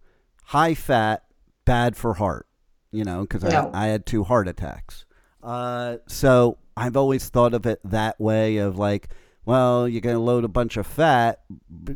high 0.46 0.74
fat, 0.74 1.24
bad 1.64 1.96
for 1.96 2.14
heart. 2.14 2.46
You 2.92 3.04
know, 3.04 3.22
because 3.22 3.42
No. 3.42 3.70
I, 3.74 3.84
I 3.84 3.86
had 3.88 4.06
two 4.06 4.24
heart 4.24 4.48
attacks. 4.48 5.04
Uh, 5.42 5.98
so 6.06 6.58
I've 6.76 6.96
always 6.96 7.28
thought 7.28 7.54
of 7.54 7.66
it 7.66 7.80
that 7.84 8.20
way 8.20 8.58
of 8.58 8.78
like, 8.78 9.08
well, 9.44 9.88
you're 9.88 10.00
going 10.00 10.16
to 10.16 10.20
load 10.22 10.44
a 10.44 10.48
bunch 10.48 10.76
of 10.76 10.86
fat, 10.86 11.40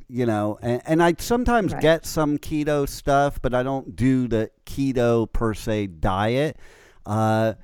you 0.08 0.24
know, 0.24 0.58
and, 0.62 0.80
and 0.86 1.02
I 1.02 1.14
sometimes 1.18 1.72
Right. 1.72 1.82
get 1.82 2.06
some 2.06 2.38
keto 2.38 2.88
stuff, 2.88 3.42
but 3.42 3.54
I 3.54 3.62
don't 3.62 3.96
do 3.96 4.28
the 4.28 4.50
keto 4.66 5.30
per 5.32 5.52
se 5.54 5.88
diet. 5.88 6.56
Uh, 7.04 7.54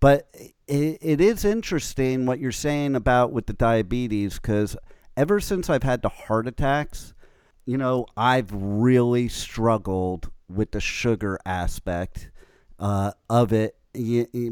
but 0.00 0.28
it, 0.66 0.98
it 1.00 1.20
is 1.20 1.44
interesting 1.44 2.26
what 2.26 2.38
you're 2.38 2.52
saying 2.52 2.94
about 2.96 3.32
with 3.32 3.46
the 3.46 3.52
diabetes 3.52 4.34
because 4.36 4.76
ever 5.16 5.40
since 5.40 5.68
I've 5.68 5.82
had 5.82 6.02
the 6.02 6.08
heart 6.08 6.46
attacks, 6.46 7.12
you 7.66 7.76
know, 7.76 8.06
I've 8.16 8.50
really 8.52 9.28
struggled 9.28 10.30
with 10.48 10.72
the 10.72 10.80
sugar 10.80 11.38
aspect 11.46 12.30
uh, 12.78 13.12
of 13.30 13.52
it 13.52 13.76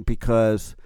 because 0.05 0.77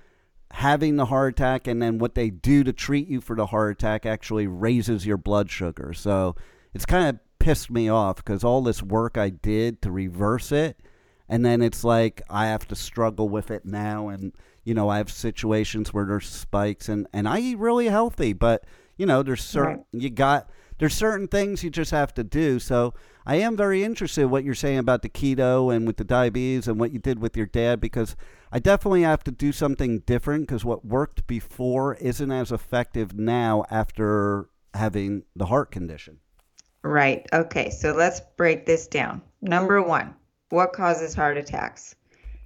having 0.56 0.96
the 0.96 1.04
heart 1.04 1.34
attack 1.34 1.66
and 1.66 1.82
then 1.82 1.98
what 1.98 2.14
they 2.14 2.30
do 2.30 2.64
to 2.64 2.72
treat 2.72 3.06
you 3.08 3.20
for 3.20 3.36
the 3.36 3.44
heart 3.44 3.72
attack 3.72 4.06
actually 4.06 4.46
raises 4.46 5.04
your 5.04 5.18
blood 5.18 5.50
sugar. 5.50 5.92
So 5.92 6.34
it's 6.72 6.86
kind 6.86 7.06
of 7.10 7.18
pissed 7.38 7.70
me 7.70 7.90
off 7.90 8.16
because 8.16 8.42
all 8.42 8.62
this 8.62 8.82
work 8.82 9.18
I 9.18 9.28
did 9.28 9.82
to 9.82 9.90
reverse 9.90 10.52
it, 10.52 10.80
and 11.28 11.44
then 11.44 11.60
it's 11.60 11.84
like 11.84 12.22
I 12.30 12.46
have 12.46 12.66
to 12.68 12.74
struggle 12.74 13.28
with 13.28 13.50
it 13.50 13.66
now. 13.66 14.08
And, 14.08 14.32
you 14.64 14.72
know, 14.72 14.88
I 14.88 14.96
have 14.96 15.10
situations 15.10 15.92
where 15.92 16.06
there's 16.06 16.26
spikes 16.26 16.88
and, 16.88 17.06
and 17.12 17.28
I 17.28 17.38
eat 17.40 17.58
really 17.58 17.88
healthy, 17.88 18.32
but, 18.32 18.64
you 18.96 19.04
know, 19.04 19.22
there's 19.22 19.44
certain, 19.44 19.84
Right. 19.92 20.02
you 20.02 20.08
got, 20.08 20.48
there's 20.78 20.94
certain 20.94 21.28
things 21.28 21.64
you 21.64 21.70
just 21.70 21.90
have 21.90 22.12
to 22.14 22.24
do. 22.24 22.58
So 22.58 22.94
I 23.24 23.36
am 23.36 23.56
very 23.56 23.82
interested 23.82 24.22
in 24.22 24.30
what 24.30 24.44
you're 24.44 24.54
saying 24.54 24.78
about 24.78 25.02
the 25.02 25.08
keto 25.08 25.74
and 25.74 25.86
with 25.86 25.96
the 25.96 26.04
diabetes 26.04 26.68
and 26.68 26.78
what 26.78 26.92
you 26.92 26.98
did 26.98 27.18
with 27.18 27.36
your 27.36 27.46
dad 27.46 27.80
because 27.80 28.14
I 28.52 28.58
definitely 28.58 29.02
have 29.02 29.24
to 29.24 29.30
do 29.30 29.52
something 29.52 30.00
different 30.00 30.46
because 30.46 30.64
what 30.64 30.84
worked 30.84 31.26
before 31.26 31.94
isn't 31.94 32.30
as 32.30 32.52
effective 32.52 33.18
now 33.18 33.64
after 33.70 34.48
having 34.74 35.24
the 35.34 35.46
heart 35.46 35.70
condition. 35.70 36.18
Right. 36.82 37.26
Okay. 37.32 37.70
So 37.70 37.92
let's 37.92 38.20
break 38.36 38.66
this 38.66 38.86
down. 38.86 39.22
Number 39.42 39.82
one, 39.82 40.14
what 40.50 40.72
causes 40.72 41.14
heart 41.14 41.36
attacks 41.36 41.96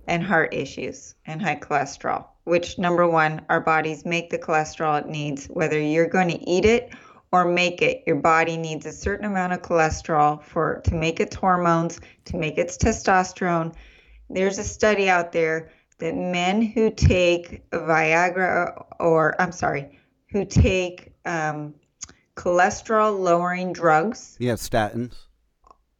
and 0.06 0.22
heart 0.22 0.54
issues 0.54 1.14
and 1.26 1.42
high 1.42 1.56
cholesterol? 1.56 2.26
Which, 2.44 2.78
number 2.78 3.06
one, 3.06 3.42
our 3.50 3.60
bodies 3.60 4.06
make 4.06 4.30
the 4.30 4.38
cholesterol 4.38 5.00
it 5.00 5.08
needs, 5.08 5.46
whether 5.46 5.78
you're 5.78 6.08
going 6.08 6.28
to 6.28 6.50
eat 6.50 6.64
it 6.64 6.90
or 7.32 7.44
make 7.44 7.82
it. 7.82 8.02
Your 8.06 8.16
body 8.16 8.56
needs 8.56 8.86
a 8.86 8.92
certain 8.92 9.24
amount 9.26 9.52
of 9.52 9.62
cholesterol 9.62 10.42
for 10.42 10.80
to 10.84 10.94
make 10.94 11.20
its 11.20 11.36
hormones, 11.36 12.00
to 12.26 12.36
make 12.36 12.58
its 12.58 12.76
testosterone. 12.76 13.74
There's 14.28 14.58
a 14.58 14.64
study 14.64 15.08
out 15.08 15.32
there 15.32 15.70
that 15.98 16.14
men 16.14 16.62
who 16.62 16.90
take 16.90 17.68
Viagra 17.70 18.84
or 18.98 19.40
I'm 19.40 19.52
sorry, 19.52 19.98
who 20.30 20.44
take 20.44 21.12
um, 21.24 21.74
cholesterol 22.36 23.18
lowering 23.18 23.72
drugs 23.72 24.36
Yeah, 24.40 24.54
statins. 24.54 25.14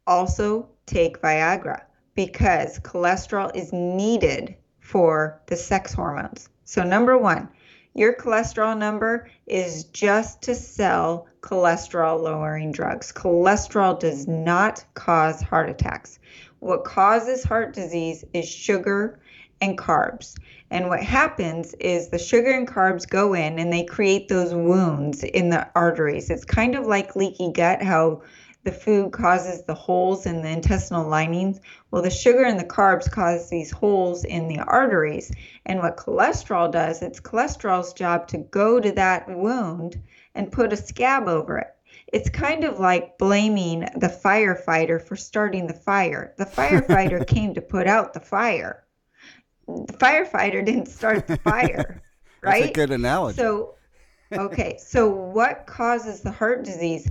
also 0.07 0.67
take 0.85 1.21
Viagra 1.21 1.83
because 2.15 2.79
cholesterol 2.79 3.55
is 3.55 3.71
needed 3.71 4.55
for 4.79 5.41
the 5.47 5.55
sex 5.55 5.93
hormones. 5.93 6.49
So, 6.65 6.83
number 6.83 7.17
one, 7.17 7.49
your 7.93 8.15
cholesterol 8.15 8.77
number 8.77 9.29
is 9.47 9.85
just 9.85 10.41
to 10.43 10.55
sell 10.55 11.27
cholesterol 11.41 12.21
lowering 12.21 12.71
drugs. 12.71 13.11
Cholesterol 13.11 13.99
does 13.99 14.27
not 14.27 14.85
cause 14.93 15.41
heart 15.41 15.69
attacks. 15.69 16.19
What 16.59 16.85
causes 16.85 17.43
heart 17.43 17.73
disease 17.73 18.23
is 18.33 18.47
sugar 18.47 19.19
and 19.59 19.77
carbs. 19.77 20.37
And 20.69 20.87
what 20.87 21.03
happens 21.03 21.73
is 21.75 22.09
the 22.09 22.17
sugar 22.17 22.51
and 22.51 22.67
carbs 22.67 23.07
go 23.07 23.33
in 23.33 23.59
and 23.59 23.71
they 23.71 23.83
create 23.83 24.27
those 24.27 24.53
wounds 24.53 25.23
in 25.23 25.49
the 25.49 25.67
arteries. 25.75 26.29
It's 26.29 26.45
kind 26.45 26.75
of 26.75 26.87
like 26.87 27.15
leaky 27.15 27.51
gut, 27.51 27.81
how 27.81 28.21
the 28.63 28.71
food 28.71 29.11
causes 29.11 29.63
the 29.63 29.73
holes 29.73 30.25
in 30.25 30.41
the 30.41 30.49
intestinal 30.49 31.07
linings. 31.07 31.59
Well, 31.89 32.03
the 32.03 32.09
sugar 32.09 32.43
and 32.43 32.59
the 32.59 32.65
carbs 32.65 33.09
cause 33.09 33.49
these 33.49 33.71
holes 33.71 34.23
in 34.23 34.47
the 34.47 34.59
arteries. 34.59 35.31
And 35.65 35.79
what 35.79 35.97
cholesterol 35.97 36.71
does, 36.71 37.01
it's 37.01 37.19
cholesterol's 37.19 37.93
job 37.93 38.27
to 38.29 38.37
go 38.37 38.79
to 38.79 38.91
that 38.93 39.27
wound 39.27 40.01
and 40.35 40.51
put 40.51 40.73
a 40.73 40.77
scab 40.77 41.27
over 41.27 41.57
it. 41.57 41.67
It's 42.07 42.29
kind 42.29 42.63
of 42.63 42.79
like 42.79 43.17
blaming 43.17 43.81
the 43.95 44.19
firefighter 44.23 45.01
for 45.01 45.15
starting 45.15 45.67
the 45.67 45.73
fire. 45.73 46.33
The 46.37 46.45
firefighter 46.45 47.25
came 47.27 47.55
to 47.55 47.61
put 47.61 47.87
out 47.87 48.13
the 48.13 48.19
fire. 48.19 48.83
The 49.67 49.93
firefighter 49.93 50.63
didn't 50.63 50.87
start 50.87 51.27
the 51.27 51.37
fire, 51.37 52.01
right? 52.41 52.59
That's 52.61 52.71
a 52.71 52.73
good 52.73 52.91
analogy. 52.91 53.37
So, 53.37 53.75
okay. 54.31 54.77
So, 54.79 55.09
what 55.09 55.65
causes 55.65 56.21
the 56.21 56.31
heart 56.31 56.63
disease? 56.63 57.09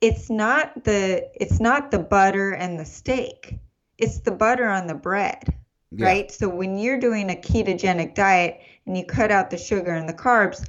It's 0.00 0.30
not 0.30 0.84
the 0.84 1.28
it's 1.34 1.60
not 1.60 1.90
the 1.90 1.98
butter 1.98 2.52
and 2.52 2.78
the 2.78 2.84
steak. 2.84 3.58
It's 3.98 4.20
the 4.20 4.30
butter 4.30 4.66
on 4.66 4.86
the 4.86 4.94
bread, 4.94 5.54
Yeah. 5.90 6.06
right? 6.06 6.30
So 6.32 6.48
when 6.48 6.78
you're 6.78 6.98
doing 6.98 7.30
a 7.30 7.34
ketogenic 7.34 8.14
diet 8.14 8.60
and 8.86 8.96
you 8.96 9.04
cut 9.04 9.30
out 9.30 9.50
the 9.50 9.58
sugar 9.58 9.92
and 9.92 10.08
the 10.08 10.14
carbs, 10.14 10.64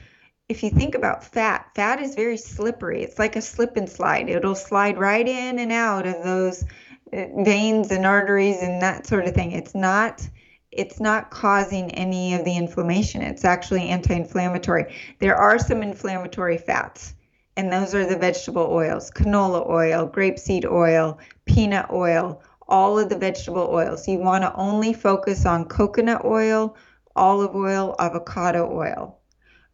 if 0.49 0.63
you 0.63 0.69
think 0.69 0.95
about 0.95 1.23
fat, 1.23 1.67
fat 1.75 2.01
is 2.01 2.13
very 2.15 2.35
slippery. 2.35 3.03
It's 3.03 3.17
like 3.19 3.37
a 3.37 3.41
slip 3.41 3.77
and 3.77 3.87
slide. 3.89 4.29
It'll 4.29 4.55
slide 4.55 4.97
right 4.97 5.25
in 5.25 5.59
and 5.59 5.71
out 5.71 6.05
of 6.05 6.23
those 6.23 6.65
uh, 7.13 7.25
veins 7.43 7.89
and 7.91 8.05
arteries 8.05 8.61
and 8.61 8.81
that 8.81 9.07
sort 9.07 9.25
of 9.27 9.33
thing. 9.33 9.51
It's 9.53 9.73
not 9.75 10.27
it's 10.71 10.99
not 11.01 11.31
causing 11.31 11.91
any 11.91 12.33
of 12.33 12.45
the 12.45 12.55
inflammation. 12.55 13.21
It's 13.21 13.43
actually 13.45 13.89
anti 13.89 14.13
inflammatory. 14.13 14.93
There 15.19 15.35
are 15.35 15.59
some 15.59 15.83
inflammatory 15.83 16.57
fats, 16.57 17.13
and 17.61 17.71
those 17.71 17.93
are 17.93 18.07
the 18.07 18.17
vegetable 18.17 18.67
oils 18.71 19.11
canola 19.11 19.69
oil, 19.69 20.09
grapeseed 20.09 20.65
oil, 20.65 21.19
peanut 21.45 21.91
oil, 21.91 22.41
all 22.67 22.97
of 22.97 23.07
the 23.07 23.15
vegetable 23.15 23.69
oils. 23.71 24.07
You 24.07 24.17
want 24.17 24.43
to 24.43 24.55
only 24.55 24.93
focus 24.93 25.45
on 25.45 25.65
coconut 25.65 26.25
oil, 26.25 26.75
olive 27.15 27.55
oil, 27.55 27.95
avocado 27.99 28.67
oil. 28.75 29.19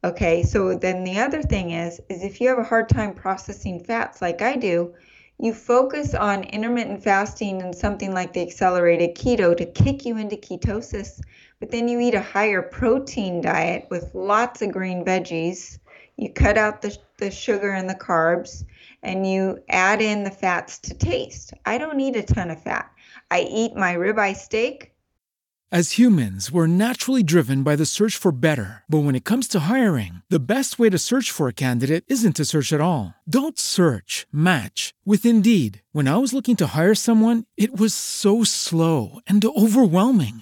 Okay, 0.03 0.43
so 0.43 0.75
then 0.75 1.05
the 1.05 1.17
other 1.17 1.41
thing 1.41 1.71
is 1.71 2.01
is 2.09 2.23
if 2.23 2.41
you 2.41 2.49
have 2.49 2.59
a 2.59 2.63
hard 2.63 2.89
time 2.89 3.13
processing 3.13 3.81
fats 3.81 4.21
like 4.21 4.41
I 4.41 4.57
do, 4.57 4.93
you 5.39 5.53
focus 5.53 6.13
on 6.13 6.43
intermittent 6.43 7.01
fasting 7.01 7.61
and 7.61 7.73
something 7.73 8.13
like 8.13 8.33
the 8.33 8.41
accelerated 8.41 9.15
keto 9.15 9.55
to 9.55 9.65
kick 9.65 10.03
you 10.03 10.17
into 10.17 10.35
ketosis, 10.35 11.21
but 11.61 11.71
then 11.71 11.87
you 11.87 12.01
eat 12.01 12.15
a 12.15 12.21
higher 12.21 12.61
protein 12.61 13.39
diet 13.39 13.87
with 13.89 14.13
lots 14.13 14.61
of 14.61 14.73
green 14.73 15.05
veggies. 15.05 15.79
You 16.17 16.33
cut 16.33 16.57
out 16.57 16.81
the, 16.81 16.97
the 17.17 17.31
sugar 17.31 17.71
and 17.71 17.89
the 17.89 17.95
carbs 17.95 18.65
and 19.03 19.29
you 19.29 19.59
add 19.69 20.01
in 20.01 20.23
the 20.23 20.31
fats 20.31 20.79
to 20.79 20.93
taste. 20.93 21.53
I 21.65 21.77
don't 21.77 21.97
need 21.97 22.15
a 22.15 22.23
ton 22.23 22.49
of 22.49 22.61
fat. 22.61 22.91
I 23.29 23.41
eat 23.41 23.75
my 23.75 23.95
ribeye 23.95 24.35
steak. 24.35 24.93
As 25.69 25.97
humans, 25.97 26.49
we're 26.49 26.65
naturally 26.65 27.23
driven 27.23 27.61
by 27.61 27.75
the 27.75 27.85
search 27.85 28.15
for 28.15 28.31
better. 28.31 28.85
But 28.87 28.99
when 28.99 29.15
it 29.15 29.25
comes 29.25 29.49
to 29.49 29.59
hiring, 29.59 30.21
the 30.29 30.39
best 30.39 30.79
way 30.79 30.89
to 30.89 30.97
search 30.97 31.29
for 31.29 31.49
a 31.49 31.53
candidate 31.53 32.05
isn't 32.07 32.37
to 32.37 32.45
search 32.45 32.71
at 32.71 32.79
all. 32.79 33.13
Don't 33.27 33.59
search, 33.59 34.25
match 34.31 34.93
with 35.03 35.25
Indeed. 35.25 35.81
When 35.91 36.07
I 36.07 36.15
was 36.17 36.31
looking 36.31 36.55
to 36.57 36.71
hire 36.73 36.95
someone, 36.95 37.43
it 37.57 37.77
was 37.77 37.93
so 37.93 38.45
slow 38.45 39.19
and 39.27 39.43
overwhelming. 39.43 40.41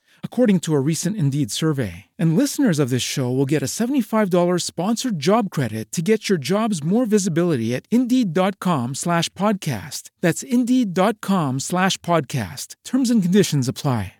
according 0.23 0.59
to 0.61 0.73
a 0.73 0.79
recent 0.79 1.15
Indeed 1.15 1.51
survey. 1.51 2.05
And 2.17 2.35
listeners 2.35 2.79
of 2.79 2.89
this 2.89 3.03
show 3.03 3.29
will 3.29 3.45
get 3.45 3.61
a 3.61 3.69
$75 3.69 4.31
sponsored 4.63 5.19
job 5.19 5.51
credit 5.51 5.91
to 5.91 6.01
get 6.01 6.29
your 6.29 6.39
jobs 6.39 6.83
more 6.83 7.05
visibility 7.05 7.75
at 7.75 7.85
Indeed.com 7.91 8.95
slash 8.95 9.29
podcast. 9.33 10.09
That's 10.21 10.41
Indeed.com 10.41 11.59
slash 11.59 11.97
podcast. 11.99 12.73
Terms 12.83 13.11
and 13.11 13.21
conditions 13.21 13.67
apply 13.67 14.13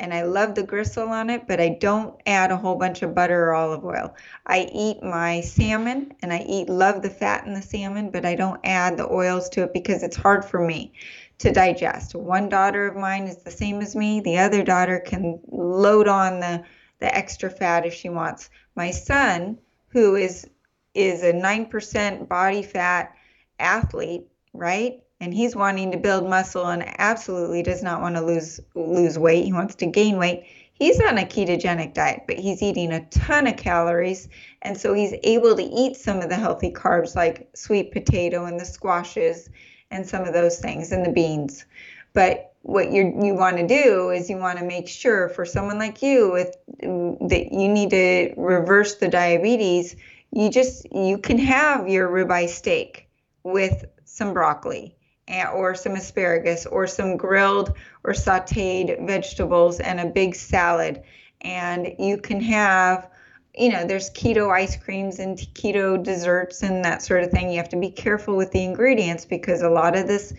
and 0.00 0.12
I 0.12 0.22
love 0.22 0.54
the 0.54 0.62
gristle 0.62 1.08
on 1.08 1.30
it, 1.30 1.46
but 1.46 1.60
I 1.60 1.78
don't 1.80 2.20
add 2.26 2.50
a 2.50 2.56
whole 2.56 2.76
bunch 2.76 3.02
of 3.02 3.14
butter 3.14 3.44
or 3.44 3.54
olive 3.54 3.84
oil. 3.84 4.14
I 4.46 4.68
eat 4.72 5.02
my 5.02 5.40
salmon 5.40 6.12
and 6.20 6.32
I 6.32 6.44
eat 6.48 6.68
love 6.68 7.02
the 7.02 7.10
fat 7.10 7.46
in 7.46 7.54
the 7.54 7.62
salmon, 7.62 8.10
but 8.10 8.24
I 8.24 8.34
don't 8.34 8.60
add 8.64 8.96
the 8.96 9.10
oils 9.10 9.48
to 9.50 9.62
it 9.62 9.72
because 9.72 10.02
it's 10.02 10.16
hard 10.16 10.44
for 10.44 10.60
me 10.60 10.92
to 11.38 11.52
digest. 11.52 12.14
One 12.14 12.48
daughter 12.48 12.86
of 12.86 12.96
mine 12.96 13.24
is 13.24 13.38
the 13.38 13.50
same 13.50 13.80
as 13.80 13.96
me. 13.96 14.20
The 14.20 14.38
other 14.38 14.62
daughter 14.62 15.00
can 15.00 15.40
load 15.48 16.08
on 16.08 16.40
the 16.40 16.64
the 17.00 17.14
extra 17.14 17.50
fat 17.50 17.84
if 17.84 17.92
she 17.92 18.08
wants. 18.08 18.50
My 18.76 18.90
son, 18.90 19.58
who 19.88 20.14
is 20.14 20.48
is 20.94 21.22
a 21.24 21.32
9% 21.32 22.28
body 22.28 22.62
fat 22.62 23.14
athlete, 23.58 24.28
right? 24.52 25.00
and 25.24 25.32
he's 25.32 25.56
wanting 25.56 25.90
to 25.90 25.96
build 25.96 26.28
muscle 26.28 26.66
and 26.66 26.84
absolutely 26.98 27.62
does 27.62 27.82
not 27.82 28.02
want 28.02 28.14
to 28.14 28.20
lose 28.20 28.60
lose 28.74 29.18
weight. 29.18 29.44
He 29.44 29.52
wants 29.52 29.74
to 29.76 29.86
gain 29.86 30.18
weight. 30.18 30.44
He's 30.74 31.00
on 31.00 31.18
a 31.18 31.24
ketogenic 31.24 31.94
diet, 31.94 32.24
but 32.26 32.36
he's 32.36 32.60
eating 32.60 32.92
a 32.92 33.06
ton 33.06 33.46
of 33.46 33.56
calories, 33.56 34.28
and 34.62 34.76
so 34.76 34.92
he's 34.92 35.14
able 35.22 35.56
to 35.56 35.62
eat 35.62 35.96
some 35.96 36.20
of 36.20 36.28
the 36.28 36.36
healthy 36.36 36.70
carbs 36.70 37.14
like 37.14 37.48
sweet 37.54 37.92
potato 37.92 38.44
and 38.44 38.60
the 38.60 38.64
squashes 38.64 39.48
and 39.90 40.06
some 40.06 40.24
of 40.24 40.32
those 40.32 40.58
things 40.58 40.92
and 40.92 41.04
the 41.04 41.12
beans. 41.12 41.64
But 42.12 42.52
what 42.62 42.90
you 42.90 43.20
you 43.22 43.34
want 43.34 43.58
to 43.58 43.66
do 43.66 44.10
is 44.10 44.30
you 44.30 44.38
want 44.38 44.58
to 44.58 44.64
make 44.64 44.88
sure 44.88 45.28
for 45.28 45.44
someone 45.44 45.78
like 45.78 46.02
you 46.02 46.32
with 46.32 46.56
that 46.78 47.48
you 47.52 47.68
need 47.68 47.90
to 47.90 48.34
reverse 48.36 48.96
the 48.96 49.08
diabetes. 49.08 49.96
You 50.30 50.50
just 50.50 50.86
you 50.92 51.18
can 51.18 51.38
have 51.38 51.88
your 51.88 52.08
ribeye 52.08 52.48
steak 52.48 53.08
with 53.42 53.84
some 54.04 54.32
broccoli 54.32 54.94
eh, 55.28 55.46
or 55.46 55.74
some 55.74 55.94
asparagus 55.94 56.66
or 56.66 56.86
some 56.86 57.16
grilled 57.16 57.74
or 58.02 58.12
sauteed 58.12 59.06
vegetables 59.06 59.80
and 59.80 60.00
a 60.00 60.06
big 60.06 60.34
salad. 60.34 61.02
And 61.40 61.94
you 61.98 62.18
can 62.18 62.40
have, 62.40 63.08
you 63.56 63.68
know, 63.68 63.86
there's 63.86 64.10
keto 64.10 64.50
ice 64.50 64.76
creams 64.76 65.18
and 65.18 65.38
keto 65.38 66.02
desserts 66.02 66.62
and 66.62 66.84
that 66.84 67.02
sort 67.02 67.22
of 67.22 67.30
thing. 67.30 67.50
You 67.50 67.58
have 67.58 67.68
to 67.70 67.78
be 67.78 67.90
careful 67.90 68.36
with 68.36 68.50
the 68.50 68.64
ingredients 68.64 69.24
because 69.24 69.62
a 69.62 69.70
lot 69.70 69.96
of 69.96 70.06
this 70.06 70.32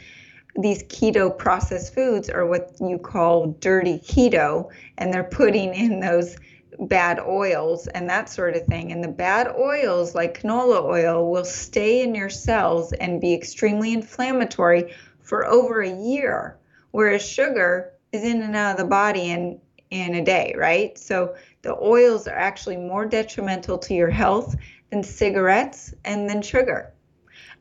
these 0.58 0.84
keto 0.84 1.38
processed 1.38 1.93
foods 1.93 2.30
are 2.30 2.45
what 2.45 2.71
you 2.80 2.97
call 2.97 3.47
dirty 3.60 3.99
keto 3.99 4.69
and 4.97 5.13
they're 5.13 5.25
putting 5.25 5.73
in 5.73 5.99
those 5.99 6.38
bad 6.80 7.19
oils 7.19 7.88
and 7.88 8.10
that 8.10 8.30
sort 8.30 8.56
of 8.56 8.65
thing. 8.65 8.91
And 8.91 9.04
the 9.04 9.10
bad 9.10 9.47
oils, 9.47 10.15
like 10.15 10.41
canola 10.41 10.84
oil, 10.84 11.30
will 11.30 11.45
stay 11.45 12.01
in 12.01 12.15
your 12.15 12.30
cells 12.30 12.93
and 12.93 13.21
be 13.21 13.34
extremely 13.34 13.93
inflammatory 13.93 14.93
for 15.21 15.45
over 15.45 15.82
a 15.82 15.91
year, 15.91 16.58
whereas 16.91 17.28
sugar 17.28 17.91
is 18.12 18.23
in 18.23 18.41
and 18.41 18.56
out 18.56 18.71
of 18.71 18.78
the 18.78 18.86
body 18.86 19.30
in, 19.30 19.60
in 19.89 20.15
a 20.15 20.23
day, 20.23 20.54
right? 20.58 20.97
So 20.97 21.36
the 21.65 21.75
oils 21.82 22.28
are 22.28 22.38
actually 22.38 22.78
more 22.78 23.08
detrimental 23.08 23.80
to 23.80 23.95
your 23.95 24.12
health 24.12 24.56
than 24.91 25.01
cigarettes 25.01 25.95
and 26.06 26.30
than 26.30 26.43
sugar. 26.43 26.93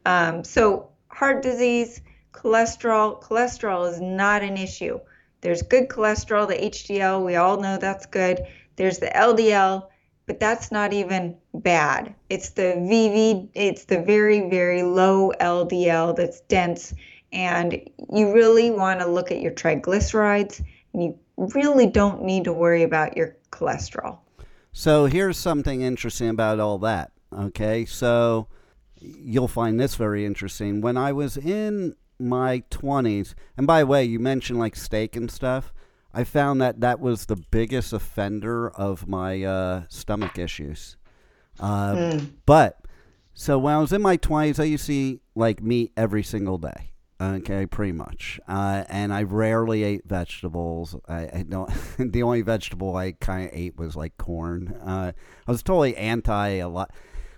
Um, 0.04 0.44
so, 0.44 0.90
heart 1.08 1.42
disease, 1.42 2.02
cholesterol, 2.32 3.22
cholesterol 3.22 3.90
is 3.90 4.02
not 4.02 4.42
an 4.42 4.58
issue. 4.58 5.00
There's 5.40 5.62
good 5.62 5.88
cholesterol, 5.88 6.46
the 6.46 6.70
HDL, 6.70 7.24
we 7.24 7.36
all 7.36 7.58
know 7.58 7.78
that's 7.78 8.04
good. 8.04 8.46
There's 8.76 8.98
the 8.98 9.06
LDL, 9.06 9.88
but 10.26 10.38
that's 10.38 10.70
not 10.70 10.92
even 10.92 11.36
bad. 11.54 12.14
It's 12.28 12.50
the 12.50 12.74
VV, 12.76 13.48
it's 13.54 13.84
the 13.86 14.02
very, 14.02 14.50
very 14.50 14.82
low 14.82 15.32
LDL 15.40 16.14
that's 16.14 16.40
dense. 16.40 16.92
And 17.32 17.88
you 18.12 18.34
really 18.34 18.70
want 18.70 19.00
to 19.00 19.06
look 19.06 19.32
at 19.32 19.40
your 19.40 19.52
triglycerides 19.52 20.62
and 20.92 21.02
you 21.02 21.18
really 21.36 21.86
don't 21.86 22.22
need 22.22 22.44
to 22.44 22.52
worry 22.52 22.82
about 22.82 23.16
your 23.16 23.36
cholesterol. 23.54 24.18
So 24.72 25.06
here's 25.06 25.38
something 25.38 25.82
interesting 25.82 26.28
about 26.28 26.58
all 26.58 26.78
that. 26.78 27.12
Okay. 27.32 27.84
So 27.84 28.48
you'll 29.00 29.48
find 29.48 29.78
this 29.78 29.94
very 29.94 30.24
interesting. 30.24 30.80
When 30.80 30.96
I 30.96 31.12
was 31.12 31.36
in 31.36 31.94
my 32.18 32.64
20s, 32.70 33.34
and 33.56 33.66
by 33.66 33.80
the 33.80 33.86
way, 33.86 34.04
you 34.04 34.18
mentioned 34.18 34.58
like 34.58 34.76
steak 34.76 35.16
and 35.16 35.30
stuff. 35.30 35.72
I 36.16 36.22
found 36.22 36.60
that 36.60 36.80
that 36.80 37.00
was 37.00 37.26
the 37.26 37.36
biggest 37.36 37.92
offender 37.92 38.70
of 38.70 39.08
my 39.08 39.42
uh, 39.42 39.82
stomach 39.88 40.38
issues. 40.38 40.96
Uh, 41.58 41.92
mm. 41.92 42.30
But 42.46 42.84
so 43.32 43.58
when 43.58 43.74
I 43.74 43.80
was 43.80 43.92
in 43.92 44.00
my 44.00 44.16
twenties, 44.16 44.60
I 44.60 44.64
used 44.64 44.86
to 44.86 44.94
eat 44.94 45.22
like 45.34 45.60
meat 45.60 45.92
every 45.96 46.22
single 46.22 46.58
day. 46.58 46.92
Okay, 47.32 47.66
pretty 47.66 47.92
much. 47.92 48.40
Uh, 48.46 48.84
and 48.88 49.12
I 49.12 49.22
rarely 49.22 49.82
ate 49.82 50.06
vegetables. 50.06 50.96
I, 51.08 51.28
I 51.32 51.44
don't. 51.48 51.70
the 51.98 52.22
only 52.22 52.42
vegetable 52.42 52.96
I 52.96 53.12
kind 53.12 53.46
of 53.48 53.50
ate 53.54 53.76
was 53.76 53.96
like 53.96 54.16
corn. 54.16 54.68
Uh, 54.84 55.12
I 55.46 55.50
was 55.50 55.62
totally 55.62 55.96
anti 55.96 56.48
a 56.56 56.68
lot. 56.68 56.92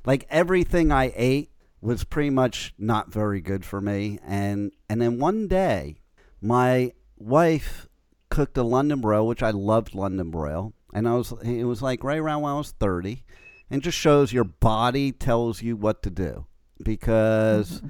Like 0.05 0.27
everything 0.31 0.93
I 0.93 1.13
ate 1.15 1.51
was 1.81 2.05
pretty 2.05 2.31
much 2.31 2.75
not 2.79 3.13
very 3.13 3.41
good 3.41 3.65
for 3.65 3.81
me. 3.81 4.19
And 4.25 4.73
and 4.89 5.01
then 5.01 5.19
one 5.19 5.47
day, 5.47 6.01
my 6.41 6.93
wife 7.17 7.89
cooked 8.29 8.57
a 8.57 8.63
London 8.63 9.01
broil, 9.01 9.27
which 9.27 9.43
I 9.43 9.51
loved 9.51 9.95
London 9.95 10.31
broil, 10.31 10.75
and 10.93 11.09
I 11.09 11.15
was 11.15 11.33
it 11.43 11.65
was 11.65 11.83
like 11.83 12.03
right 12.03 12.19
around 12.19 12.43
when 12.43 12.53
I 12.53 12.59
was 12.59 12.73
thirty, 12.73 13.25
and 13.71 13.83
just 13.83 13.99
shows 13.99 14.33
your 14.33 14.45
body 14.45 15.13
tells 15.13 15.63
you 15.63 15.77
what 15.77 16.03
to 16.03 16.11
do 16.11 16.47
because 16.83 17.79
mm-hmm. 17.79 17.89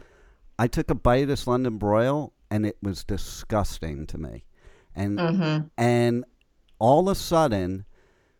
I 0.59 0.67
took 0.67 0.91
a 0.91 0.95
bite 0.95 1.23
of 1.23 1.29
this 1.29 1.47
London 1.47 1.79
broil 1.79 2.33
and 2.51 2.65
it 2.65 2.77
was 2.83 3.05
disgusting 3.05 4.07
to 4.07 4.19
me, 4.19 4.45
and 4.95 5.19
mm-hmm. 5.19 5.67
and 5.77 6.25
all 6.79 7.09
of 7.09 7.17
a 7.17 7.21
sudden 7.21 7.85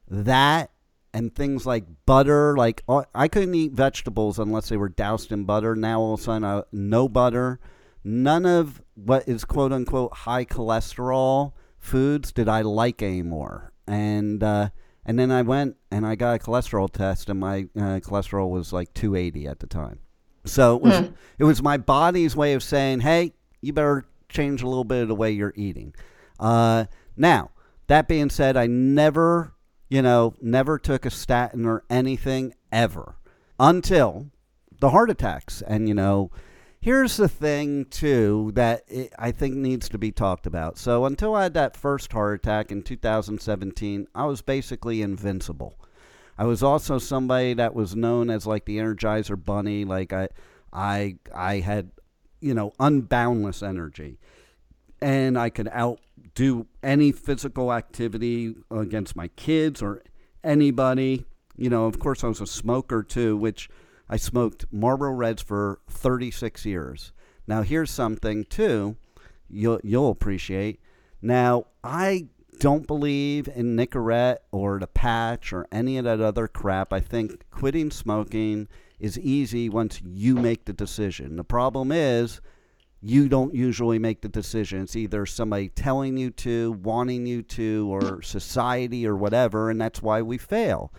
that 0.09 0.71
and 1.13 1.35
things 1.35 1.67
like 1.67 1.85
butter 2.05 2.57
like 2.57 2.83
I 3.15 3.29
couldn't 3.29 3.55
eat 3.55 3.73
vegetables 3.73 4.39
unless 4.39 4.69
they 4.69 4.77
were 4.77 4.89
doused 4.89 5.33
in 5.33 5.45
butter. 5.45 5.75
Now 5.75 6.01
all 6.01 6.15
of 6.15 6.21
a 6.21 6.23
sudden 6.23 6.45
uh, 6.45 6.63
no 6.73 7.09
butter, 7.09 7.59
none 8.05 8.47
of 8.47 8.83
what 8.95 9.29
is 9.29 9.45
quote 9.45 9.73
unquote 9.73 10.15
high 10.15 10.45
cholesterol 10.45 11.53
foods 11.79 12.33
did 12.33 12.49
I 12.49 12.63
like 12.63 13.03
anymore. 13.03 13.73
and 13.87 14.43
uh, 14.43 14.71
and 15.05 15.19
then 15.19 15.31
I 15.31 15.43
went 15.43 15.77
and 15.91 16.05
I 16.05 16.17
got 16.17 16.35
a 16.35 16.39
cholesterol 16.43 16.91
test, 16.91 17.31
and 17.31 17.39
my 17.39 17.69
uh, 17.77 18.01
cholesterol 18.01 18.51
was 18.51 18.73
like 18.73 18.93
280 18.93 19.47
at 19.47 19.61
the 19.61 19.69
time. 19.69 20.01
So 20.47 20.77
it 20.77 20.83
was 20.83 20.99
Hmm. 20.99 21.07
it 21.39 21.45
was 21.45 21.63
my 21.63 21.77
body's 21.77 22.35
way 22.37 22.55
of 22.55 22.63
saying, 22.63 23.01
hey, 23.01 23.33
you 23.61 23.73
better 23.73 24.05
change 24.29 24.63
a 24.63 24.69
little 24.69 24.85
bit 24.85 25.03
of 25.03 25.09
the 25.09 25.15
way 25.15 25.31
you're 25.31 25.53
eating. 25.57 25.95
Uh, 26.41 26.87
now 27.17 27.51
that 27.89 28.09
being 28.09 28.31
said, 28.31 28.57
I 28.57 28.67
never, 28.67 29.53
you 29.89 30.03
know, 30.03 30.35
never 30.41 30.79
took 30.79 31.05
a 31.07 31.11
statin 31.11 31.65
or 31.67 31.85
anything 31.91 32.55
ever 32.73 33.17
until 33.59 34.31
the 34.81 34.91
heart 34.91 35.11
attacks. 35.11 35.63
And, 35.63 35.89
you 35.89 35.95
know, 35.95 36.31
here's 36.81 37.17
the 37.17 37.29
thing, 37.29 37.87
too, 37.87 38.53
that 38.55 38.83
it, 38.89 39.13
I 39.19 39.31
think 39.31 39.55
needs 39.57 39.89
to 39.91 39.99
be 39.99 40.13
talked 40.13 40.47
about. 40.47 40.77
So 40.79 41.05
until 41.07 41.35
I 41.35 41.45
had 41.45 41.55
that 41.55 41.77
first 41.77 42.13
heart 42.13 42.35
attack 42.41 42.71
in 42.71 42.83
2017, 42.83 44.07
I 44.15 44.25
was 44.27 44.43
basically 44.43 45.01
invincible. 45.03 45.79
I 46.39 46.45
was 46.45 46.63
also 46.63 46.99
somebody 46.99 47.55
that 47.55 47.75
was 47.75 47.97
known 47.97 48.31
as 48.31 48.47
like 48.47 48.65
the 48.65 48.79
Energizer 48.79 49.43
Bunny. 49.43 49.85
Like 49.85 50.13
I, 50.13 50.29
I, 50.73 51.17
I 51.35 51.61
had, 51.61 51.91
you 52.41 52.55
know, 52.55 52.73
unboundless 52.79 53.67
energy, 53.67 54.19
and 55.01 55.39
I 55.39 55.51
could 55.51 55.69
outdo 55.69 56.67
any 56.83 57.13
physical 57.13 57.73
activity 57.73 58.55
against 58.71 59.17
my 59.17 59.29
kids 59.29 59.83
or 59.83 60.03
anybody. 60.45 61.25
You 61.57 61.71
know, 61.71 61.87
of 61.87 61.99
course, 61.99 62.23
I 62.23 62.29
was 62.29 62.41
a 62.41 62.47
smoker 62.47 63.03
too, 63.03 63.37
which 63.37 63.71
I 64.09 64.17
smoked 64.17 64.67
Marlboro 64.71 65.13
Reds 65.13 65.43
for 65.43 65.81
36 65.89 66.67
years. 66.67 67.13
Now, 67.47 67.63
here's 67.63 67.91
something 67.91 68.45
too 68.45 68.97
you'll 69.49 69.81
you'll 69.83 70.11
appreciate. 70.11 70.81
Now, 71.23 71.67
I 71.83 72.29
don't 72.59 72.87
believe 72.87 73.49
in 73.49 73.77
Nicorette 73.77 74.39
or 74.51 74.79
the 74.79 74.87
patch 74.87 75.53
or 75.53 75.67
any 75.71 75.99
of 75.99 76.05
that 76.05 76.21
other 76.21 76.49
crap. 76.49 76.93
I 76.93 77.01
think 77.01 77.45
quitting 77.51 77.91
smoking 77.91 78.69
is 78.99 79.19
easy 79.19 79.69
once 79.69 80.01
you 80.03 80.37
make 80.37 80.65
the 80.65 80.73
decision. 80.73 81.37
The 81.37 81.45
problem 81.45 81.93
is 81.93 82.41
you 83.01 83.29
don't 83.29 83.55
usually 83.55 83.99
make 83.99 84.23
the 84.23 84.29
decision. 84.29 84.83
It's 84.83 84.97
either 84.97 85.27
somebody 85.27 85.69
telling 85.69 86.17
you 86.17 86.31
to, 86.31 86.73
wanting 86.83 87.27
you 87.27 87.43
to, 87.43 87.89
or 87.91 88.23
society 88.23 89.07
or 89.07 89.17
whatever, 89.17 89.71
and 89.71 89.81
that's 89.81 90.03
why 90.03 90.23
we 90.23 90.39
fail. 90.39 90.93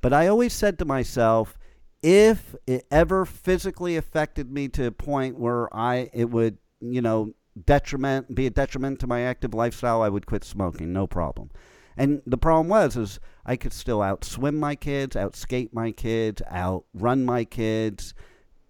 But 0.00 0.12
I 0.12 0.26
always 0.26 0.52
said 0.52 0.78
to 0.78 0.84
myself, 0.84 1.56
if 2.02 2.54
it 2.66 2.86
ever 2.90 3.24
physically 3.24 3.96
affected 3.96 4.50
me 4.50 4.68
to 4.68 4.86
a 4.86 4.92
point 4.92 5.38
where 5.38 5.74
I 5.74 6.10
it 6.12 6.30
would, 6.30 6.58
you 6.80 7.00
know, 7.00 7.32
detriment 7.66 8.34
be 8.34 8.46
a 8.46 8.50
detriment 8.50 9.00
to 9.00 9.06
my 9.06 9.22
active 9.22 9.54
lifestyle, 9.54 10.02
I 10.02 10.08
would 10.08 10.26
quit 10.26 10.44
smoking, 10.44 10.92
no 10.92 11.06
problem. 11.06 11.50
And 11.96 12.22
the 12.26 12.38
problem 12.38 12.68
was 12.68 12.96
is 12.96 13.20
I 13.44 13.56
could 13.56 13.72
still 13.72 13.98
outswim 13.98 14.58
my 14.58 14.74
kids, 14.74 15.16
outskate 15.16 15.72
my 15.72 15.92
kids, 15.92 16.40
outrun 16.50 17.24
my 17.24 17.44
kids, 17.44 18.14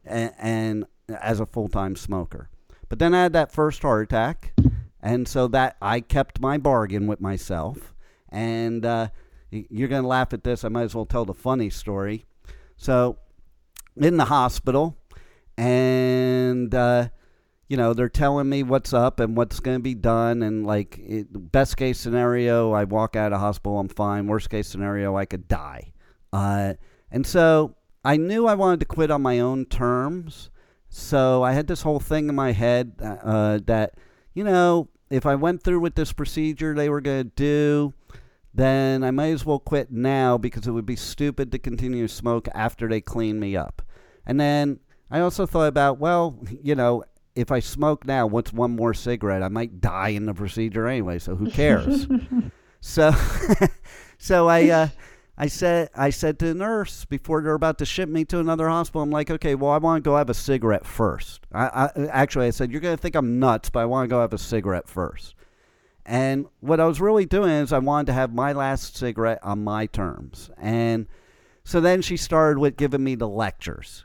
and, 0.05 0.33
and 0.39 0.87
as 1.21 1.41
a 1.41 1.47
full 1.47 1.69
time 1.69 1.97
smoker. 1.97 2.49
But 2.89 2.99
then 2.99 3.15
I 3.15 3.23
had 3.23 3.33
that 3.35 3.53
first 3.53 3.83
heart 3.83 4.05
attack, 4.05 4.53
and 5.01 5.27
so 5.27 5.49
that 5.49 5.77
I 5.81 6.01
kept 6.01 6.41
my 6.41 6.59
bargain 6.59 7.07
with 7.07 7.21
myself. 7.21 7.95
And 8.29 8.85
uh, 8.85 9.09
you're 9.51 9.89
gonna 9.89 10.07
laugh 10.07 10.33
at 10.33 10.45
this. 10.45 10.65
I 10.65 10.69
might 10.69 10.83
as 10.83 10.95
well 10.95 11.07
tell 11.07 11.25
the 11.25 11.35
funny 11.35 11.71
story. 11.71 12.25
So, 12.77 13.19
in 13.97 14.17
the 14.17 14.25
hospital, 14.25 14.97
and 15.57 16.75
uh, 16.75 17.09
you 17.73 17.79
know 17.79 17.95
they're 17.95 18.11
telling 18.11 18.51
me 18.51 18.63
what's 18.63 18.93
up 18.93 19.19
and 19.19 19.35
what's 19.35 19.59
going 19.59 19.79
to 19.79 19.83
be 19.83 19.95
done, 19.95 20.43
and 20.43 20.67
like 20.67 20.99
it, 20.99 21.51
best 21.51 21.79
case 21.79 21.99
scenario, 21.99 22.73
I 22.73 22.85
walk 22.85 23.17
out 23.17 23.33
of 23.33 23.41
hospital, 23.41 23.79
I'm 23.79 23.89
fine. 23.89 24.27
Worst 24.27 24.51
case 24.51 24.69
scenario, 24.69 25.17
I 25.17 25.25
could 25.25 25.49
die. 25.49 25.95
Uh, 26.35 26.75
and 27.11 27.27
so 27.27 27.75
I 28.05 28.19
knew 28.19 28.47
I 28.47 28.57
wanted 28.57 28.81
to 28.81 28.85
quit 28.85 29.11
on 29.11 29.23
my 29.23 29.41
own 29.41 29.65
terms. 29.65 30.51
So 30.91 31.43
I 31.43 31.53
had 31.53 31.67
this 31.67 31.81
whole 31.81 31.99
thing 31.99 32.29
in 32.29 32.35
my 32.35 32.53
head 32.53 32.93
uh, 33.03 33.61
that 33.65 33.95
you 34.35 34.45
know 34.45 34.91
if 35.09 35.25
I 35.25 35.35
went 35.35 35.63
through 35.63 35.81
with 35.81 35.95
this 35.95 36.13
procedure 36.13 36.75
they 36.75 36.91
were 36.91 37.01
going 37.01 37.25
to 37.25 37.31
do 37.35 37.95
then 38.53 39.03
I 39.03 39.13
might 39.13 39.33
as 39.33 39.47
well 39.47 39.59
quit 39.59 39.91
now 39.91 40.37
because 40.37 40.67
it 40.67 40.73
would 40.73 40.85
be 40.85 40.97
stupid 40.97 41.51
to 41.53 41.59
continue 41.59 42.07
to 42.07 42.13
smoke 42.13 42.49
after 42.55 42.87
they 42.87 43.01
clean 43.01 43.41
me 43.41 43.57
up. 43.57 43.81
And 44.27 44.39
then 44.39 44.81
I 45.11 45.21
also 45.21 45.47
thought 45.47 45.69
about, 45.69 45.99
well, 45.99 46.39
you 46.63 46.75
know, 46.75 47.05
if 47.35 47.51
I 47.51 47.61
smoke 47.61 48.07
now, 48.07 48.27
what's 48.27 48.53
one 48.53 48.77
more 48.77 48.95
cigarette? 48.95 49.43
I 49.43 49.49
might 49.49 49.81
die 49.81 50.11
in 50.11 50.27
the 50.27 50.35
procedure 50.35 50.87
anyway, 50.87 51.19
so 51.19 51.35
who 51.35 51.51
cares? 51.51 52.07
so, 52.81 53.15
so 54.19 54.49
I, 54.49 54.69
uh, 54.69 54.89
I 55.37 55.47
said, 55.47 55.89
I 55.95 56.11
said 56.11 56.39
to 56.41 56.47
the 56.47 56.55
nurse 56.55 57.05
before 57.07 57.41
they're 57.41 57.55
about 57.55 57.79
to 57.79 57.87
ship 57.87 58.09
me 58.09 58.25
to 58.27 58.39
another 58.39 58.69
hospital, 58.69 59.03
I'm 59.03 59.11
like, 59.11 59.31
okay, 59.31 59.55
well, 59.55 59.71
I 59.73 59.79
want 59.79 60.05
to 60.05 60.09
go 60.09 60.17
have 60.17 60.31
a 60.31 60.35
cigarette 60.35 60.87
first. 60.87 61.47
I, 61.53 61.91
I 61.97 62.07
actually, 62.09 62.47
I 62.47 62.51
said, 62.51 62.71
you're 62.71 62.81
gonna 62.81 62.97
think 62.97 63.15
I'm 63.15 63.39
nuts, 63.39 63.71
but 63.71 63.81
I 63.81 63.87
want 63.87 64.09
to 64.09 64.15
go 64.15 64.21
have 64.21 64.35
a 64.35 64.39
cigarette 64.39 64.89
first. 64.89 65.35
And 66.05 66.47
what 66.61 66.81
I 66.81 66.87
was 66.87 67.01
really 67.01 67.27
doing 67.27 67.51
is 67.51 67.73
I 67.73 67.79
wanted 67.79 68.07
to 68.07 68.13
have 68.13 68.35
my 68.35 68.53
last 68.53 68.97
cigarette 68.97 69.39
on 69.43 69.65
my 69.65 69.87
terms. 69.87 70.51
And 70.59 71.07
so 71.65 71.81
then 71.81 72.03
she 72.03 72.17
started 72.17 72.59
with 72.59 72.77
giving 72.77 73.05
me 73.05 73.15
the 73.15 73.29
lectures. 73.29 74.05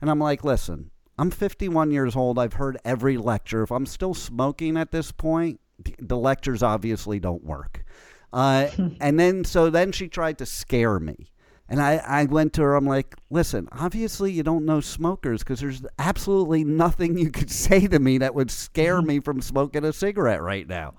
And 0.00 0.08
I'm 0.08 0.20
like, 0.20 0.44
listen, 0.44 0.90
I'm 1.18 1.30
51 1.30 1.90
years 1.90 2.16
old. 2.16 2.38
I've 2.38 2.54
heard 2.54 2.78
every 2.84 3.16
lecture. 3.16 3.62
If 3.62 3.70
I'm 3.70 3.86
still 3.86 4.14
smoking 4.14 4.76
at 4.76 4.90
this 4.90 5.12
point, 5.12 5.60
the 5.98 6.16
lectures 6.16 6.62
obviously 6.62 7.20
don't 7.20 7.44
work. 7.44 7.84
Uh, 8.32 8.68
and 9.00 9.18
then, 9.18 9.44
so 9.44 9.70
then 9.70 9.92
she 9.92 10.08
tried 10.08 10.38
to 10.38 10.46
scare 10.46 10.98
me. 10.98 11.30
And 11.68 11.80
I, 11.80 11.96
I 11.96 12.24
went 12.24 12.52
to 12.54 12.62
her, 12.62 12.74
I'm 12.74 12.86
like, 12.86 13.14
listen, 13.30 13.68
obviously 13.72 14.30
you 14.30 14.42
don't 14.42 14.66
know 14.66 14.80
smokers 14.80 15.42
because 15.42 15.60
there's 15.60 15.82
absolutely 15.98 16.62
nothing 16.62 17.16
you 17.16 17.30
could 17.30 17.50
say 17.66 17.86
to 17.86 17.98
me 17.98 18.18
that 18.18 18.34
would 18.34 18.50
scare 18.50 19.00
me 19.00 19.20
from 19.20 19.40
smoking 19.40 19.84
a 19.84 19.92
cigarette 19.92 20.42
right 20.42 20.68
now. 20.68 20.94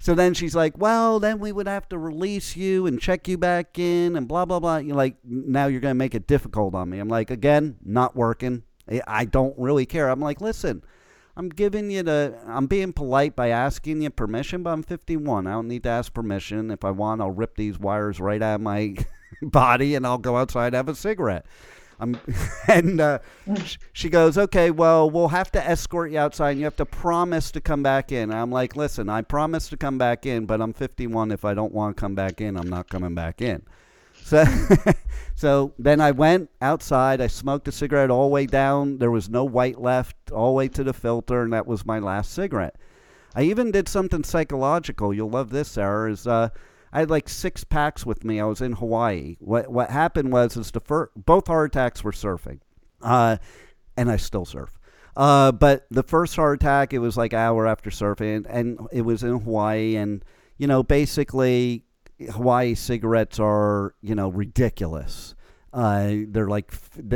So 0.00 0.16
then 0.16 0.34
she's 0.34 0.56
like, 0.56 0.76
well, 0.76 1.20
then 1.20 1.38
we 1.38 1.52
would 1.52 1.68
have 1.68 1.88
to 1.90 1.98
release 1.98 2.56
you 2.56 2.88
and 2.88 3.00
check 3.00 3.28
you 3.28 3.38
back 3.38 3.78
in 3.78 4.16
and 4.16 4.26
blah, 4.26 4.44
blah, 4.44 4.58
blah. 4.58 4.78
You're 4.78 4.96
like, 4.96 5.14
now 5.22 5.66
you're 5.68 5.80
going 5.80 5.92
to 5.92 5.98
make 5.98 6.16
it 6.16 6.26
difficult 6.26 6.74
on 6.74 6.90
me. 6.90 6.98
I'm 6.98 7.08
like, 7.08 7.30
again, 7.30 7.76
not 7.84 8.16
working. 8.16 8.64
I- 9.06 9.24
don't 9.24 9.54
really 9.58 9.86
care. 9.86 10.08
I'm 10.10 10.20
like, 10.20 10.40
listen, 10.40 10.82
I'm 11.36 11.48
giving 11.48 11.90
you 11.90 12.02
the, 12.02 12.38
I'm 12.46 12.66
being 12.66 12.92
polite 12.92 13.34
by 13.34 13.48
asking 13.48 14.02
you 14.02 14.10
permission, 14.10 14.62
but 14.62 14.70
I'm 14.70 14.82
51. 14.82 15.46
I 15.46 15.52
don't 15.52 15.68
need 15.68 15.84
to 15.84 15.88
ask 15.88 16.12
permission. 16.12 16.70
If 16.70 16.84
I 16.84 16.90
want, 16.90 17.20
I'll 17.20 17.30
rip 17.30 17.56
these 17.56 17.78
wires 17.78 18.20
right 18.20 18.42
out 18.42 18.56
of 18.56 18.60
my 18.60 18.96
body 19.42 19.94
and 19.94 20.06
I'll 20.06 20.18
go 20.18 20.36
outside 20.36 20.68
and 20.68 20.76
have 20.76 20.88
a 20.88 20.94
cigarette. 20.94 21.46
I'm, 22.02 22.18
and 22.68 23.00
uh, 23.00 23.18
she 23.92 24.10
goes, 24.10 24.36
okay, 24.36 24.70
well, 24.70 25.08
we'll 25.08 25.28
have 25.28 25.52
to 25.52 25.64
escort 25.64 26.10
you 26.10 26.18
outside, 26.18 26.50
and 26.50 26.58
you 26.58 26.64
have 26.64 26.76
to 26.76 26.86
promise 26.86 27.52
to 27.52 27.60
come 27.60 27.82
back 27.82 28.10
in. 28.10 28.30
And 28.30 28.34
I'm 28.34 28.50
like, 28.50 28.74
listen, 28.76 29.08
I 29.08 29.22
promise 29.22 29.68
to 29.68 29.76
come 29.76 29.98
back 29.98 30.26
in, 30.26 30.44
but 30.46 30.60
I'm 30.60 30.72
51. 30.72 31.30
If 31.30 31.44
I 31.44 31.54
don't 31.54 31.72
want 31.72 31.96
to 31.96 32.00
come 32.00 32.14
back 32.14 32.40
in, 32.40 32.56
I'm 32.56 32.68
not 32.68 32.90
coming 32.90 33.14
back 33.14 33.40
in. 33.40 33.62
So, 34.32 34.46
so 35.34 35.74
then 35.78 36.00
I 36.00 36.10
went 36.12 36.48
outside. 36.62 37.20
I 37.20 37.26
smoked 37.26 37.68
a 37.68 37.72
cigarette 37.72 38.08
all 38.08 38.28
the 38.28 38.32
way 38.32 38.46
down. 38.46 38.96
There 38.96 39.10
was 39.10 39.28
no 39.28 39.44
white 39.44 39.78
left, 39.78 40.16
all 40.32 40.52
the 40.52 40.56
way 40.56 40.68
to 40.68 40.82
the 40.82 40.94
filter, 40.94 41.42
and 41.42 41.52
that 41.52 41.66
was 41.66 41.84
my 41.84 41.98
last 41.98 42.32
cigarette. 42.32 42.76
I 43.34 43.42
even 43.42 43.70
did 43.70 43.88
something 43.88 44.24
psychological. 44.24 45.12
You'll 45.12 45.28
love 45.28 45.50
this, 45.50 45.72
Sarah. 45.72 46.10
Is 46.10 46.26
uh, 46.26 46.48
I 46.94 47.00
had 47.00 47.10
like 47.10 47.28
six 47.28 47.62
packs 47.62 48.06
with 48.06 48.24
me. 48.24 48.40
I 48.40 48.46
was 48.46 48.62
in 48.62 48.72
Hawaii. 48.72 49.36
What 49.38 49.70
what 49.70 49.90
happened 49.90 50.32
was 50.32 50.56
is 50.56 50.70
the 50.70 50.80
fir- 50.80 51.10
both 51.14 51.48
heart 51.48 51.76
attacks 51.76 52.02
were 52.02 52.12
surfing, 52.12 52.60
uh, 53.02 53.36
and 53.98 54.10
I 54.10 54.16
still 54.16 54.46
surf. 54.46 54.78
Uh, 55.14 55.52
but 55.52 55.86
the 55.90 56.02
first 56.02 56.36
heart 56.36 56.62
attack, 56.62 56.94
it 56.94 57.00
was 57.00 57.18
like 57.18 57.34
hour 57.34 57.66
after 57.66 57.90
surfing, 57.90 58.46
and 58.48 58.78
it 58.92 59.02
was 59.02 59.24
in 59.24 59.40
Hawaii, 59.40 59.96
and 59.96 60.24
you 60.56 60.66
know 60.66 60.82
basically 60.82 61.84
Hawaii 62.30 62.74
cigarettes 62.74 63.38
are 63.38 63.94
you 64.00 64.14
know 64.14 64.28
ridiculous. 64.28 65.34
Uh, 65.72 66.16
they're 66.28 66.48
like 66.48 66.72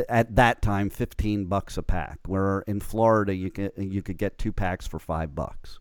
at 0.08 0.36
that 0.36 0.62
time 0.62 0.90
fifteen 0.90 1.46
bucks 1.46 1.76
a 1.76 1.82
pack. 1.82 2.20
Where 2.26 2.60
in 2.62 2.80
Florida 2.80 3.34
you 3.34 3.50
could 3.50 3.72
you 3.76 4.02
could 4.02 4.18
get 4.18 4.38
two 4.38 4.52
packs 4.52 4.86
for 4.86 4.98
five 4.98 5.34
bucks. 5.34 5.78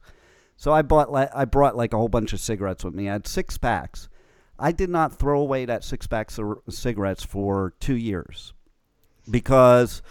So 0.58 0.72
I 0.72 0.82
bought 0.82 1.10
I 1.14 1.46
brought 1.46 1.76
like 1.76 1.94
a 1.94 1.98
whole 1.98 2.10
bunch 2.10 2.34
of 2.34 2.40
cigarettes 2.40 2.84
with 2.84 2.94
me. 2.94 3.10
I 3.10 3.14
had 3.14 3.28
six 3.28 3.58
packs. 3.58 4.10
I 4.58 4.72
did 4.72 4.90
not 4.90 5.14
throw 5.14 5.42
away 5.42 5.66
that 5.66 5.84
six 5.84 6.08
packs 6.08 6.38
of 6.38 6.60
cigarettes 6.70 7.24
for 7.24 7.74
two 7.80 7.98
years 7.98 8.54
because 9.30 10.02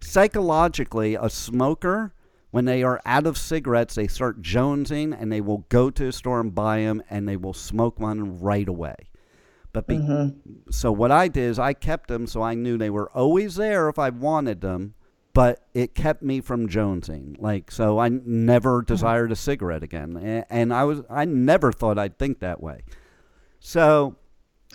psychologically, 0.00 1.14
a 1.14 1.30
smoker 1.30 2.12
when 2.54 2.66
they 2.66 2.84
are 2.84 3.00
out 3.04 3.26
of 3.26 3.36
cigarettes, 3.36 3.96
they 3.96 4.06
start 4.06 4.40
jonesing 4.40 5.12
and 5.20 5.32
they 5.32 5.40
will 5.40 5.66
go 5.70 5.90
to 5.90 6.06
a 6.06 6.12
store 6.12 6.38
and 6.38 6.54
buy 6.54 6.82
them 6.82 7.02
and 7.10 7.28
they 7.28 7.36
will 7.36 7.52
smoke 7.52 7.98
one 7.98 8.40
right 8.40 8.68
away. 8.68 8.94
But 9.72 9.88
be, 9.88 9.96
mm-hmm. 9.96 10.38
so 10.70 10.92
what 10.92 11.10
I 11.10 11.26
did 11.26 11.50
is 11.50 11.58
I 11.58 11.72
kept 11.72 12.06
them 12.06 12.28
so 12.28 12.42
I 12.42 12.54
knew 12.54 12.78
they 12.78 12.90
were 12.90 13.10
always 13.10 13.56
there 13.56 13.88
if 13.88 13.98
I 13.98 14.10
wanted 14.10 14.60
them, 14.60 14.94
but 15.32 15.66
it 15.74 15.96
kept 15.96 16.22
me 16.22 16.40
from 16.40 16.68
jonesing. 16.68 17.34
Like 17.40 17.72
so, 17.72 17.98
I 17.98 18.08
never 18.08 18.82
mm-hmm. 18.82 18.86
desired 18.86 19.32
a 19.32 19.36
cigarette 19.36 19.82
again, 19.82 20.44
and 20.48 20.72
I 20.72 20.84
was 20.84 21.00
I 21.10 21.24
never 21.24 21.72
thought 21.72 21.98
I'd 21.98 22.20
think 22.20 22.38
that 22.38 22.62
way. 22.62 22.82
So, 23.58 24.14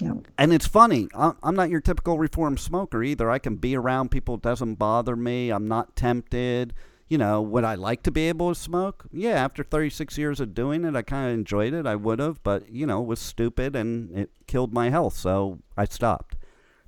Yeah. 0.01 0.15
and 0.37 0.51
it's 0.51 0.67
funny. 0.67 1.07
I- 1.15 1.31
I'm 1.41 1.55
not 1.55 1.69
your 1.69 1.79
typical 1.79 2.19
reform 2.19 2.57
smoker 2.57 3.01
either. 3.03 3.31
I 3.31 3.39
can 3.39 3.55
be 3.55 3.77
around 3.77 4.11
people; 4.11 4.35
it 4.35 4.41
doesn't 4.41 4.75
bother 4.75 5.15
me. 5.15 5.49
I'm 5.49 5.69
not 5.69 5.95
tempted. 5.95 6.73
You 7.09 7.17
know, 7.17 7.41
would 7.41 7.63
I 7.63 7.75
like 7.75 8.03
to 8.03 8.11
be 8.11 8.29
able 8.29 8.53
to 8.53 8.59
smoke? 8.59 9.05
Yeah, 9.11 9.31
after 9.31 9.63
36 9.63 10.17
years 10.17 10.39
of 10.39 10.53
doing 10.53 10.85
it, 10.85 10.95
I 10.95 11.01
kind 11.01 11.27
of 11.27 11.33
enjoyed 11.33 11.73
it. 11.73 11.87
I 11.87 11.95
would 11.95 12.19
have, 12.19 12.41
but 12.43 12.69
you 12.69 12.85
know, 12.85 13.01
it 13.01 13.07
was 13.07 13.19
stupid 13.19 13.75
and 13.75 14.15
it 14.17 14.29
killed 14.47 14.73
my 14.73 14.89
health, 14.91 15.15
so 15.15 15.59
I 15.75 15.85
stopped. 15.85 16.35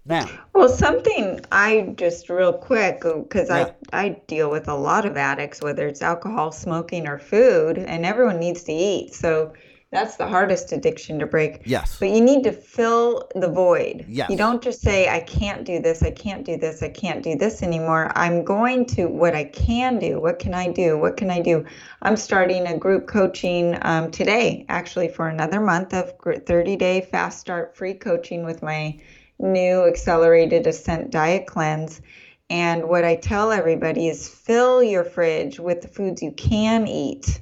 Now, 0.06 0.30
Well, 0.54 0.70
something 0.70 1.42
I 1.52 1.94
just 1.98 2.30
real 2.30 2.54
quick 2.54 3.02
because 3.02 3.50
Yeah. 3.50 3.72
I 3.94 4.04
I 4.06 4.10
deal 4.28 4.50
with 4.50 4.68
a 4.68 4.76
lot 4.76 5.06
of 5.06 5.18
addicts, 5.18 5.62
whether 5.62 5.88
it's 5.88 6.02
alcohol, 6.02 6.52
smoking, 6.52 7.08
or 7.08 7.18
food, 7.20 7.78
and 7.78 8.06
everyone 8.06 8.40
needs 8.40 8.64
to 8.64 8.72
eat. 8.74 9.14
So 9.14 9.54
that's 9.92 10.16
the 10.16 10.26
hardest 10.26 10.72
addiction 10.72 11.20
to 11.20 11.26
break. 11.26 11.64
yes, 11.66 11.98
But 12.00 12.12
you 12.12 12.22
need 12.22 12.44
to 12.46 12.54
fill 12.54 13.30
the 13.36 13.50
void. 13.50 14.06
Yes. 14.08 14.30
You 14.30 14.38
don't 14.38 14.64
just 14.64 14.82
say, 14.82 15.10
I 15.10 15.20
can't 15.20 15.66
do 15.66 15.82
this, 15.82 16.02
I 16.02 16.12
can't 16.12 16.46
do 16.46 16.56
this, 16.56 16.82
I 16.82 16.88
can't 16.88 17.22
do 17.22 17.36
this 17.36 17.62
anymore. 17.62 18.10
I'm 18.16 18.46
going 18.46 18.86
to 18.88 19.08
what 19.08 19.36
I 19.36 19.44
can 19.44 20.00
do. 20.00 20.22
What 20.22 20.40
can 20.40 20.54
I 20.54 20.72
do? 20.72 20.98
What 20.98 21.18
can 21.18 21.30
I 21.30 21.42
do? 21.42 21.66
I'm 22.02 22.16
starting 22.16 22.68
a 22.68 22.78
group 22.78 23.06
coaching 23.06 23.78
um, 23.82 24.12
today, 24.12 24.66
actually, 24.70 25.10
for 25.10 25.28
another 25.28 25.60
month 25.60 25.94
of 25.94 26.14
30 26.24 26.78
day 26.78 27.02
fast 27.02 27.40
start 27.40 27.76
free 27.76 27.94
coaching 27.94 28.46
with 28.46 28.64
my 28.64 28.98
new 29.40 29.86
accelerated 29.86 30.68
ascent 30.68 31.12
diet 31.12 31.48
cleanse. 31.48 32.02
And 32.50 32.88
what 32.88 33.04
I 33.04 33.16
tell 33.16 33.52
everybody 33.52 34.08
is 34.08 34.28
fill 34.28 34.82
your 34.82 35.04
fridge 35.04 35.60
with 35.60 35.82
the 35.82 35.88
foods 35.90 36.22
you 36.22 36.32
can 36.32 36.88
eat. 36.88 37.42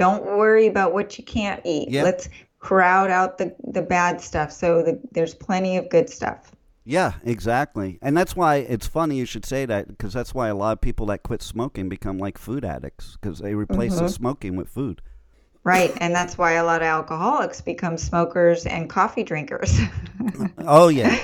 Don't 0.00 0.24
worry 0.24 0.66
about 0.66 0.94
what 0.94 1.18
you 1.18 1.24
can't 1.24 1.60
eat. 1.62 1.90
Yep. 1.90 2.04
Let's 2.04 2.28
crowd 2.58 3.10
out 3.10 3.36
the, 3.36 3.54
the 3.64 3.82
bad 3.82 4.18
stuff 4.18 4.50
so 4.50 4.82
the, 4.82 4.98
there's 5.12 5.34
plenty 5.34 5.76
of 5.76 5.90
good 5.90 6.08
stuff. 6.08 6.52
Yeah, 6.86 7.12
exactly. 7.22 7.98
And 8.00 8.16
that's 8.16 8.34
why 8.34 8.56
it's 8.56 8.86
funny 8.86 9.16
you 9.16 9.26
should 9.26 9.44
say 9.44 9.66
that 9.66 9.88
because 9.88 10.14
that's 10.14 10.32
why 10.32 10.48
a 10.48 10.54
lot 10.54 10.72
of 10.72 10.80
people 10.80 11.04
that 11.06 11.22
quit 11.22 11.42
smoking 11.42 11.90
become 11.90 12.16
like 12.16 12.38
food 12.38 12.64
addicts 12.64 13.18
because 13.20 13.40
they 13.40 13.54
replace 13.54 13.96
the 13.96 14.04
mm-hmm. 14.04 14.08
smoking 14.08 14.56
with 14.56 14.70
food. 14.70 15.02
Right. 15.64 15.92
And 15.98 16.14
that's 16.14 16.38
why 16.38 16.52
a 16.52 16.64
lot 16.64 16.80
of 16.80 16.86
alcoholics 16.86 17.60
become 17.60 17.98
smokers 17.98 18.64
and 18.64 18.88
coffee 18.88 19.22
drinkers. 19.22 19.78
Oh, 20.58 20.88
yeah. 20.88 21.18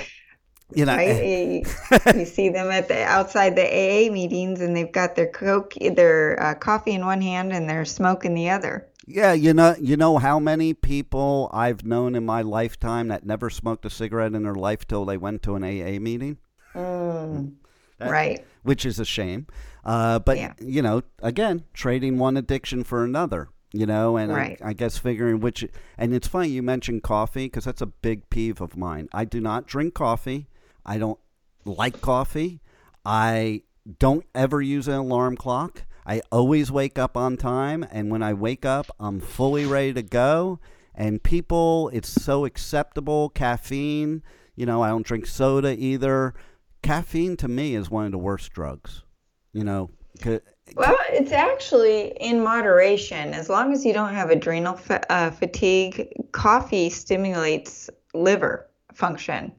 You 0.75 0.85
know, 0.85 0.95
right? 0.97 1.07
eh, 1.07 1.61
You, 1.63 1.99
you 2.19 2.25
see 2.25 2.49
them 2.49 2.69
at 2.71 2.87
the 2.89 3.01
outside 3.03 3.55
the 3.55 3.63
AA 3.65 4.11
meetings 4.11 4.59
and 4.59 4.75
they've 4.75 4.91
got 4.91 5.15
their 5.15 5.27
coke, 5.31 5.73
their 5.79 6.41
uh, 6.41 6.55
coffee 6.55 6.91
in 6.93 7.05
one 7.05 7.21
hand 7.21 7.53
and 7.53 7.69
their 7.69 7.85
smoke 7.85 8.25
in 8.25 8.33
the 8.33 8.49
other. 8.49 8.85
yeah, 9.07 9.31
you 9.31 9.53
know, 9.53 9.75
you 9.79 9.95
know 9.95 10.17
how 10.17 10.39
many 10.39 10.73
people 10.73 11.49
I've 11.53 11.85
known 11.85 12.15
in 12.15 12.25
my 12.25 12.41
lifetime 12.41 13.07
that 13.07 13.25
never 13.25 13.49
smoked 13.49 13.85
a 13.85 13.89
cigarette 13.89 14.33
in 14.33 14.43
their 14.43 14.55
life 14.55 14.85
till 14.85 15.05
they 15.05 15.15
went 15.17 15.41
to 15.43 15.55
an 15.55 15.63
AA 15.63 15.99
meeting, 15.99 16.37
Mm, 16.75 17.53
That- 17.99 18.11
right. 18.11 18.45
which 18.63 18.85
is 18.85 18.99
a 18.99 19.05
shame. 19.05 19.47
Uh, 19.85 20.19
but 20.19 20.37
Yeah. 20.37 20.53
you 20.59 20.81
know, 20.81 21.01
again, 21.23 21.63
trading 21.73 22.17
one 22.17 22.35
addiction 22.35 22.83
for 22.83 23.03
another. 23.05 23.47
You 23.73 23.85
know, 23.85 24.15
and 24.17 24.31
Right. 24.31 24.57
I, 24.63 24.69
I 24.69 24.73
guess 24.73 24.97
figuring 24.97 25.39
which, 25.41 25.65
and 25.97 26.13
it's 26.13 26.27
funny 26.27 26.47
you 26.49 26.63
mentioned 26.63 27.03
coffee 27.03 27.45
because 27.45 27.65
that's 27.65 27.81
a 27.81 27.85
big 27.87 28.29
peeve 28.29 28.61
of 28.61 28.77
mine. 28.77 29.09
I 29.13 29.25
do 29.25 29.39
not 29.41 29.67
drink 29.67 29.93
coffee. 29.93 30.47
I 30.87 30.97
don't 30.97 31.19
like 31.65 32.01
coffee. 32.01 32.61
I 33.05 33.63
don't 33.99 34.25
ever 34.33 34.61
use 34.61 34.87
an 34.87 34.95
alarm 34.95 35.35
clock. 35.35 35.83
I 36.05 36.21
always 36.31 36.71
wake 36.71 36.97
up 36.97 37.17
on 37.17 37.35
time, 37.35 37.85
and 37.91 38.09
when 38.09 38.23
I 38.23 38.33
wake 38.33 38.65
up, 38.65 38.87
I'm 38.99 39.19
fully 39.19 39.65
ready 39.65 39.93
to 39.93 40.01
go. 40.01 40.59
And 40.95 41.21
people, 41.21 41.89
it's 41.93 42.09
so 42.09 42.45
acceptable. 42.45 43.29
Caffeine, 43.29 44.23
you 44.55 44.65
know, 44.65 44.81
I 44.81 44.87
don't 44.89 45.05
drink 45.05 45.27
soda 45.27 45.77
either. 45.77 46.33
Caffeine 46.81 47.35
to 47.37 47.47
me 47.47 47.75
is 47.75 47.91
one 47.91 48.05
of 48.05 48.11
the 48.11 48.17
worst 48.17 48.53
drugs. 48.53 49.03
You 49.51 49.65
know, 49.65 49.89
Well, 50.75 50.97
it's 51.09 51.31
actually 51.31 52.13
in 52.19 52.41
moderation. 52.41 53.33
As 53.33 53.49
long 53.49 53.73
as 53.73 53.85
you 53.85 53.93
don't 53.93 54.13
have 54.13 54.29
adrenal 54.29 54.75
fa- 54.75 55.11
uh, 55.11 55.31
fatigue, 55.31 56.07
coffee 56.31 56.89
stimulates 56.89 57.89
liver 58.13 58.67
function, 58.93 59.51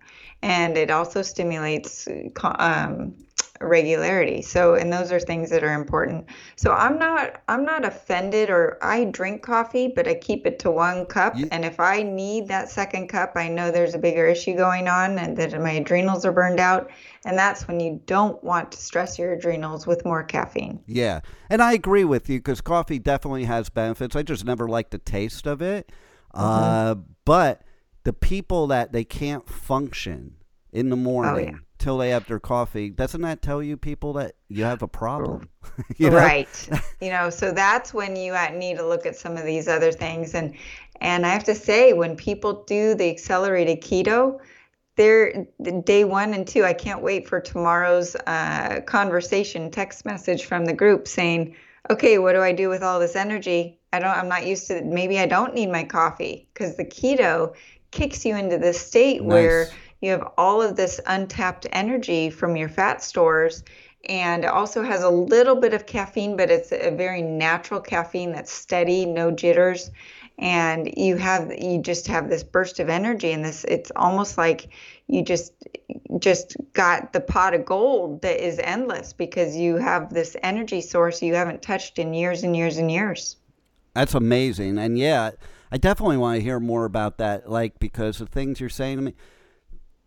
and 0.42 0.76
it 0.76 0.90
also 0.90 1.22
stimulates 1.22 2.06
um, 2.44 3.14
regularity. 3.60 4.40
So, 4.40 4.74
and 4.74 4.92
those 4.92 5.10
are 5.10 5.18
things 5.18 5.50
that 5.50 5.64
are 5.64 5.74
important. 5.74 6.26
So, 6.56 6.72
I'm 6.72 6.98
not 6.98 7.42
I'm 7.48 7.64
not 7.64 7.84
offended, 7.84 8.50
or 8.50 8.78
I 8.82 9.04
drink 9.04 9.42
coffee, 9.42 9.88
but 9.88 10.06
I 10.06 10.14
keep 10.14 10.46
it 10.46 10.58
to 10.60 10.70
one 10.70 11.06
cup. 11.06 11.36
You- 11.36 11.48
and 11.50 11.64
if 11.64 11.80
I 11.80 12.02
need 12.02 12.48
that 12.48 12.70
second 12.70 13.08
cup, 13.08 13.32
I 13.34 13.48
know 13.48 13.70
there's 13.70 13.94
a 13.94 13.98
bigger 13.98 14.26
issue 14.26 14.56
going 14.56 14.86
on, 14.86 15.18
and 15.18 15.36
that 15.36 15.60
my 15.60 15.72
adrenals 15.72 16.24
are 16.24 16.32
burned 16.32 16.60
out. 16.60 16.90
And 17.24 17.36
that's 17.36 17.66
when 17.66 17.80
you 17.80 18.00
don't 18.06 18.42
want 18.44 18.72
to 18.72 18.78
stress 18.78 19.18
your 19.18 19.32
adrenals 19.32 19.86
with 19.86 20.04
more 20.04 20.22
caffeine. 20.22 20.80
Yeah, 20.86 21.20
and 21.50 21.60
I 21.60 21.72
agree 21.72 22.04
with 22.04 22.28
you 22.28 22.38
because 22.38 22.60
coffee 22.60 23.00
definitely 23.00 23.44
has 23.44 23.68
benefits. 23.70 24.14
I 24.14 24.22
just 24.22 24.44
never 24.44 24.68
like 24.68 24.90
the 24.90 24.98
taste 24.98 25.46
of 25.46 25.60
it. 25.60 25.90
Uh, 26.32 26.94
but 27.24 27.62
the 28.08 28.12
people 28.14 28.68
that 28.68 28.90
they 28.90 29.04
can't 29.04 29.46
function 29.46 30.34
in 30.72 30.88
the 30.88 30.96
morning 30.96 31.60
till 31.78 31.98
they 31.98 32.08
have 32.08 32.26
their 32.26 32.40
coffee, 32.40 32.88
doesn't 32.88 33.20
that 33.20 33.42
tell 33.42 33.62
you 33.62 33.76
people 33.76 34.14
that 34.14 34.34
you 34.48 34.64
have 34.64 34.80
a 34.80 34.88
problem? 34.88 35.50
You 35.98 36.08
know? 36.10 36.16
Right. 36.16 36.68
you 37.00 37.10
know, 37.10 37.28
so 37.28 37.52
that's 37.52 37.92
when 37.92 38.16
you 38.16 38.34
need 38.54 38.78
to 38.78 38.86
look 38.86 39.04
at 39.04 39.14
some 39.14 39.36
of 39.36 39.44
these 39.44 39.68
other 39.68 39.92
things. 39.92 40.34
And 40.34 40.54
and 41.02 41.26
I 41.26 41.28
have 41.28 41.44
to 41.44 41.54
say, 41.54 41.92
when 41.92 42.16
people 42.16 42.64
do 42.64 42.94
the 42.94 43.10
accelerated 43.10 43.82
keto, 43.82 44.40
they're 44.96 45.46
day 45.84 46.04
one 46.04 46.32
and 46.32 46.48
two. 46.48 46.64
I 46.64 46.72
can't 46.72 47.02
wait 47.02 47.28
for 47.28 47.40
tomorrow's 47.40 48.16
uh, 48.26 48.80
conversation 48.86 49.70
text 49.70 50.06
message 50.06 50.46
from 50.46 50.64
the 50.64 50.72
group 50.72 51.06
saying, 51.06 51.54
"Okay, 51.90 52.18
what 52.18 52.32
do 52.32 52.40
I 52.40 52.52
do 52.52 52.70
with 52.70 52.82
all 52.82 52.98
this 52.98 53.14
energy? 53.14 53.78
I 53.92 54.00
don't. 54.00 54.16
I'm 54.16 54.28
not 54.28 54.46
used 54.46 54.66
to. 54.68 54.82
Maybe 54.82 55.20
I 55.20 55.26
don't 55.26 55.54
need 55.54 55.70
my 55.70 55.84
coffee 55.84 56.48
because 56.52 56.76
the 56.76 56.84
keto 56.84 57.54
kicks 57.90 58.24
you 58.24 58.36
into 58.36 58.58
this 58.58 58.80
state 58.80 59.24
where 59.24 59.68
you 60.00 60.10
have 60.10 60.32
all 60.36 60.62
of 60.62 60.76
this 60.76 61.00
untapped 61.06 61.66
energy 61.72 62.30
from 62.30 62.56
your 62.56 62.68
fat 62.68 63.02
stores 63.02 63.64
and 64.08 64.44
it 64.44 64.50
also 64.50 64.82
has 64.82 65.02
a 65.02 65.10
little 65.10 65.56
bit 65.56 65.74
of 65.74 65.86
caffeine 65.86 66.36
but 66.36 66.50
it's 66.50 66.72
a 66.72 66.90
very 66.90 67.22
natural 67.22 67.80
caffeine 67.80 68.32
that's 68.32 68.52
steady 68.52 69.04
no 69.04 69.30
jitters. 69.30 69.90
And 70.40 70.88
you 70.96 71.16
have 71.16 71.52
you 71.52 71.82
just 71.82 72.06
have 72.06 72.30
this 72.30 72.44
burst 72.44 72.78
of 72.78 72.88
energy 72.88 73.32
and 73.32 73.44
this 73.44 73.64
it's 73.64 73.90
almost 73.96 74.38
like 74.38 74.68
you 75.08 75.22
just 75.22 75.52
just 76.20 76.56
got 76.74 77.12
the 77.12 77.20
pot 77.20 77.54
of 77.54 77.64
gold 77.64 78.22
that 78.22 78.44
is 78.44 78.60
endless 78.60 79.12
because 79.12 79.56
you 79.56 79.78
have 79.78 80.14
this 80.14 80.36
energy 80.44 80.80
source 80.80 81.22
you 81.22 81.34
haven't 81.34 81.60
touched 81.60 81.98
in 81.98 82.14
years 82.14 82.44
and 82.44 82.56
years 82.56 82.76
and 82.76 82.88
years. 82.88 83.36
That's 83.94 84.14
amazing. 84.14 84.78
And 84.78 84.96
yeah, 84.96 85.32
I 85.70 85.78
definitely 85.78 86.16
want 86.16 86.36
to 86.36 86.42
hear 86.42 86.60
more 86.60 86.84
about 86.84 87.18
that, 87.18 87.50
like, 87.50 87.78
because 87.78 88.20
of 88.20 88.28
things 88.28 88.60
you're 88.60 88.68
saying 88.68 88.96
to 88.96 89.02
me, 89.02 89.14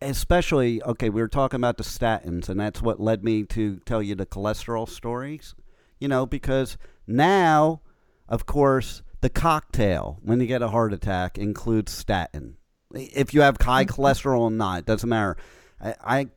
especially, 0.02 0.82
okay, 0.84 1.10
we 1.10 1.22
were 1.22 1.28
talking 1.28 1.60
about 1.60 1.78
the 1.78 1.84
statins, 1.84 2.50
and 2.50 2.60
that's 2.60 2.82
what 2.82 3.00
led 3.00 3.24
me 3.24 3.44
to 3.46 3.78
tell 3.86 4.02
you 4.02 4.16
the 4.16 4.26
cholesterol 4.26 4.90
stories, 4.90 5.54
you 6.00 6.08
know, 6.08 6.26
because 6.26 6.78
now, 7.06 7.82
of 8.28 8.46
course, 8.46 9.04
the 9.22 9.30
cocktail 9.30 10.20
when 10.24 10.40
you 10.40 10.48
get 10.48 10.64
a 10.64 10.70
heart 10.70 10.94
attack 10.94 11.38
includes 11.38 11.92
statin. 11.92 12.58
If 12.94 13.34
you 13.34 13.42
have 13.42 13.58
high 13.62 13.86
mm-hmm. 13.86 14.02
cholesterol 14.02 14.40
or 14.40 14.52
not, 14.52 14.80
it 14.80 14.86
doesn't 14.86 15.10
matter. 15.10 15.38
I, 15.80 15.96
I 16.04 16.28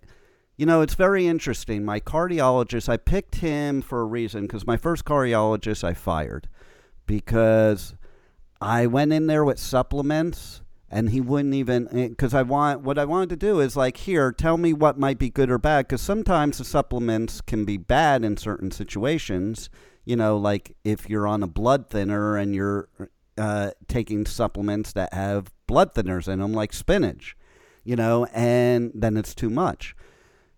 you 0.56 0.66
know, 0.66 0.82
it's 0.82 0.94
very 0.94 1.26
interesting. 1.26 1.84
My 1.84 1.98
cardiologist, 1.98 2.88
I 2.88 2.96
picked 2.96 3.36
him 3.36 3.82
for 3.82 4.00
a 4.00 4.04
reason 4.04 4.42
because 4.42 4.66
my 4.66 4.76
first 4.76 5.04
cardiologist 5.04 5.82
I 5.82 5.94
fired 5.94 6.48
because 7.06 7.94
I 8.64 8.86
went 8.86 9.12
in 9.12 9.26
there 9.26 9.44
with 9.44 9.58
supplements 9.58 10.62
and 10.90 11.10
he 11.10 11.20
wouldn't 11.20 11.52
even 11.52 11.84
because 12.08 12.32
I 12.32 12.40
want 12.40 12.80
what 12.80 12.98
I 12.98 13.04
wanted 13.04 13.28
to 13.30 13.36
do 13.36 13.60
is 13.60 13.76
like 13.76 13.98
here 13.98 14.32
tell 14.32 14.56
me 14.56 14.72
what 14.72 14.98
might 14.98 15.18
be 15.18 15.28
good 15.28 15.50
or 15.50 15.58
bad 15.58 15.86
because 15.86 16.00
sometimes 16.00 16.56
the 16.56 16.64
supplements 16.64 17.42
can 17.42 17.66
be 17.66 17.76
bad 17.76 18.24
in 18.24 18.38
certain 18.38 18.70
situations. 18.70 19.68
You 20.06 20.16
know 20.16 20.38
like 20.38 20.76
if 20.82 21.10
you're 21.10 21.26
on 21.26 21.42
a 21.42 21.46
blood 21.46 21.90
thinner 21.90 22.38
and 22.38 22.54
you're 22.54 22.88
uh, 23.36 23.72
taking 23.86 24.24
supplements 24.24 24.94
that 24.94 25.12
have 25.12 25.52
blood 25.66 25.92
thinners 25.92 26.26
in 26.26 26.38
them 26.38 26.54
like 26.54 26.72
spinach 26.72 27.36
you 27.82 27.96
know 27.96 28.26
and 28.32 28.92
then 28.94 29.16
it's 29.16 29.34
too 29.34 29.50
much 29.50 29.94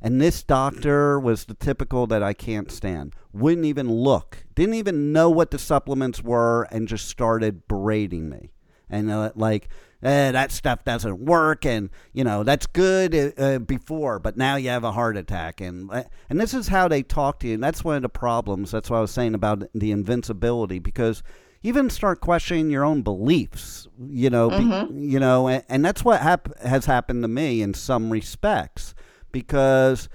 and 0.06 0.20
this 0.20 0.44
doctor 0.44 1.18
was 1.18 1.46
the 1.46 1.54
typical 1.54 2.06
that 2.06 2.22
I 2.22 2.32
can't 2.32 2.70
stand. 2.70 3.12
Wouldn't 3.32 3.66
even 3.66 3.90
look, 3.90 4.44
didn't 4.54 4.76
even 4.76 5.12
know 5.12 5.28
what 5.28 5.50
the 5.50 5.58
supplements 5.58 6.22
were, 6.22 6.68
and 6.70 6.86
just 6.86 7.08
started 7.08 7.66
berating 7.66 8.28
me. 8.28 8.52
And 8.88 9.10
uh, 9.10 9.32
like, 9.34 9.68
eh, 10.04 10.30
that 10.30 10.52
stuff 10.52 10.84
doesn't 10.84 11.18
work, 11.18 11.66
and 11.66 11.90
you 12.12 12.22
know 12.22 12.44
that's 12.44 12.68
good 12.68 13.16
uh, 13.16 13.42
uh, 13.42 13.58
before, 13.58 14.20
but 14.20 14.36
now 14.36 14.54
you 14.54 14.68
have 14.68 14.84
a 14.84 14.92
heart 14.92 15.16
attack, 15.16 15.60
and 15.60 15.90
uh, 15.90 16.04
and 16.30 16.40
this 16.40 16.54
is 16.54 16.68
how 16.68 16.86
they 16.86 17.02
talk 17.02 17.40
to 17.40 17.48
you, 17.48 17.54
and 17.54 17.64
that's 17.64 17.82
one 17.82 17.96
of 17.96 18.02
the 18.02 18.08
problems. 18.08 18.70
That's 18.70 18.88
what 18.88 18.98
I 18.98 19.00
was 19.00 19.10
saying 19.10 19.34
about 19.34 19.64
the 19.74 19.90
invincibility, 19.90 20.78
because 20.78 21.24
you 21.62 21.70
even 21.70 21.90
start 21.90 22.20
questioning 22.20 22.70
your 22.70 22.84
own 22.84 23.02
beliefs. 23.02 23.88
You 24.08 24.30
know, 24.30 24.50
be, 24.50 25.02
you 25.02 25.18
know, 25.18 25.48
and, 25.48 25.64
and 25.68 25.84
that's 25.84 26.04
what 26.04 26.20
hap- 26.20 26.56
has 26.60 26.86
happened 26.86 27.24
to 27.24 27.28
me 27.28 27.60
in 27.60 27.74
some 27.74 28.08
respects 28.08 28.94
because 29.36 30.08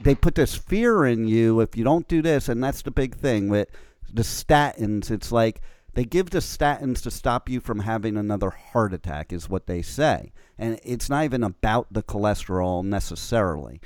they 0.00 0.14
put 0.14 0.36
this 0.36 0.54
fear 0.54 1.04
in 1.04 1.26
you 1.26 1.58
if 1.58 1.76
you 1.76 1.82
don't 1.82 2.06
do 2.06 2.22
this, 2.22 2.48
and 2.48 2.62
that's 2.62 2.82
the 2.82 2.92
big 2.92 3.16
thing 3.16 3.48
with 3.48 3.66
the 4.12 4.22
statins. 4.22 5.10
It's 5.10 5.32
like 5.32 5.60
they 5.94 6.04
give 6.04 6.30
the 6.30 6.38
statins 6.38 7.02
to 7.02 7.10
stop 7.10 7.48
you 7.48 7.58
from 7.58 7.80
having 7.80 8.16
another 8.16 8.50
heart 8.50 8.92
attack, 8.92 9.32
is 9.32 9.50
what 9.50 9.66
they 9.66 9.82
say, 9.82 10.32
and 10.56 10.78
it's 10.84 11.10
not 11.10 11.24
even 11.24 11.42
about 11.42 11.92
the 11.92 12.04
cholesterol 12.04 12.84
necessarily, 12.84 13.80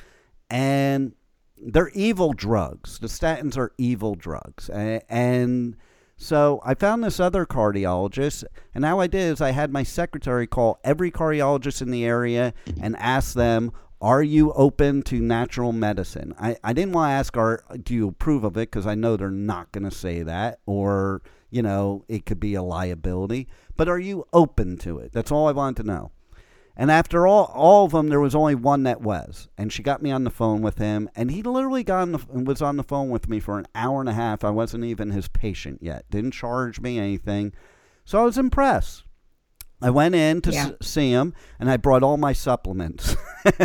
and 0.51 1.15
they're 1.57 1.89
evil 1.95 2.35
drugs. 2.35 2.99
The 2.99 3.07
statins 3.07 3.57
are 3.57 3.73
evil 3.79 4.15
drugs, 4.15 4.69
and. 4.69 5.77
so 6.19 6.61
I 6.67 6.75
found 6.75 7.03
this 7.03 7.19
other 7.19 7.47
cardiologist, 7.47 8.45
and 8.75 8.85
how 8.85 9.01
I 9.01 9.07
did 9.07 9.33
is 9.33 9.41
I 9.41 9.53
had 9.53 9.73
my 9.73 9.85
secretary 9.85 10.47
call 10.47 10.79
every 10.85 11.11
cardiologist 11.11 11.81
in 11.81 11.91
the 11.91 12.05
area 12.05 12.53
and 12.79 12.95
ask 12.97 13.33
them, 13.33 13.73
are 14.01 14.23
you 14.23 14.53
open 14.53 15.03
to 15.03 15.21
natural 15.21 15.73
medicine? 15.73 16.35
I, 16.41 16.57
I 16.65 16.73
didn't 16.73 16.95
want 16.95 17.11
to 17.11 17.15
ask, 17.15 17.37
are, 17.37 17.63
do 17.83 17.95
you 17.95 18.09
approve 18.09 18.45
of 18.45 18.57
it? 18.57 18.71
Because 18.71 18.87
I 18.87 18.95
know 18.95 19.17
they're 19.17 19.31
not 19.31 19.73
going 19.73 19.85
to 19.85 19.95
say 19.95 20.23
that, 20.23 20.61
or, 20.65 21.23
you 21.51 21.63
know, 21.63 22.05
it 22.09 22.25
could 22.25 22.41
be 22.41 22.55
a 22.55 22.63
liability. 22.63 23.49
But 23.77 23.89
are 23.89 23.99
you 23.99 24.27
open 24.33 24.79
to 24.79 24.99
it? 24.99 25.13
That's 25.13 25.31
all 25.31 25.49
I 25.49 25.53
wanted 25.53 25.83
to 25.83 25.89
know. 25.89 26.13
And 26.77 26.91
after 26.91 27.27
all, 27.27 27.53
all 27.55 27.85
of 27.85 27.93
them, 27.93 28.09
there 28.09 28.21
was 28.21 28.35
only 28.35 28.55
one 28.55 28.85
that 28.85 29.03
was. 29.03 29.49
And 29.59 29.71
she 29.71 29.83
got 29.83 30.03
me 30.03 30.11
on 30.11 30.25
the 30.25 30.31
phone 30.31 30.63
with 30.63 30.79
him. 30.79 31.11
And 31.15 31.31
he 31.31 31.43
literally 31.43 31.85
got 31.85 32.01
on 32.01 32.13
the, 32.13 32.19
was 32.43 32.63
on 32.63 32.79
the 32.79 32.83
phone 32.83 33.11
with 33.11 33.29
me 33.29 33.39
for 33.39 33.59
an 33.59 33.67
hour 33.75 34.01
and 34.01 34.09
a 34.09 34.15
half. 34.15 34.45
I 34.45 34.51
wasn't 34.51 34.85
even 34.85 35.11
his 35.11 35.29
patient 35.29 35.83
yet. 35.83 36.07
Didn't 36.11 36.31
charge 36.31 36.81
me 36.81 36.99
anything. 36.99 37.53
So 38.07 38.21
I 38.21 38.25
was 38.25 38.39
impressed. 38.39 39.05
I 39.83 39.91
went 39.91 40.15
in 40.15 40.41
to 40.43 40.53
Yeah. 40.53 40.71
s- 40.81 40.87
see 40.89 41.11
him, 41.11 41.35
and 41.59 41.71
I 41.71 41.77
brought 41.77 42.03
all 42.03 42.17
my 42.17 42.33
supplements. 42.33 43.17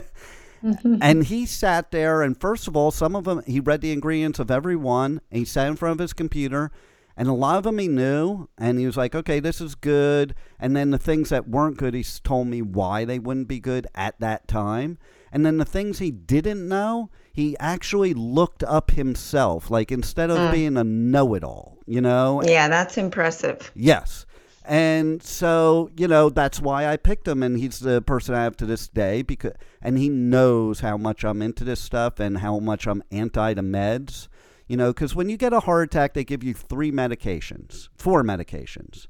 and 1.01 1.23
he 1.25 1.45
sat 1.45 1.91
there, 1.91 2.21
and 2.21 2.39
first 2.39 2.67
of 2.67 2.75
all, 2.75 2.91
some 2.91 3.15
of 3.15 3.25
them, 3.25 3.43
he 3.45 3.59
read 3.59 3.81
the 3.81 3.91
ingredients 3.91 4.39
of 4.39 4.49
every 4.49 4.75
one, 4.75 5.21
and 5.29 5.39
he 5.39 5.45
sat 5.45 5.67
in 5.67 5.75
front 5.75 5.93
of 5.93 5.99
his 5.99 6.13
computer, 6.13 6.71
and 7.17 7.27
a 7.27 7.33
lot 7.33 7.57
of 7.57 7.63
them 7.63 7.77
he 7.77 7.87
knew, 7.87 8.49
and 8.57 8.77
he 8.77 8.85
was 8.85 8.97
like, 8.97 9.15
okay, 9.15 9.39
this 9.39 9.61
is 9.61 9.75
good. 9.75 10.35
And 10.59 10.75
then 10.75 10.91
the 10.91 10.97
things 10.97 11.29
that 11.29 11.47
weren't 11.47 11.77
good, 11.77 11.93
he 11.93 12.03
told 12.03 12.47
me 12.47 12.61
why 12.61 13.05
they 13.05 13.19
wouldn't 13.19 13.47
be 13.47 13.59
good 13.59 13.87
at 13.95 14.19
that 14.19 14.47
time. 14.47 14.97
And 15.31 15.45
then 15.45 15.57
the 15.57 15.65
things 15.65 15.99
he 15.99 16.11
didn't 16.11 16.67
know, 16.67 17.09
he 17.31 17.57
actually 17.59 18.13
looked 18.13 18.63
up 18.63 18.91
himself, 18.91 19.69
like 19.69 19.91
instead 19.91 20.29
of 20.29 20.37
mm. 20.37 20.51
being 20.51 20.77
a 20.77 20.83
know 20.83 21.33
it 21.35 21.43
all, 21.43 21.77
you 21.85 22.01
know? 22.01 22.41
Yeah, 22.43 22.67
that's 22.67 22.97
impressive. 22.97 23.71
Yes. 23.75 24.25
And 24.67 25.21
so, 25.21 25.89
you 25.95 26.07
know, 26.07 26.29
that's 26.29 26.59
why 26.59 26.87
I 26.87 26.97
picked 26.97 27.27
him 27.27 27.43
and 27.43 27.57
he's 27.57 27.79
the 27.79 28.01
person 28.01 28.35
I 28.35 28.43
have 28.43 28.57
to 28.57 28.65
this 28.65 28.87
day 28.87 29.21
because 29.21 29.53
and 29.81 29.97
he 29.97 30.09
knows 30.09 30.79
how 30.79 30.97
much 30.97 31.23
I'm 31.23 31.41
into 31.41 31.63
this 31.63 31.79
stuff 31.79 32.19
and 32.19 32.39
how 32.39 32.59
much 32.59 32.87
I'm 32.87 33.03
anti 33.11 33.53
the 33.53 33.61
meds. 33.61 34.27
You 34.67 34.77
know, 34.77 34.93
cuz 34.93 35.15
when 35.15 35.29
you 35.29 35.37
get 35.37 35.53
a 35.53 35.61
heart 35.61 35.85
attack 35.85 36.13
they 36.13 36.23
give 36.23 36.43
you 36.43 36.53
three 36.53 36.91
medications, 36.91 37.89
four 37.95 38.23
medications. 38.23 39.07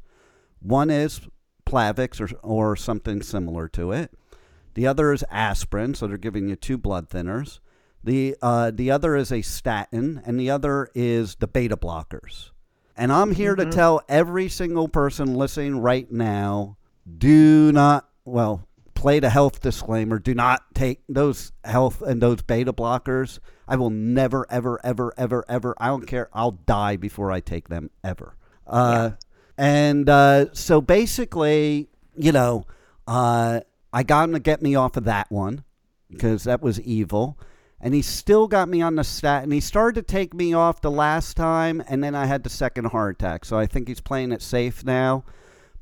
One 0.59 0.89
is 0.89 1.21
Plavix 1.65 2.19
or 2.19 2.35
or 2.43 2.75
something 2.75 3.21
similar 3.21 3.67
to 3.69 3.91
it. 3.91 4.11
The 4.73 4.87
other 4.87 5.13
is 5.13 5.23
aspirin, 5.31 5.95
so 5.95 6.05
they're 6.05 6.17
giving 6.17 6.49
you 6.49 6.55
two 6.55 6.77
blood 6.77 7.09
thinners. 7.09 7.59
The 8.03 8.35
uh, 8.41 8.71
the 8.71 8.91
other 8.91 9.15
is 9.15 9.31
a 9.31 9.41
statin, 9.41 10.21
and 10.25 10.39
the 10.39 10.49
other 10.49 10.89
is 10.93 11.35
the 11.35 11.47
beta 11.47 11.77
blockers. 11.77 12.51
And 12.95 13.11
I'm 13.11 13.31
here 13.33 13.55
to 13.55 13.65
tell 13.65 14.01
every 14.07 14.47
single 14.47 14.87
person 14.87 15.35
listening 15.35 15.79
right 15.79 16.09
now: 16.11 16.77
do 17.17 17.71
not 17.71 18.07
well 18.23 18.67
play 18.93 19.19
the 19.19 19.29
health 19.29 19.61
disclaimer. 19.61 20.17
Do 20.17 20.33
not 20.33 20.63
take 20.73 21.01
those 21.09 21.51
health 21.63 22.01
and 22.01 22.21
those 22.21 22.41
beta 22.41 22.73
blockers. 22.73 23.39
I 23.67 23.75
will 23.75 23.89
never, 23.89 24.45
ever, 24.49 24.79
ever, 24.83 25.13
ever, 25.17 25.45
ever. 25.49 25.75
I 25.77 25.87
don't 25.87 26.07
care. 26.07 26.29
I'll 26.33 26.51
die 26.51 26.95
before 26.95 27.31
I 27.31 27.39
take 27.41 27.67
them 27.67 27.89
ever. 28.03 28.35
Uh, 28.65 29.11
And 29.57 30.09
uh, 30.09 30.53
so 30.53 30.81
basically, 30.81 31.89
you 32.17 32.31
know, 32.31 32.65
uh, 33.07 33.61
I 33.93 34.03
got 34.03 34.25
him 34.29 34.33
to 34.33 34.39
get 34.39 34.61
me 34.61 34.75
off 34.75 34.97
of 34.97 35.05
that 35.05 35.31
one 35.31 35.63
because 36.09 36.43
that 36.43 36.61
was 36.61 36.79
evil. 36.81 37.37
And 37.85 37.93
he 37.93 38.01
still 38.01 38.47
got 38.47 38.67
me 38.67 38.81
on 38.81 38.95
the 38.95 39.03
stat. 39.03 39.43
And 39.43 39.53
he 39.53 39.59
started 39.59 40.07
to 40.07 40.11
take 40.11 40.33
me 40.33 40.55
off 40.55 40.81
the 40.81 40.89
last 40.89 41.37
time. 41.37 41.83
And 41.87 42.03
then 42.03 42.15
I 42.15 42.25
had 42.25 42.43
the 42.43 42.49
second 42.49 42.85
heart 42.85 43.17
attack. 43.17 43.45
So 43.45 43.59
I 43.59 43.67
think 43.67 43.87
he's 43.87 44.01
playing 44.01 44.31
it 44.31 44.41
safe 44.41 44.83
now. 44.83 45.23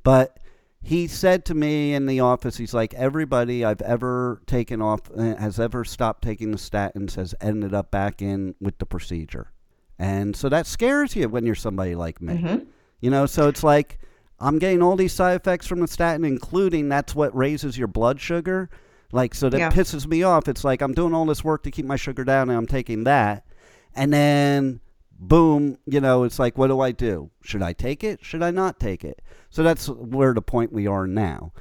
But 0.04 0.38
he 0.82 1.08
said 1.08 1.46
to 1.46 1.54
me 1.54 1.94
in 1.94 2.06
the 2.06 2.20
office, 2.20 2.58
he's 2.58 2.74
like, 2.74 2.94
everybody 2.94 3.64
I've 3.64 3.82
ever 3.82 4.42
taken 4.48 4.82
off, 4.82 5.10
uh, 5.18 5.36
has 5.38 5.62
ever 5.62 5.86
stopped 5.86 6.24
taking 6.24 6.52
the 6.52 6.58
statins, 6.58 7.16
has 7.16 7.34
ended 7.40 7.74
up 7.74 7.90
back 7.90 8.22
in 8.22 8.56
with 8.60 8.80
the 8.80 8.86
procedure. 8.86 9.54
And 9.98 10.36
so 10.36 10.50
that 10.50 10.68
scares 10.68 11.16
you 11.16 11.30
when 11.30 11.46
you're 11.46 11.56
somebody 11.56 11.96
like 11.96 12.22
me. 12.22 12.34
You 13.00 13.12
know, 13.12 13.26
so 13.26 13.48
it's 13.48 13.64
like 13.64 13.98
I'm 14.42 14.60
getting 14.60 14.82
all 14.82 14.98
these 14.98 15.14
side 15.14 15.38
effects 15.38 15.68
from 15.68 15.80
the 15.80 15.88
statin, 15.88 16.26
including 16.26 16.90
that's 16.90 17.16
what 17.16 17.34
raises 17.34 17.78
your 17.78 17.88
blood 17.88 18.20
sugar. 18.20 18.70
Like, 19.14 19.36
so 19.36 19.48
that 19.50 19.58
Yeah. 19.60 19.70
pisses 19.72 20.08
me 20.08 20.24
off. 20.24 20.48
It's 20.48 20.64
like 20.64 20.82
I'm 20.82 20.94
doing 20.94 21.14
all 21.14 21.26
this 21.26 21.44
work 21.44 21.64
to 21.64 21.72
keep 21.72 21.86
my 21.86 21.96
sugar 21.96 22.24
down 22.24 22.50
and 22.50 22.58
I'm 22.58 22.66
taking 22.68 23.04
that. 23.06 23.46
And 23.96 24.12
then, 24.12 24.80
boom, 25.20 25.78
you 25.86 26.02
know, 26.02 26.24
it's 26.24 26.40
like, 26.40 26.58
what 26.58 26.68
do 26.68 26.80
I 26.82 26.92
do? 26.92 27.30
Should 27.44 27.62
I 27.62 27.74
take 27.74 28.04
it? 28.04 28.26
Should 28.26 28.42
I 28.42 28.50
not 28.52 28.80
take 28.80 29.06
it? 29.06 29.22
So 29.52 29.62
that's 29.62 29.88
where 29.88 30.34
the 30.34 30.42
point 30.42 30.74
we 30.74 30.88
are 30.88 31.06
now. 31.08 31.54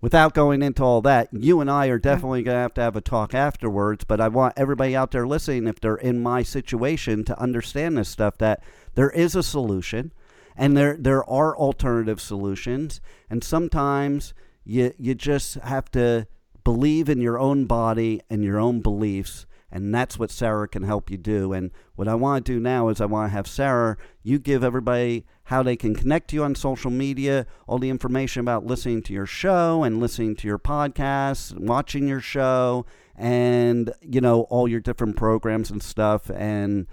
Without 0.00 0.32
going 0.34 0.62
into 0.62 0.84
all 0.84 1.00
that, 1.00 1.28
you 1.32 1.60
and 1.60 1.68
I 1.68 1.86
are 1.86 1.98
definitely 1.98 2.42
going 2.44 2.54
to 2.54 2.60
have 2.60 2.74
to 2.74 2.82
have 2.82 2.94
a 2.94 3.00
talk 3.00 3.34
afterwards. 3.34 4.04
But 4.04 4.20
I 4.20 4.28
want 4.28 4.54
everybody 4.56 4.94
out 4.94 5.10
there 5.10 5.26
listening, 5.26 5.66
if 5.66 5.80
they're 5.80 5.96
in 5.96 6.22
my 6.22 6.42
situation, 6.42 7.24
to 7.24 7.40
understand 7.40 7.96
this 7.96 8.08
stuff 8.08 8.38
that 8.38 8.62
there 8.94 9.10
is 9.10 9.34
a 9.34 9.42
solution 9.42 10.12
and 10.56 10.76
there 10.76 10.96
there 10.98 11.28
are 11.30 11.56
alternative 11.56 12.20
solutions 12.20 13.00
and 13.30 13.44
sometimes 13.44 14.34
you 14.64 14.92
you 14.98 15.14
just 15.14 15.54
have 15.56 15.88
to 15.92 16.26
believe 16.68 17.08
in 17.08 17.18
your 17.18 17.38
own 17.38 17.64
body 17.64 18.20
and 18.28 18.44
your 18.44 18.58
own 18.58 18.82
beliefs 18.82 19.46
and 19.72 19.94
that's 19.94 20.18
what 20.18 20.30
Sarah 20.30 20.68
can 20.68 20.82
help 20.82 21.10
you 21.10 21.16
do. 21.16 21.54
And 21.54 21.70
what 21.96 22.08
I 22.08 22.14
want 22.14 22.44
to 22.44 22.52
do 22.52 22.60
now 22.60 22.88
is 22.88 23.00
I 23.00 23.06
want 23.06 23.30
to 23.30 23.32
have 23.32 23.46
Sarah 23.46 23.96
you 24.22 24.38
give 24.38 24.62
everybody 24.62 25.24
how 25.44 25.62
they 25.62 25.76
can 25.76 25.94
connect 25.94 26.28
to 26.28 26.36
you 26.36 26.44
on 26.44 26.54
social 26.54 26.90
media 26.90 27.46
all 27.66 27.78
the 27.78 27.88
information 27.88 28.40
about 28.40 28.66
listening 28.66 29.02
to 29.04 29.14
your 29.14 29.24
show 29.24 29.82
and 29.82 29.98
listening 29.98 30.36
to 30.36 30.46
your 30.46 30.58
podcasts 30.58 31.58
watching 31.58 32.06
your 32.06 32.20
show 32.20 32.84
and 33.16 33.90
you 34.02 34.20
know 34.20 34.42
all 34.50 34.68
your 34.68 34.80
different 34.80 35.16
programs 35.16 35.70
and 35.70 35.82
stuff 35.82 36.30
and 36.34 36.86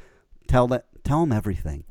tell 0.47 0.67
that 0.67 0.85
tell 1.03 1.19
them 1.19 1.33
everything 1.33 1.83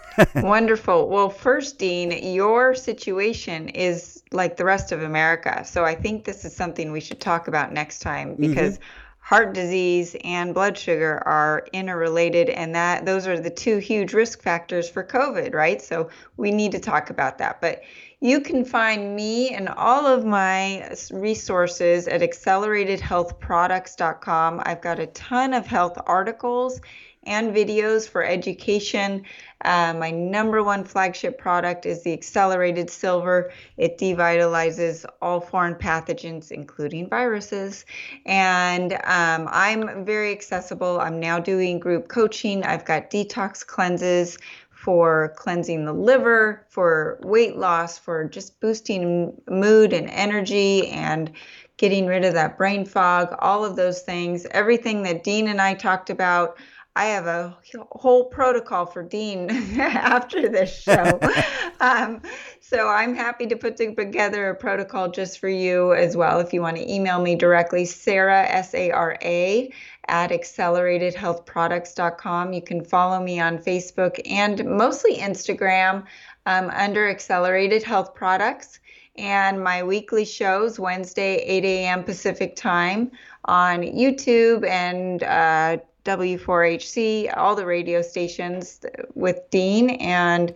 Wonderful. 0.34 1.08
Well, 1.08 1.30
first, 1.30 1.78
Dean, 1.78 2.10
your 2.34 2.74
situation 2.74 3.70
is 3.70 4.22
like 4.30 4.56
the 4.56 4.64
rest 4.64 4.92
of 4.92 5.02
America. 5.02 5.64
So 5.64 5.84
I 5.84 5.94
think 5.94 6.24
this 6.24 6.44
is 6.44 6.54
something 6.54 6.92
we 6.92 7.00
should 7.00 7.20
talk 7.20 7.48
about 7.48 7.72
next 7.72 8.00
time 8.00 8.32
mm-hmm. 8.32 8.48
because 8.48 8.78
heart 9.20 9.54
disease 9.54 10.14
and 10.24 10.52
blood 10.52 10.76
sugar 10.76 11.22
are 11.24 11.66
interrelated 11.72 12.50
and 12.50 12.74
that 12.74 13.06
those 13.06 13.24
are 13.26 13.38
the 13.38 13.50
two 13.50 13.78
huge 13.78 14.12
risk 14.12 14.42
factors 14.42 14.90
for 14.90 15.04
COVID, 15.04 15.54
right? 15.54 15.80
So 15.80 16.10
we 16.36 16.50
need 16.50 16.72
to 16.72 16.80
talk 16.80 17.08
about 17.08 17.38
that. 17.38 17.60
But 17.60 17.82
you 18.20 18.40
can 18.40 18.64
find 18.64 19.14
me 19.16 19.50
and 19.50 19.68
all 19.68 20.06
of 20.06 20.24
my 20.24 20.92
resources 21.12 22.08
at 22.08 22.20
acceleratedhealthproducts.com. 22.20 24.62
I've 24.64 24.80
got 24.80 24.98
a 24.98 25.06
ton 25.06 25.54
of 25.54 25.66
health 25.66 25.98
articles 26.06 26.80
and 27.24 27.54
videos 27.54 28.08
for 28.08 28.24
education. 28.24 29.24
Uh, 29.64 29.94
my 29.96 30.10
number 30.10 30.62
one 30.62 30.84
flagship 30.84 31.38
product 31.38 31.86
is 31.86 32.02
the 32.02 32.12
Accelerated 32.12 32.90
Silver. 32.90 33.52
It 33.76 33.98
devitalizes 33.98 35.04
all 35.20 35.40
foreign 35.40 35.76
pathogens, 35.76 36.50
including 36.50 37.08
viruses. 37.08 37.84
And 38.26 38.94
um, 39.04 39.48
I'm 39.50 40.04
very 40.04 40.32
accessible. 40.32 41.00
I'm 41.00 41.20
now 41.20 41.38
doing 41.38 41.78
group 41.78 42.08
coaching. 42.08 42.64
I've 42.64 42.84
got 42.84 43.10
detox 43.10 43.64
cleanses 43.64 44.38
for 44.82 45.32
cleansing 45.36 45.84
the 45.84 45.92
liver, 45.92 46.66
for 46.68 47.20
weight 47.22 47.56
loss, 47.56 47.98
for 47.98 48.24
just 48.24 48.58
boosting 48.58 49.40
mood 49.48 49.92
and 49.92 50.10
energy 50.10 50.88
and 50.88 51.30
getting 51.76 52.06
rid 52.06 52.24
of 52.24 52.34
that 52.34 52.58
brain 52.58 52.84
fog, 52.84 53.32
all 53.38 53.64
of 53.64 53.76
those 53.76 54.02
things. 54.02 54.44
Everything 54.50 55.04
that 55.04 55.22
Dean 55.22 55.46
and 55.46 55.60
I 55.60 55.74
talked 55.74 56.10
about. 56.10 56.56
I 56.94 57.06
have 57.06 57.26
a 57.26 57.56
whole 57.90 58.26
protocol 58.26 58.84
for 58.84 59.02
Dean 59.02 59.50
after 59.80 60.46
this 60.48 60.78
show. 60.78 61.18
um, 61.80 62.20
so 62.60 62.88
I'm 62.88 63.14
happy 63.14 63.46
to 63.46 63.56
put 63.56 63.78
together 63.78 64.50
a 64.50 64.54
protocol 64.54 65.10
just 65.10 65.38
for 65.38 65.48
you 65.48 65.94
as 65.94 66.18
well. 66.18 66.38
If 66.40 66.52
you 66.52 66.60
want 66.60 66.76
to 66.76 66.92
email 66.92 67.22
me 67.22 67.34
directly, 67.34 67.86
Sarah, 67.86 68.42
S 68.42 68.74
A 68.74 68.90
R 68.90 69.16
A, 69.22 69.72
at 70.08 70.30
acceleratedhealthproducts.com. 70.30 72.52
You 72.52 72.62
can 72.62 72.84
follow 72.84 73.22
me 73.22 73.40
on 73.40 73.56
Facebook 73.58 74.20
and 74.30 74.62
mostly 74.66 75.16
Instagram 75.16 76.04
um, 76.44 76.68
under 76.70 77.08
Accelerated 77.08 77.82
Health 77.82 78.14
Products. 78.14 78.80
And 79.16 79.62
my 79.62 79.82
weekly 79.82 80.24
shows, 80.24 80.78
Wednesday, 80.78 81.36
8 81.36 81.64
a.m. 81.64 82.04
Pacific 82.04 82.56
time 82.56 83.10
on 83.44 83.82
YouTube 83.82 84.66
and 84.66 85.22
uh, 85.22 85.76
W4HC, 86.04 87.36
all 87.36 87.54
the 87.54 87.66
radio 87.66 88.02
stations 88.02 88.80
with 89.14 89.48
Dean. 89.50 89.90
And 89.90 90.52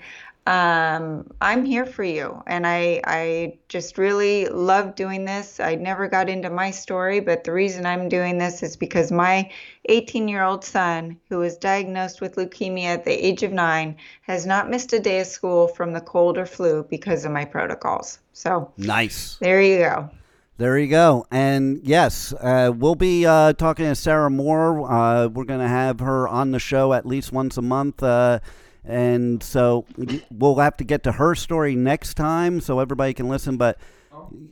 um, 0.46 1.28
I'm 1.40 1.64
here 1.64 1.84
for 1.84 2.04
you. 2.04 2.40
And 2.46 2.66
I, 2.66 3.00
I 3.04 3.58
just 3.68 3.98
really 3.98 4.46
love 4.46 4.94
doing 4.94 5.24
this. 5.24 5.58
I 5.58 5.74
never 5.74 6.06
got 6.06 6.28
into 6.28 6.50
my 6.50 6.70
story, 6.70 7.18
but 7.18 7.42
the 7.42 7.52
reason 7.52 7.84
I'm 7.84 8.08
doing 8.08 8.38
this 8.38 8.62
is 8.62 8.76
because 8.76 9.10
my 9.10 9.50
18 9.86 10.28
year 10.28 10.44
old 10.44 10.64
son, 10.64 11.18
who 11.28 11.38
was 11.38 11.56
diagnosed 11.56 12.20
with 12.20 12.36
leukemia 12.36 12.84
at 12.84 13.04
the 13.04 13.26
age 13.26 13.42
of 13.42 13.52
nine, 13.52 13.96
has 14.22 14.46
not 14.46 14.70
missed 14.70 14.92
a 14.92 15.00
day 15.00 15.20
of 15.20 15.26
school 15.26 15.66
from 15.68 15.92
the 15.92 16.00
cold 16.00 16.38
or 16.38 16.46
flu 16.46 16.84
because 16.88 17.24
of 17.24 17.32
my 17.32 17.44
protocols. 17.44 18.20
So 18.32 18.70
nice. 18.76 19.36
There 19.40 19.60
you 19.60 19.78
go. 19.78 20.10
There 20.58 20.78
you 20.78 20.88
go. 20.88 21.26
And 21.30 21.80
yes, 21.82 22.32
uh, 22.32 22.72
we'll 22.74 22.94
be 22.94 23.26
uh, 23.26 23.52
talking 23.52 23.84
to 23.84 23.94
Sarah 23.94 24.30
Moore. 24.30 24.90
Uh, 24.90 25.26
we're 25.26 25.44
going 25.44 25.60
to 25.60 25.68
have 25.68 26.00
her 26.00 26.26
on 26.26 26.52
the 26.52 26.58
show 26.58 26.94
at 26.94 27.04
least 27.04 27.30
once 27.30 27.58
a 27.58 27.62
month. 27.62 28.02
Uh, 28.02 28.40
and 28.82 29.42
so 29.42 29.84
we'll 30.30 30.56
have 30.56 30.78
to 30.78 30.84
get 30.84 31.02
to 31.02 31.12
her 31.12 31.34
story 31.34 31.74
next 31.74 32.14
time 32.14 32.62
so 32.62 32.78
everybody 32.78 33.12
can 33.12 33.28
listen. 33.28 33.58
But 33.58 33.78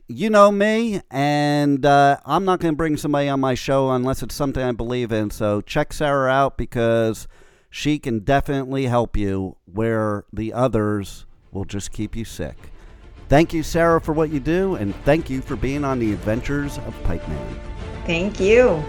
you 0.07 0.29
know 0.29 0.51
me, 0.51 1.01
and 1.09 1.83
uh, 1.83 2.17
I'm 2.23 2.45
not 2.45 2.59
going 2.59 2.73
to 2.73 2.77
bring 2.77 2.97
somebody 2.97 3.27
on 3.27 3.39
my 3.39 3.55
show 3.55 3.89
unless 3.89 4.21
it's 4.21 4.35
something 4.35 4.61
I 4.61 4.73
believe 4.73 5.11
in. 5.11 5.31
So 5.31 5.61
check 5.61 5.91
Sarah 5.91 6.29
out 6.29 6.55
because 6.55 7.27
she 7.71 7.97
can 7.97 8.19
definitely 8.19 8.85
help 8.85 9.17
you 9.17 9.55
where 9.65 10.25
the 10.31 10.53
others 10.53 11.25
will 11.51 11.65
just 11.65 11.91
keep 11.91 12.15
you 12.15 12.25
sick. 12.25 12.55
Thank 13.27 13.53
you, 13.53 13.63
Sarah, 13.63 13.99
for 13.99 14.13
what 14.13 14.29
you 14.29 14.39
do, 14.39 14.75
and 14.75 14.95
thank 15.03 15.29
you 15.29 15.41
for 15.41 15.55
being 15.55 15.83
on 15.83 15.99
the 15.99 16.13
Adventures 16.13 16.77
of 16.79 17.03
Pipe 17.03 17.27
Man. 17.27 17.59
Thank 18.05 18.39
you. 18.39 18.83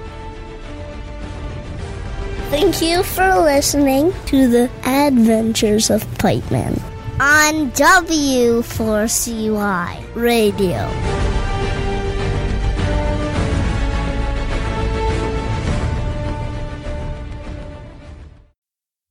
Thank 2.51 2.83
you 2.83 3.03
for 3.03 3.41
listening 3.41 4.13
to 4.27 4.49
the 4.49 4.71
Adventures 4.85 5.91
of 5.91 6.07
Pipe 6.19 6.49
Man 6.51 6.75
on 7.19 7.71
W4CY 7.73 10.15
Radio. 10.15 11.36